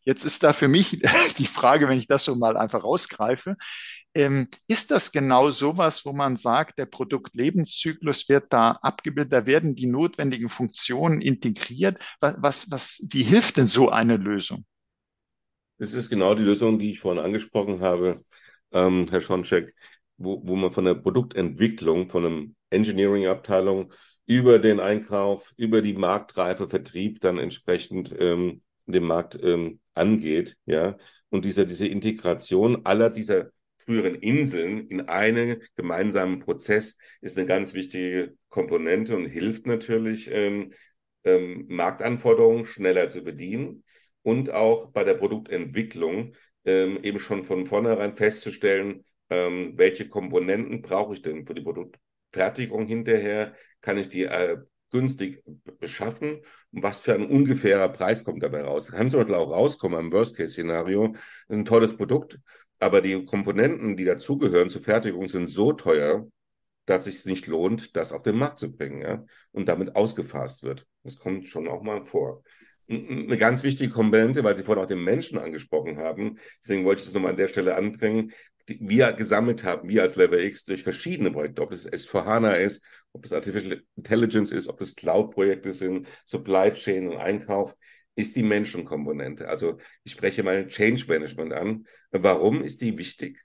Jetzt 0.03 0.25
ist 0.25 0.43
da 0.43 0.51
für 0.51 0.67
mich 0.67 1.01
die 1.37 1.45
Frage, 1.45 1.87
wenn 1.87 1.97
ich 1.97 2.07
das 2.07 2.25
so 2.25 2.35
mal 2.35 2.57
einfach 2.57 2.83
rausgreife, 2.83 3.55
ähm, 4.15 4.49
ist 4.67 4.91
das 4.91 5.11
genau 5.11 5.49
sowas, 5.49 6.05
wo 6.05 6.11
man 6.11 6.35
sagt, 6.35 6.77
der 6.77 6.85
Produktlebenszyklus 6.85 8.27
wird 8.29 8.51
da 8.51 8.71
abgebildet, 8.81 9.33
da 9.33 9.45
werden 9.45 9.75
die 9.75 9.87
notwendigen 9.87 10.49
Funktionen 10.49 11.21
integriert? 11.21 11.97
Was, 12.19 12.35
was, 12.39 12.71
was, 12.71 13.05
wie 13.09 13.23
hilft 13.23 13.57
denn 13.57 13.67
so 13.67 13.89
eine 13.89 14.17
Lösung? 14.17 14.65
Das 15.79 15.93
ist 15.93 16.09
genau 16.09 16.35
die 16.35 16.43
Lösung, 16.43 16.77
die 16.77 16.91
ich 16.91 16.99
vorhin 16.99 17.23
angesprochen 17.23 17.81
habe, 17.81 18.23
ähm, 18.73 19.07
Herr 19.09 19.21
Schoncheck, 19.21 19.73
wo, 20.17 20.41
wo 20.45 20.55
man 20.55 20.71
von 20.71 20.85
der 20.85 20.95
Produktentwicklung, 20.95 22.09
von 22.09 22.25
einem 22.25 22.55
Engineering-Abteilung 22.69 23.93
über 24.25 24.59
den 24.59 24.79
Einkauf, 24.79 25.53
über 25.57 25.81
die 25.81 25.93
marktreife 25.93 26.69
Vertrieb 26.69 27.21
dann 27.21 27.37
entsprechend 27.37 28.13
ähm, 28.19 28.61
den 28.85 29.03
Markt 29.03 29.37
ähm, 29.41 29.79
angeht, 29.93 30.57
ja, 30.65 30.97
und 31.29 31.45
diese, 31.45 31.65
diese 31.65 31.87
Integration 31.87 32.85
aller 32.85 33.09
dieser 33.09 33.49
früheren 33.77 34.15
Inseln 34.15 34.87
in 34.87 35.01
einen 35.01 35.61
gemeinsamen 35.75 36.39
Prozess 36.39 36.97
ist 37.21 37.37
eine 37.37 37.47
ganz 37.47 37.73
wichtige 37.73 38.35
Komponente 38.49 39.15
und 39.15 39.25
hilft 39.25 39.67
natürlich, 39.67 40.29
ähm, 40.31 40.73
ähm, 41.23 41.65
Marktanforderungen 41.69 42.65
schneller 42.65 43.09
zu 43.09 43.23
bedienen 43.23 43.83
und 44.21 44.51
auch 44.51 44.91
bei 44.91 45.03
der 45.03 45.15
Produktentwicklung 45.15 46.35
ähm, 46.65 46.99
eben 47.03 47.19
schon 47.19 47.45
von 47.45 47.65
vornherein 47.65 48.15
festzustellen, 48.15 49.03
ähm, 49.29 49.73
welche 49.77 50.09
Komponenten 50.09 50.81
brauche 50.81 51.13
ich 51.13 51.21
denn 51.21 51.45
für 51.45 51.53
die 51.53 51.61
Produktfertigung 51.61 52.85
hinterher, 52.85 53.53
kann 53.81 53.97
ich 53.97 54.09
die 54.09 54.23
äh, 54.23 54.57
günstig 54.91 55.43
beschaffen 55.79 56.41
und 56.71 56.83
was 56.83 56.99
für 56.99 57.13
ein 57.13 57.25
ungefährer 57.25 57.89
Preis 57.89 58.23
kommt 58.23 58.43
dabei 58.43 58.61
raus. 58.61 58.91
Kann 58.91 59.09
zum 59.09 59.21
Beispiel 59.21 59.35
auch 59.35 59.51
rauskommen 59.51 59.99
im 59.99 60.11
Worst-Case-Szenario, 60.13 61.15
ein 61.49 61.65
tolles 61.65 61.97
Produkt, 61.97 62.39
aber 62.79 63.01
die 63.01 63.25
Komponenten, 63.25 63.97
die 63.97 64.05
dazugehören 64.05 64.69
zur 64.69 64.81
Fertigung, 64.81 65.27
sind 65.27 65.47
so 65.47 65.73
teuer, 65.73 66.27
dass 66.85 67.07
es 67.07 67.23
sich 67.23 67.25
nicht 67.25 67.47
lohnt, 67.47 67.95
das 67.95 68.11
auf 68.11 68.23
den 68.23 68.37
Markt 68.37 68.59
zu 68.59 68.71
bringen 68.71 69.01
ja? 69.01 69.25
und 69.51 69.67
damit 69.67 69.95
ausgefasst 69.95 70.63
wird. 70.63 70.85
Das 71.03 71.17
kommt 71.17 71.47
schon 71.47 71.67
auch 71.67 71.81
mal 71.81 72.05
vor. 72.05 72.43
Eine 72.93 73.37
ganz 73.37 73.63
wichtige 73.63 73.91
Komponente, 73.91 74.43
weil 74.43 74.55
Sie 74.55 74.63
vorhin 74.63 74.83
auch 74.83 74.87
den 74.87 75.03
Menschen 75.03 75.37
angesprochen 75.37 75.97
haben, 75.97 76.37
deswegen 76.61 76.85
wollte 76.85 76.99
ich 76.99 77.05
das 77.05 77.13
nochmal 77.13 77.31
an 77.31 77.37
der 77.37 77.47
Stelle 77.47 77.75
anbringen, 77.75 78.31
die 78.69 78.79
wir 78.81 79.11
gesammelt 79.13 79.63
haben, 79.63 79.89
wir 79.89 80.03
als 80.03 80.15
Level 80.15 80.39
X 80.39 80.65
durch 80.65 80.83
verschiedene 80.83 81.31
Projekte, 81.31 81.61
ob 81.61 81.71
es 81.71 81.89
S4HANA 81.89 82.53
ist, 82.53 82.83
ob 83.11 83.25
es 83.25 83.33
Artificial 83.33 83.81
Intelligence 83.95 84.51
ist, 84.51 84.67
ob 84.67 84.79
es 84.81 84.95
Cloud-Projekte 84.95 85.73
sind, 85.73 86.07
Supply 86.25 86.71
Chain 86.71 87.09
und 87.09 87.17
Einkauf 87.17 87.75
ist 88.15 88.35
die 88.35 88.43
Menschenkomponente. 88.43 89.47
Also 89.49 89.79
ich 90.03 90.13
spreche 90.13 90.43
mal 90.43 90.67
Change 90.67 91.05
Management 91.07 91.53
an. 91.53 91.87
Warum 92.11 92.63
ist 92.63 92.81
die 92.81 92.97
wichtig? 92.97 93.43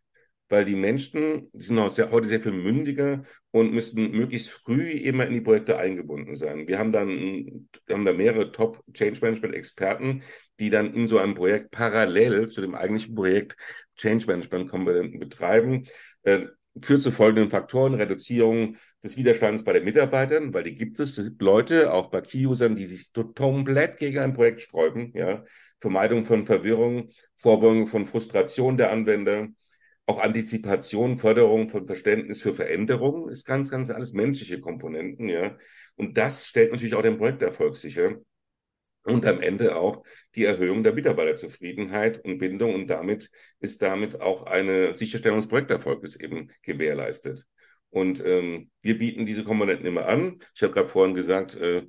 Weil 0.49 0.65
die 0.65 0.75
Menschen, 0.75 1.51
die 1.53 1.65
sind 1.65 1.79
auch 1.79 1.91
sehr, 1.91 2.11
heute 2.11 2.27
sehr 2.27 2.41
viel 2.41 2.53
mündiger 2.53 3.23
und 3.51 3.73
müssen 3.73 4.11
möglichst 4.13 4.51
früh 4.51 4.91
immer 4.91 5.27
in 5.27 5.35
die 5.35 5.41
Projekte 5.41 5.79
eingebunden 5.79 6.35
sein. 6.35 6.67
Wir 6.67 6.79
haben 6.79 6.93
dann 6.93 7.69
haben 7.91 8.05
da 8.05 8.13
mehrere 8.13 8.51
Top 8.51 8.83
Change 8.95 9.21
Management 9.21 9.55
Experten, 9.55 10.23
die 10.59 10.71
dann 10.71 10.95
in 10.95 11.07
so 11.07 11.19
einem 11.19 11.35
Projekt 11.35 11.71
parallel 11.71 12.49
zu 12.49 12.61
dem 12.61 12.75
eigentlichen 12.75 13.15
Projekt 13.15 13.57
Change 13.97 14.27
Management 14.27 14.71
Komponenten 14.71 15.21
betreiben. 15.21 15.85
Äh, 16.23 16.47
führt 16.83 17.03
zu 17.03 17.11
folgenden 17.11 17.51
Faktoren. 17.51 17.95
Reduzierung 17.95 18.77
des 19.03 19.17
Widerstands 19.17 19.65
bei 19.65 19.73
den 19.73 19.85
Mitarbeitern, 19.85 20.55
weil 20.55 20.65
die 20.65 20.75
gibt 20.75 21.01
es 21.01 21.21
Leute, 21.39 21.93
auch 21.93 22.11
bei 22.11 22.21
Key-Usern, 22.21 22.77
die 22.77 22.87
sich 22.87 23.13
komplett 23.35 23.97
gegen 23.99 24.19
ein 24.19 24.33
Projekt 24.33 24.63
sträuben. 24.63 25.13
Ja. 25.15 25.45
Vermeidung 25.81 26.25
von 26.25 26.45
Verwirrung, 26.47 27.09
Vorbeugung 27.37 27.87
von 27.87 28.07
Frustration 28.07 28.77
der 28.77 28.91
Anwender, 28.91 29.49
auch 30.09 30.21
Antizipation, 30.21 31.19
Förderung 31.19 31.69
von 31.69 31.87
Verständnis 31.87 32.41
für 32.41 32.55
Veränderungen 32.55 33.29
ist 33.31 33.47
ganz, 33.47 33.71
ganz 33.71 33.91
alles 33.91 34.15
menschliche 34.15 34.59
Komponenten. 34.59 35.29
Ja. 35.29 35.57
Und 35.97 36.17
das 36.17 36.47
stellt 36.47 36.73
natürlich 36.73 36.95
auch 36.95 37.03
den 37.03 37.19
Projekterfolg 37.19 37.77
sicher 37.77 38.17
und 39.03 39.27
am 39.27 39.43
Ende 39.43 39.77
auch 39.77 40.03
die 40.35 40.45
Erhöhung 40.45 40.83
der 40.83 40.95
Mitarbeiterzufriedenheit 40.95 42.25
und 42.25 42.39
Bindung 42.39 42.75
und 42.75 42.87
damit 42.87 43.31
ist 43.61 43.83
damit 43.83 44.21
auch 44.21 44.45
eine 44.45 44.97
Sicherstellung 44.97 45.39
des 45.41 45.49
Projekterfolges 45.49 46.17
eben 46.17 46.51
gewährleistet. 46.63 47.45
Und 47.91 48.25
ähm, 48.25 48.71
wir 48.81 48.99
bieten 48.99 49.27
diese 49.27 49.45
Komponenten 49.45 49.87
immer 49.87 50.07
an. 50.07 50.43
Ich 50.55 50.63
habe 50.63 50.73
gerade 50.73 50.89
vorhin 50.89 51.15
gesagt, 51.15 51.55
äh, 51.57 51.87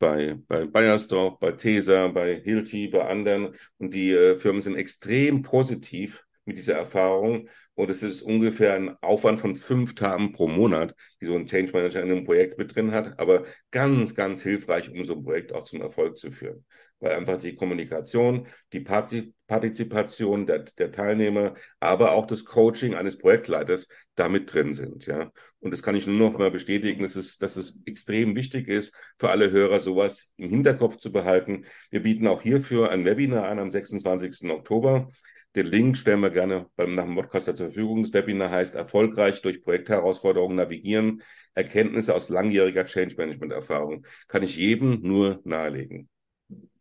bei, 0.00 0.38
bei 0.48 0.66
Bayersdorf, 0.66 1.38
bei 1.38 1.52
TESA, 1.52 2.08
bei 2.08 2.40
Hilti, 2.40 2.88
bei 2.88 3.04
anderen. 3.04 3.54
Und 3.78 3.94
die 3.94 4.12
äh, 4.12 4.36
Firmen 4.36 4.62
sind 4.62 4.76
extrem 4.76 5.42
positiv 5.42 6.24
mit 6.44 6.58
dieser 6.58 6.74
Erfahrung. 6.74 7.48
Und 7.74 7.90
es 7.90 8.02
ist 8.02 8.22
ungefähr 8.22 8.74
ein 8.74 8.96
Aufwand 9.00 9.38
von 9.38 9.56
fünf 9.56 9.94
Tagen 9.94 10.32
pro 10.32 10.48
Monat, 10.48 10.94
die 11.20 11.26
so 11.26 11.34
ein 11.34 11.46
Change 11.46 11.72
Manager 11.72 12.02
in 12.02 12.10
einem 12.10 12.24
Projekt 12.24 12.58
mit 12.58 12.74
drin 12.74 12.92
hat, 12.92 13.18
aber 13.18 13.44
ganz, 13.70 14.14
ganz 14.14 14.42
hilfreich, 14.42 14.90
um 14.90 15.04
so 15.04 15.14
ein 15.14 15.22
Projekt 15.24 15.52
auch 15.52 15.64
zum 15.64 15.80
Erfolg 15.80 16.18
zu 16.18 16.30
führen. 16.30 16.64
Weil 16.98 17.14
einfach 17.16 17.38
die 17.38 17.56
Kommunikation, 17.56 18.46
die 18.74 18.80
Partizipation 18.80 20.46
der, 20.46 20.58
der 20.58 20.92
Teilnehmer, 20.92 21.54
aber 21.78 22.12
auch 22.12 22.26
das 22.26 22.44
Coaching 22.44 22.94
eines 22.94 23.16
Projektleiters 23.16 23.88
damit 24.14 24.52
drin 24.52 24.74
sind. 24.74 25.06
Ja. 25.06 25.32
Und 25.60 25.70
das 25.70 25.82
kann 25.82 25.96
ich 25.96 26.06
nur 26.06 26.18
noch 26.18 26.38
mal 26.38 26.50
bestätigen, 26.50 27.02
dass 27.02 27.16
es, 27.16 27.38
dass 27.38 27.56
es 27.56 27.80
extrem 27.86 28.36
wichtig 28.36 28.68
ist, 28.68 28.94
für 29.18 29.30
alle 29.30 29.50
Hörer 29.50 29.80
sowas 29.80 30.28
im 30.36 30.50
Hinterkopf 30.50 30.96
zu 30.96 31.10
behalten. 31.10 31.64
Wir 31.90 32.02
bieten 32.02 32.26
auch 32.26 32.42
hierfür 32.42 32.90
ein 32.90 33.06
Webinar 33.06 33.48
an 33.48 33.58
am 33.58 33.70
26. 33.70 34.50
Oktober 34.50 35.08
Den 35.56 35.66
Link 35.66 35.98
stellen 35.98 36.20
wir 36.20 36.30
gerne 36.30 36.66
beim, 36.76 36.94
nach 36.94 37.04
dem 37.04 37.16
Podcast 37.16 37.46
zur 37.46 37.56
Verfügung. 37.56 38.02
Das 38.02 38.12
Webinar 38.12 38.50
heißt 38.50 38.76
Erfolgreich 38.76 39.42
durch 39.42 39.64
Projektherausforderungen 39.64 40.56
navigieren. 40.56 41.22
Erkenntnisse 41.54 42.14
aus 42.14 42.28
langjähriger 42.28 42.86
Change 42.86 43.16
Management 43.16 43.52
Erfahrung. 43.52 44.06
Kann 44.28 44.44
ich 44.44 44.56
jedem 44.56 45.00
nur 45.02 45.40
nahelegen. 45.44 46.08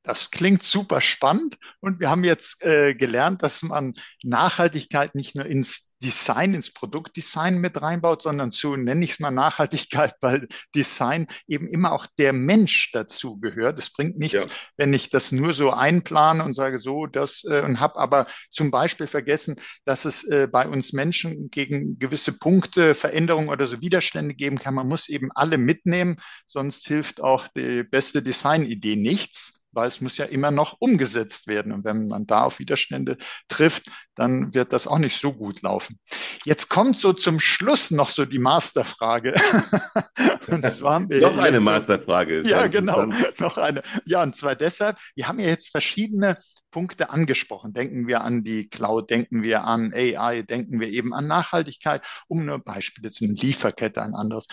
Das 0.03 0.31
klingt 0.31 0.63
super 0.63 1.01
spannend 1.01 1.57
und 1.81 1.99
wir 1.99 2.09
haben 2.09 2.23
jetzt 2.23 2.63
äh, 2.63 2.95
gelernt, 2.95 3.43
dass 3.43 3.61
man 3.63 3.93
Nachhaltigkeit 4.23 5.13
nicht 5.13 5.35
nur 5.35 5.45
ins 5.45 5.88
Design, 6.01 6.53
ins 6.53 6.71
Produktdesign 6.71 7.57
mit 7.57 7.81
reinbaut, 7.81 8.21
sondern 8.21 8.51
zu, 8.51 8.75
nenne 8.75 9.03
ich 9.03 9.11
es 9.11 9.19
mal 9.19 9.31
Nachhaltigkeit, 9.31 10.15
weil 10.21 10.47
Design 10.75 11.27
eben 11.47 11.67
immer 11.67 11.91
auch 11.91 12.05
der 12.17 12.33
Mensch 12.33 12.91
dazu 12.93 13.39
gehört. 13.39 13.79
Es 13.79 13.91
bringt 13.91 14.17
nichts, 14.17 14.43
ja. 14.43 14.49
wenn 14.77 14.93
ich 14.93 15.09
das 15.09 15.31
nur 15.31 15.53
so 15.53 15.71
einplane 15.71 16.43
und 16.43 16.53
sage 16.53 16.79
so, 16.79 17.05
das 17.05 17.43
äh, 17.43 17.61
und 17.61 17.79
habe 17.79 17.97
aber 17.97 18.27
zum 18.49 18.71
Beispiel 18.71 19.07
vergessen, 19.07 19.57
dass 19.85 20.05
es 20.05 20.23
äh, 20.25 20.47
bei 20.51 20.67
uns 20.67 20.93
Menschen 20.93 21.49
gegen 21.49 21.99
gewisse 21.99 22.31
Punkte 22.31 22.95
Veränderungen 22.95 23.49
oder 23.49 23.67
so 23.67 23.81
Widerstände 23.81 24.35
geben 24.35 24.59
kann. 24.59 24.75
Man 24.75 24.87
muss 24.87 25.09
eben 25.09 25.31
alle 25.33 25.57
mitnehmen, 25.57 26.17
sonst 26.45 26.87
hilft 26.87 27.21
auch 27.21 27.47
die 27.49 27.83
beste 27.83 28.21
Designidee 28.21 28.95
nichts 28.95 29.58
weil 29.71 29.87
es 29.87 30.01
muss 30.01 30.17
ja 30.17 30.25
immer 30.25 30.51
noch 30.51 30.77
umgesetzt 30.79 31.47
werden. 31.47 31.71
Und 31.71 31.83
wenn 31.85 32.07
man 32.07 32.25
da 32.25 32.43
auf 32.43 32.59
Widerstände 32.59 33.17
trifft, 33.47 33.89
dann 34.15 34.53
wird 34.53 34.73
das 34.73 34.87
auch 34.87 34.97
nicht 34.99 35.19
so 35.19 35.33
gut 35.33 35.61
laufen. 35.61 35.99
Jetzt 36.43 36.69
kommt 36.69 36.97
so 36.97 37.13
zum 37.13 37.39
Schluss 37.39 37.91
noch 37.91 38.09
so 38.09 38.25
die 38.25 38.39
Masterfrage. 38.39 39.33
und 40.47 40.69
zwar 40.69 40.95
haben 40.95 41.09
wir 41.09 41.21
noch 41.21 41.37
eine 41.37 41.59
Masterfrage. 41.59 42.41
ja, 42.41 42.67
genau. 42.67 43.05
Noch 43.39 43.57
eine. 43.57 43.81
Ja, 44.05 44.23
und 44.23 44.35
zwar 44.35 44.55
deshalb, 44.55 44.97
wir 45.15 45.27
haben 45.27 45.39
ja 45.39 45.47
jetzt 45.47 45.69
verschiedene 45.69 46.37
Punkte 46.71 47.09
angesprochen. 47.09 47.73
Denken 47.73 48.07
wir 48.07 48.21
an 48.21 48.43
die 48.43 48.69
Cloud, 48.69 49.09
denken 49.09 49.43
wir 49.43 49.63
an 49.63 49.93
AI, 49.93 50.41
denken 50.41 50.79
wir 50.79 50.89
eben 50.89 51.13
an 51.13 51.27
Nachhaltigkeit, 51.27 52.03
um 52.27 52.45
nur 52.45 52.59
Beispiele 52.59 53.09
zu 53.09 53.23
nennen, 53.23 53.37
Lieferkette, 53.37 54.01
ein 54.01 54.15
anderes. 54.15 54.47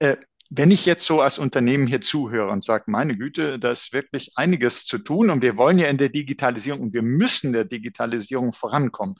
Äh, 0.00 0.16
wenn 0.50 0.70
ich 0.70 0.86
jetzt 0.86 1.04
so 1.04 1.20
als 1.20 1.38
Unternehmen 1.38 1.86
hier 1.86 2.00
zuhöre 2.00 2.50
und 2.50 2.64
sage, 2.64 2.84
meine 2.86 3.16
Güte, 3.16 3.58
da 3.58 3.70
ist 3.70 3.92
wirklich 3.92 4.32
einiges 4.36 4.86
zu 4.86 4.98
tun 4.98 5.30
und 5.30 5.42
wir 5.42 5.56
wollen 5.56 5.78
ja 5.78 5.88
in 5.88 5.98
der 5.98 6.08
Digitalisierung 6.08 6.80
und 6.80 6.94
wir 6.94 7.02
müssen 7.02 7.52
der 7.52 7.64
Digitalisierung 7.64 8.52
vorankommen, 8.52 9.16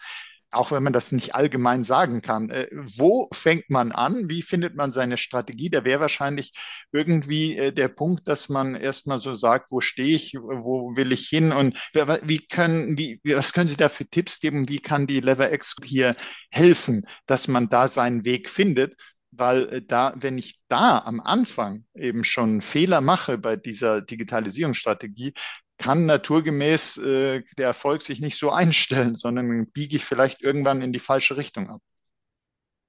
auch 0.50 0.72
wenn 0.72 0.82
man 0.82 0.94
das 0.94 1.12
nicht 1.12 1.34
allgemein 1.34 1.82
sagen 1.82 2.22
kann. 2.22 2.48
Äh, 2.48 2.68
wo 2.72 3.28
fängt 3.34 3.68
man 3.68 3.92
an? 3.92 4.30
Wie 4.30 4.40
findet 4.40 4.74
man 4.74 4.90
seine 4.90 5.18
Strategie? 5.18 5.68
Da 5.68 5.84
wäre 5.84 6.00
wahrscheinlich 6.00 6.52
irgendwie 6.92 7.58
äh, 7.58 7.72
der 7.72 7.88
Punkt, 7.88 8.26
dass 8.26 8.48
man 8.48 8.74
erstmal 8.74 9.18
so 9.18 9.34
sagt, 9.34 9.70
wo 9.70 9.82
stehe 9.82 10.16
ich, 10.16 10.34
wo 10.34 10.96
will 10.96 11.12
ich 11.12 11.28
hin 11.28 11.52
und 11.52 11.78
wie 12.22 12.46
können, 12.46 12.96
wie, 12.96 13.20
was 13.24 13.52
können 13.52 13.68
Sie 13.68 13.76
da 13.76 13.90
für 13.90 14.06
Tipps 14.06 14.40
geben? 14.40 14.70
Wie 14.70 14.78
kann 14.78 15.06
die 15.06 15.20
Lever 15.20 15.52
X 15.52 15.76
hier 15.84 16.16
helfen, 16.50 17.06
dass 17.26 17.48
man 17.48 17.68
da 17.68 17.86
seinen 17.86 18.24
Weg 18.24 18.48
findet? 18.48 18.96
Weil 19.30 19.68
äh, 19.68 19.82
da, 19.82 20.14
wenn 20.16 20.38
ich 20.38 20.60
da 20.68 20.98
am 20.98 21.20
Anfang 21.20 21.84
eben 21.94 22.24
schon 22.24 22.60
Fehler 22.60 23.00
mache 23.00 23.38
bei 23.38 23.56
dieser 23.56 24.02
Digitalisierungsstrategie, 24.02 25.34
kann 25.78 26.06
naturgemäß 26.06 26.98
äh, 26.98 27.42
der 27.56 27.66
Erfolg 27.66 28.02
sich 28.02 28.20
nicht 28.20 28.38
so 28.38 28.50
einstellen, 28.52 29.14
sondern 29.14 29.70
biege 29.70 29.96
ich 29.96 30.04
vielleicht 30.04 30.42
irgendwann 30.42 30.82
in 30.82 30.92
die 30.92 30.98
falsche 30.98 31.36
Richtung 31.36 31.70
ab. 31.70 31.80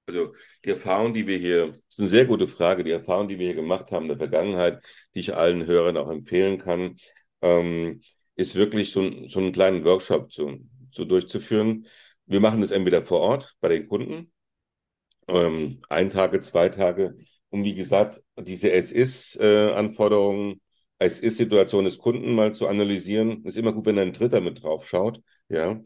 Also 0.06 0.34
die 0.64 0.70
Erfahrung, 0.70 1.14
die 1.14 1.26
wir 1.26 1.38
hier, 1.38 1.68
das 1.68 1.78
ist 1.90 2.00
eine 2.00 2.08
sehr 2.08 2.26
gute 2.26 2.48
Frage, 2.48 2.82
die 2.82 2.90
Erfahrung, 2.90 3.28
die 3.28 3.38
wir 3.38 3.46
hier 3.46 3.54
gemacht 3.54 3.92
haben 3.92 4.04
in 4.04 4.08
der 4.08 4.18
Vergangenheit, 4.18 4.84
die 5.14 5.20
ich 5.20 5.36
allen 5.36 5.66
Hörern 5.66 5.96
auch 5.96 6.10
empfehlen 6.10 6.58
kann, 6.58 6.96
ähm, 7.42 8.02
ist 8.34 8.56
wirklich 8.56 8.90
so, 8.90 9.28
so 9.28 9.38
einen 9.38 9.52
kleinen 9.52 9.84
Workshop 9.84 10.32
zu, 10.32 10.58
zu 10.90 11.04
durchzuführen. 11.04 11.86
Wir 12.26 12.40
machen 12.40 12.60
das 12.60 12.72
entweder 12.72 13.02
vor 13.02 13.20
Ort 13.20 13.54
bei 13.60 13.68
den 13.68 13.86
Kunden 13.86 14.32
ähm, 15.30 15.80
ein 15.88 16.10
Tage, 16.10 16.40
zwei 16.40 16.68
Tage, 16.68 17.16
um 17.50 17.64
wie 17.64 17.74
gesagt, 17.74 18.22
diese 18.38 18.70
Es-Ist-Anforderungen, 18.70 20.52
äh, 20.98 21.06
Es-Ist-Situation 21.06 21.84
des 21.84 21.98
Kunden 21.98 22.34
mal 22.34 22.54
zu 22.54 22.68
analysieren. 22.68 23.44
Ist 23.44 23.56
immer 23.56 23.72
gut, 23.72 23.86
wenn 23.86 23.98
ein 23.98 24.12
Dritter 24.12 24.40
mit 24.40 24.62
drauf 24.62 24.86
schaut, 24.86 25.20
ja. 25.48 25.80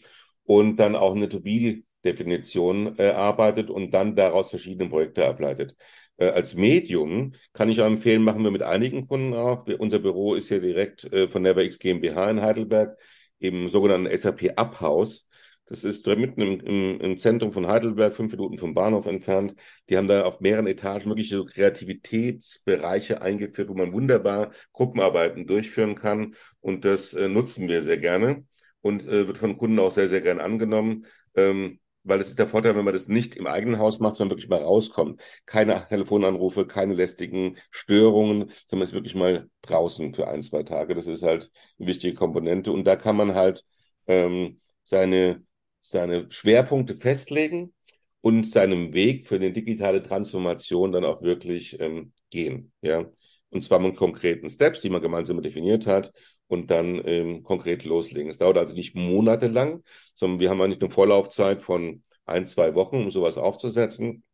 Und 0.45 0.77
dann 0.77 0.97
auch 0.97 1.15
eine 1.15 1.29
To-Be-Definition 1.29 2.99
äh, 2.99 3.11
arbeitet 3.11 3.71
und 3.71 3.93
dann 3.93 4.17
daraus 4.17 4.51
verschiedene 4.51 4.91
Projekte 4.91 5.27
ableitet. 5.27 5.75
Äh, 6.17 6.27
als 6.27 6.55
Medium 6.55 7.35
kann 7.53 7.69
ich 7.69 7.81
auch 7.81 7.87
empfehlen, 7.87 8.23
machen 8.23 8.43
wir 8.45 8.51
mit 8.51 8.63
einigen 8.63 9.07
Kunden 9.07 9.35
auch. 9.35 9.67
Wir, 9.67 9.81
unser 9.81 9.99
Büro 9.99 10.35
ist 10.35 10.49
hier 10.49 10.61
direkt 10.61 11.05
äh, 11.13 11.29
von 11.29 11.43
NeverX 11.43 11.79
GmbH 11.79 12.31
in 12.31 12.41
Heidelberg, 12.43 12.99
im 13.39 13.69
sogenannten 13.71 14.17
SAP 14.17 14.53
Uphouse. 14.57 15.27
Das 15.67 15.83
ist 15.83 16.07
mitten 16.07 16.43
im, 16.43 16.61
im, 16.61 17.01
im, 17.01 17.19
Zentrum 17.19 17.53
von 17.53 17.67
Heidelberg, 17.67 18.15
fünf 18.15 18.33
Minuten 18.33 18.59
vom 18.59 18.75
Bahnhof 18.75 19.07
entfernt. 19.07 19.55
Die 19.89 19.97
haben 19.97 20.09
da 20.09 20.25
auf 20.25 20.41
mehreren 20.41 20.67
Etagen 20.67 21.07
wirklich 21.07 21.31
so 21.31 21.45
Kreativitätsbereiche 21.47 23.23
eingeführt, 23.23 23.69
wo 23.71 23.75
man 23.75 23.93
wunderbar 23.93 24.51
Gruppenarbeiten 24.73 25.47
durchführen 25.47 25.95
kann. 25.95 26.35
Und 26.61 26.85
das 26.85 27.15
äh, 27.15 27.29
nutzen 27.29 27.69
wir 27.69 27.83
sehr 27.83 27.97
gerne 27.97 28.45
und 28.83 29.07
äh, 29.07 29.27
wird 29.27 29.39
von 29.39 29.57
Kunden 29.57 29.79
auch 29.79 29.93
sehr, 29.93 30.09
sehr 30.09 30.21
gern 30.21 30.39
angenommen. 30.39 31.07
Ähm, 31.35 31.81
weil 32.05 32.21
es 32.21 32.29
ist 32.29 32.39
der 32.39 32.49
Vorteil, 32.49 32.77
wenn 32.77 32.85
man 32.85 32.93
das 32.93 33.09
nicht 33.09 33.35
im 33.35 33.47
eigenen 33.47 33.79
Haus 33.79 33.99
macht, 33.99 34.17
sondern 34.17 34.37
wirklich 34.37 34.51
mal 34.51 34.63
rauskommt. 34.63 35.23
Keine 35.47 35.87
Telefonanrufe, 35.89 36.67
keine 36.67 36.93
lästigen 36.95 37.57
Störungen, 37.71 38.51
sondern 38.69 38.85
es 38.85 38.91
ist 38.91 38.95
wirklich 38.95 39.15
mal 39.15 39.49
draußen 39.63 40.13
für 40.15 40.29
ein, 40.29 40.43
zwei 40.43 40.63
Tage. 40.63 40.95
Das 40.95 41.07
ist 41.07 41.23
halt 41.23 41.51
eine 41.79 41.89
wichtige 41.89 42.15
Komponente. 42.15 42.73
Und 42.73 42.85
da 42.85 42.97
kann 42.97 43.17
man 43.17 43.35
halt 43.35 43.65
ähm, 44.07 44.61
seine 44.85 45.43
seine 45.85 46.27
Schwerpunkte 46.31 46.95
festlegen 46.95 47.75
und 48.21 48.51
seinem 48.51 48.95
Weg 48.95 49.27
für 49.27 49.37
eine 49.37 49.53
digitale 49.53 50.03
Transformation 50.03 50.93
dann 50.93 51.05
auch 51.05 51.23
wirklich 51.23 51.79
ähm, 51.81 52.13
gehen. 52.31 52.73
Ja? 52.81 53.05
Und 53.51 53.63
zwar 53.63 53.79
mit 53.81 53.97
konkreten 53.97 54.49
Steps, 54.49 54.81
die 54.81 54.91
man 54.91 55.03
gemeinsam 55.03 55.43
definiert 55.43 55.87
hat 55.87 56.11
und 56.47 56.71
dann 56.71 57.03
ähm, 57.07 57.43
konkret 57.43 57.85
loslegen. 57.85 58.31
Es 58.31 58.39
dauert 58.39 58.59
also 58.59 58.75
nicht 58.75 58.95
monatelang, 58.97 59.83
sondern 60.15 60.41
wir 60.41 60.51
haben 60.51 60.61
eigentlich 60.63 60.81
eine 60.81 60.91
Vorlaufzeit 60.91 61.63
von 61.63 62.03
ein, 62.25 62.47
zwei 62.47 62.75
Wochen, 62.75 62.97
um 62.97 63.11
sowas 63.11 63.37
aufzusetzen 63.37 64.25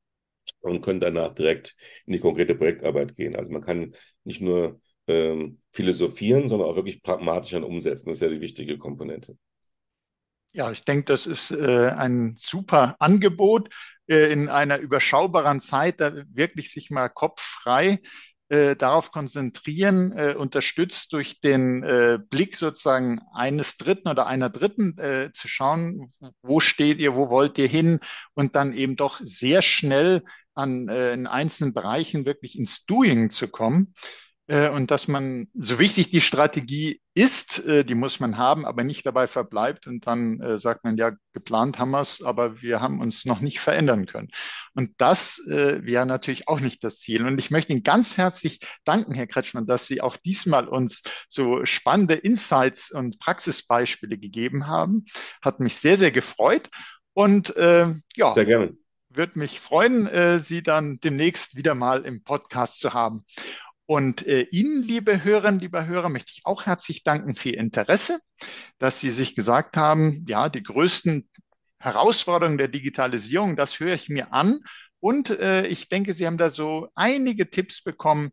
und 0.60 0.82
können 0.82 1.00
danach 1.00 1.34
direkt 1.34 1.74
in 2.06 2.12
die 2.12 2.20
konkrete 2.20 2.54
Projektarbeit 2.54 3.16
gehen. 3.16 3.34
Also 3.36 3.50
man 3.50 3.62
kann 3.62 3.94
nicht 4.24 4.40
nur 4.40 4.80
ähm, 5.08 5.60
philosophieren, 5.72 6.48
sondern 6.48 6.68
auch 6.68 6.76
wirklich 6.76 7.02
pragmatisch 7.02 7.50
dann 7.50 7.64
umsetzen. 7.64 8.08
Das 8.08 8.18
ist 8.18 8.22
ja 8.22 8.28
die 8.28 8.40
wichtige 8.40 8.78
Komponente. 8.78 9.36
Ja, 10.52 10.70
ich 10.72 10.84
denke, 10.84 11.04
das 11.04 11.26
ist 11.26 11.52
äh, 11.52 11.90
ein 11.90 12.34
super 12.36 12.96
Angebot 12.98 13.72
äh, 14.08 14.32
in 14.32 14.48
einer 14.48 14.78
überschaubaren 14.78 15.60
Zeit, 15.60 16.00
da 16.00 16.12
wirklich 16.32 16.72
sich 16.72 16.90
mal 16.90 17.08
kopffrei 17.08 18.00
äh, 18.48 18.74
darauf 18.74 19.12
konzentrieren, 19.12 20.10
äh, 20.10 20.34
unterstützt 20.36 21.12
durch 21.12 21.40
den 21.40 21.84
äh, 21.84 22.18
Blick 22.30 22.56
sozusagen 22.56 23.20
eines 23.32 23.76
Dritten 23.76 24.08
oder 24.08 24.26
einer 24.26 24.50
Dritten 24.50 24.98
äh, 24.98 25.30
zu 25.32 25.46
schauen, 25.46 26.12
wo 26.42 26.58
steht 26.58 26.98
ihr, 26.98 27.14
wo 27.14 27.30
wollt 27.30 27.56
ihr 27.56 27.68
hin 27.68 28.00
und 28.34 28.56
dann 28.56 28.72
eben 28.72 28.96
doch 28.96 29.20
sehr 29.22 29.62
schnell 29.62 30.24
an 30.54 30.88
äh, 30.88 31.12
in 31.12 31.28
einzelnen 31.28 31.72
Bereichen 31.74 32.26
wirklich 32.26 32.58
ins 32.58 32.86
Doing 32.86 33.30
zu 33.30 33.46
kommen. 33.46 33.94
Äh, 34.50 34.68
und 34.68 34.90
dass 34.90 35.06
man, 35.06 35.46
so 35.54 35.78
wichtig 35.78 36.10
die 36.10 36.20
Strategie 36.20 37.00
ist, 37.14 37.64
äh, 37.66 37.84
die 37.84 37.94
muss 37.94 38.18
man 38.18 38.36
haben, 38.36 38.66
aber 38.66 38.82
nicht 38.82 39.06
dabei 39.06 39.28
verbleibt 39.28 39.86
und 39.86 40.08
dann 40.08 40.40
äh, 40.40 40.58
sagt 40.58 40.82
man, 40.82 40.96
ja, 40.96 41.12
geplant 41.32 41.78
haben 41.78 41.92
wir 41.92 42.00
es, 42.00 42.20
aber 42.20 42.60
wir 42.60 42.80
haben 42.80 43.00
uns 43.00 43.24
noch 43.24 43.38
nicht 43.38 43.60
verändern 43.60 44.06
können. 44.06 44.28
Und 44.74 44.90
das 44.98 45.40
wäre 45.46 46.06
natürlich 46.06 46.48
auch 46.48 46.60
nicht 46.60 46.82
das 46.82 46.98
Ziel. 46.98 47.24
Und 47.24 47.38
ich 47.38 47.50
möchte 47.50 47.72
Ihnen 47.72 47.82
ganz 47.82 48.16
herzlich 48.16 48.60
danken, 48.84 49.14
Herr 49.14 49.26
Kretschmann, 49.26 49.66
dass 49.66 49.86
Sie 49.86 50.00
auch 50.00 50.16
diesmal 50.16 50.66
uns 50.66 51.02
so 51.28 51.64
spannende 51.64 52.14
Insights 52.14 52.90
und 52.90 53.18
Praxisbeispiele 53.20 54.18
gegeben 54.18 54.66
haben. 54.66 55.04
Hat 55.42 55.60
mich 55.60 55.76
sehr, 55.76 55.96
sehr 55.96 56.10
gefreut. 56.10 56.68
Und 57.12 57.54
äh, 57.56 57.92
ja, 58.14 58.32
sehr 58.32 58.46
gerne. 58.46 58.76
Würde 59.12 59.38
mich 59.38 59.58
freuen, 59.58 60.06
äh, 60.06 60.38
Sie 60.38 60.62
dann 60.62 61.00
demnächst 61.00 61.56
wieder 61.56 61.74
mal 61.74 62.04
im 62.04 62.22
Podcast 62.22 62.80
zu 62.80 62.94
haben. 62.94 63.24
Und 63.90 64.24
äh, 64.24 64.42
Ihnen, 64.52 64.84
liebe 64.84 65.24
Hörerinnen, 65.24 65.58
lieber 65.58 65.84
Hörer, 65.84 66.10
möchte 66.10 66.30
ich 66.32 66.42
auch 66.46 66.64
herzlich 66.64 67.02
danken 67.02 67.34
für 67.34 67.48
Ihr 67.48 67.58
Interesse, 67.58 68.20
dass 68.78 69.00
Sie 69.00 69.10
sich 69.10 69.34
gesagt 69.34 69.76
haben, 69.76 70.24
ja, 70.28 70.48
die 70.48 70.62
größten 70.62 71.28
Herausforderungen 71.80 72.56
der 72.56 72.68
Digitalisierung, 72.68 73.56
das 73.56 73.80
höre 73.80 73.94
ich 73.94 74.08
mir 74.08 74.32
an. 74.32 74.60
Und 75.00 75.30
äh, 75.30 75.66
ich 75.66 75.88
denke, 75.88 76.12
Sie 76.12 76.24
haben 76.24 76.38
da 76.38 76.50
so 76.50 76.86
einige 76.94 77.50
Tipps 77.50 77.82
bekommen, 77.82 78.30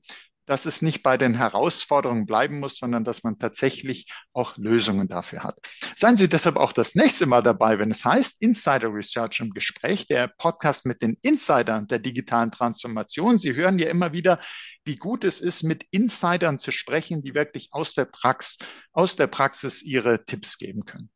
dass 0.48 0.66
es 0.66 0.82
nicht 0.82 1.04
bei 1.04 1.18
den 1.18 1.36
Herausforderungen 1.36 2.26
bleiben 2.26 2.60
muss, 2.60 2.78
sondern 2.78 3.04
dass 3.04 3.24
man 3.24 3.38
tatsächlich 3.38 4.12
auch 4.34 4.58
Lösungen 4.58 5.08
dafür 5.08 5.44
hat. 5.44 5.60
Seien 5.96 6.16
Sie 6.16 6.28
deshalb 6.28 6.56
auch 6.56 6.72
das 6.72 6.96
nächste 6.96 7.28
Mal 7.28 7.44
dabei, 7.44 7.78
wenn 7.78 7.92
es 7.92 8.04
heißt 8.04 8.42
Insider 8.42 8.92
Research 8.92 9.40
im 9.42 9.52
Gespräch, 9.52 10.08
der 10.08 10.30
Podcast 10.38 10.86
mit 10.86 11.02
den 11.02 11.18
Insidern 11.22 11.88
der 11.88 12.00
digitalen 12.00 12.52
Transformation. 12.52 13.38
Sie 13.38 13.54
hören 13.54 13.78
ja 13.78 13.90
immer 13.90 14.14
wieder, 14.14 14.40
wie 14.86 14.96
gut 14.96 15.24
es 15.24 15.42
ist, 15.42 15.64
mit 15.64 15.86
Insidern 15.92 16.58
zu 16.58 16.72
sprechen, 16.72 17.22
die 17.22 17.36
wirklich 17.36 17.70
aus 17.72 17.94
der 17.94 18.06
Praxis, 18.06 18.60
aus 18.94 19.16
der 19.18 19.28
Praxis 19.28 19.84
ihre 19.84 20.26
Tipps 20.26 20.58
geben 20.58 20.86
können. 20.86 21.10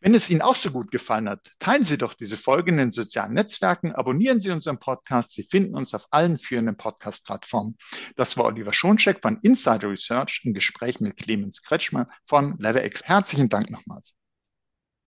Wenn 0.00 0.14
es 0.14 0.30
Ihnen 0.30 0.42
auch 0.42 0.56
so 0.56 0.70
gut 0.70 0.90
gefallen 0.90 1.28
hat, 1.28 1.50
teilen 1.58 1.82
Sie 1.82 1.98
doch 1.98 2.14
diese 2.14 2.36
Folge 2.36 2.70
in 2.70 2.76
den 2.76 2.90
sozialen 2.90 3.34
Netzwerken, 3.34 3.92
abonnieren 3.92 4.40
Sie 4.40 4.50
unseren 4.50 4.78
Podcast. 4.78 5.32
Sie 5.32 5.42
finden 5.42 5.74
uns 5.74 5.94
auf 5.94 6.06
allen 6.10 6.38
führenden 6.38 6.76
Podcast-Plattformen. 6.76 7.76
Das 8.16 8.36
war 8.36 8.46
Oliver 8.46 8.72
Schoncheck 8.72 9.22
von 9.22 9.38
Insider 9.42 9.90
Research 9.90 10.42
im 10.44 10.54
Gespräch 10.54 11.00
mit 11.00 11.16
Clemens 11.16 11.62
Kretschmer 11.62 12.08
von 12.24 12.56
LevelX. 12.58 13.02
Herzlichen 13.04 13.48
Dank 13.48 13.70
nochmals. 13.70 14.14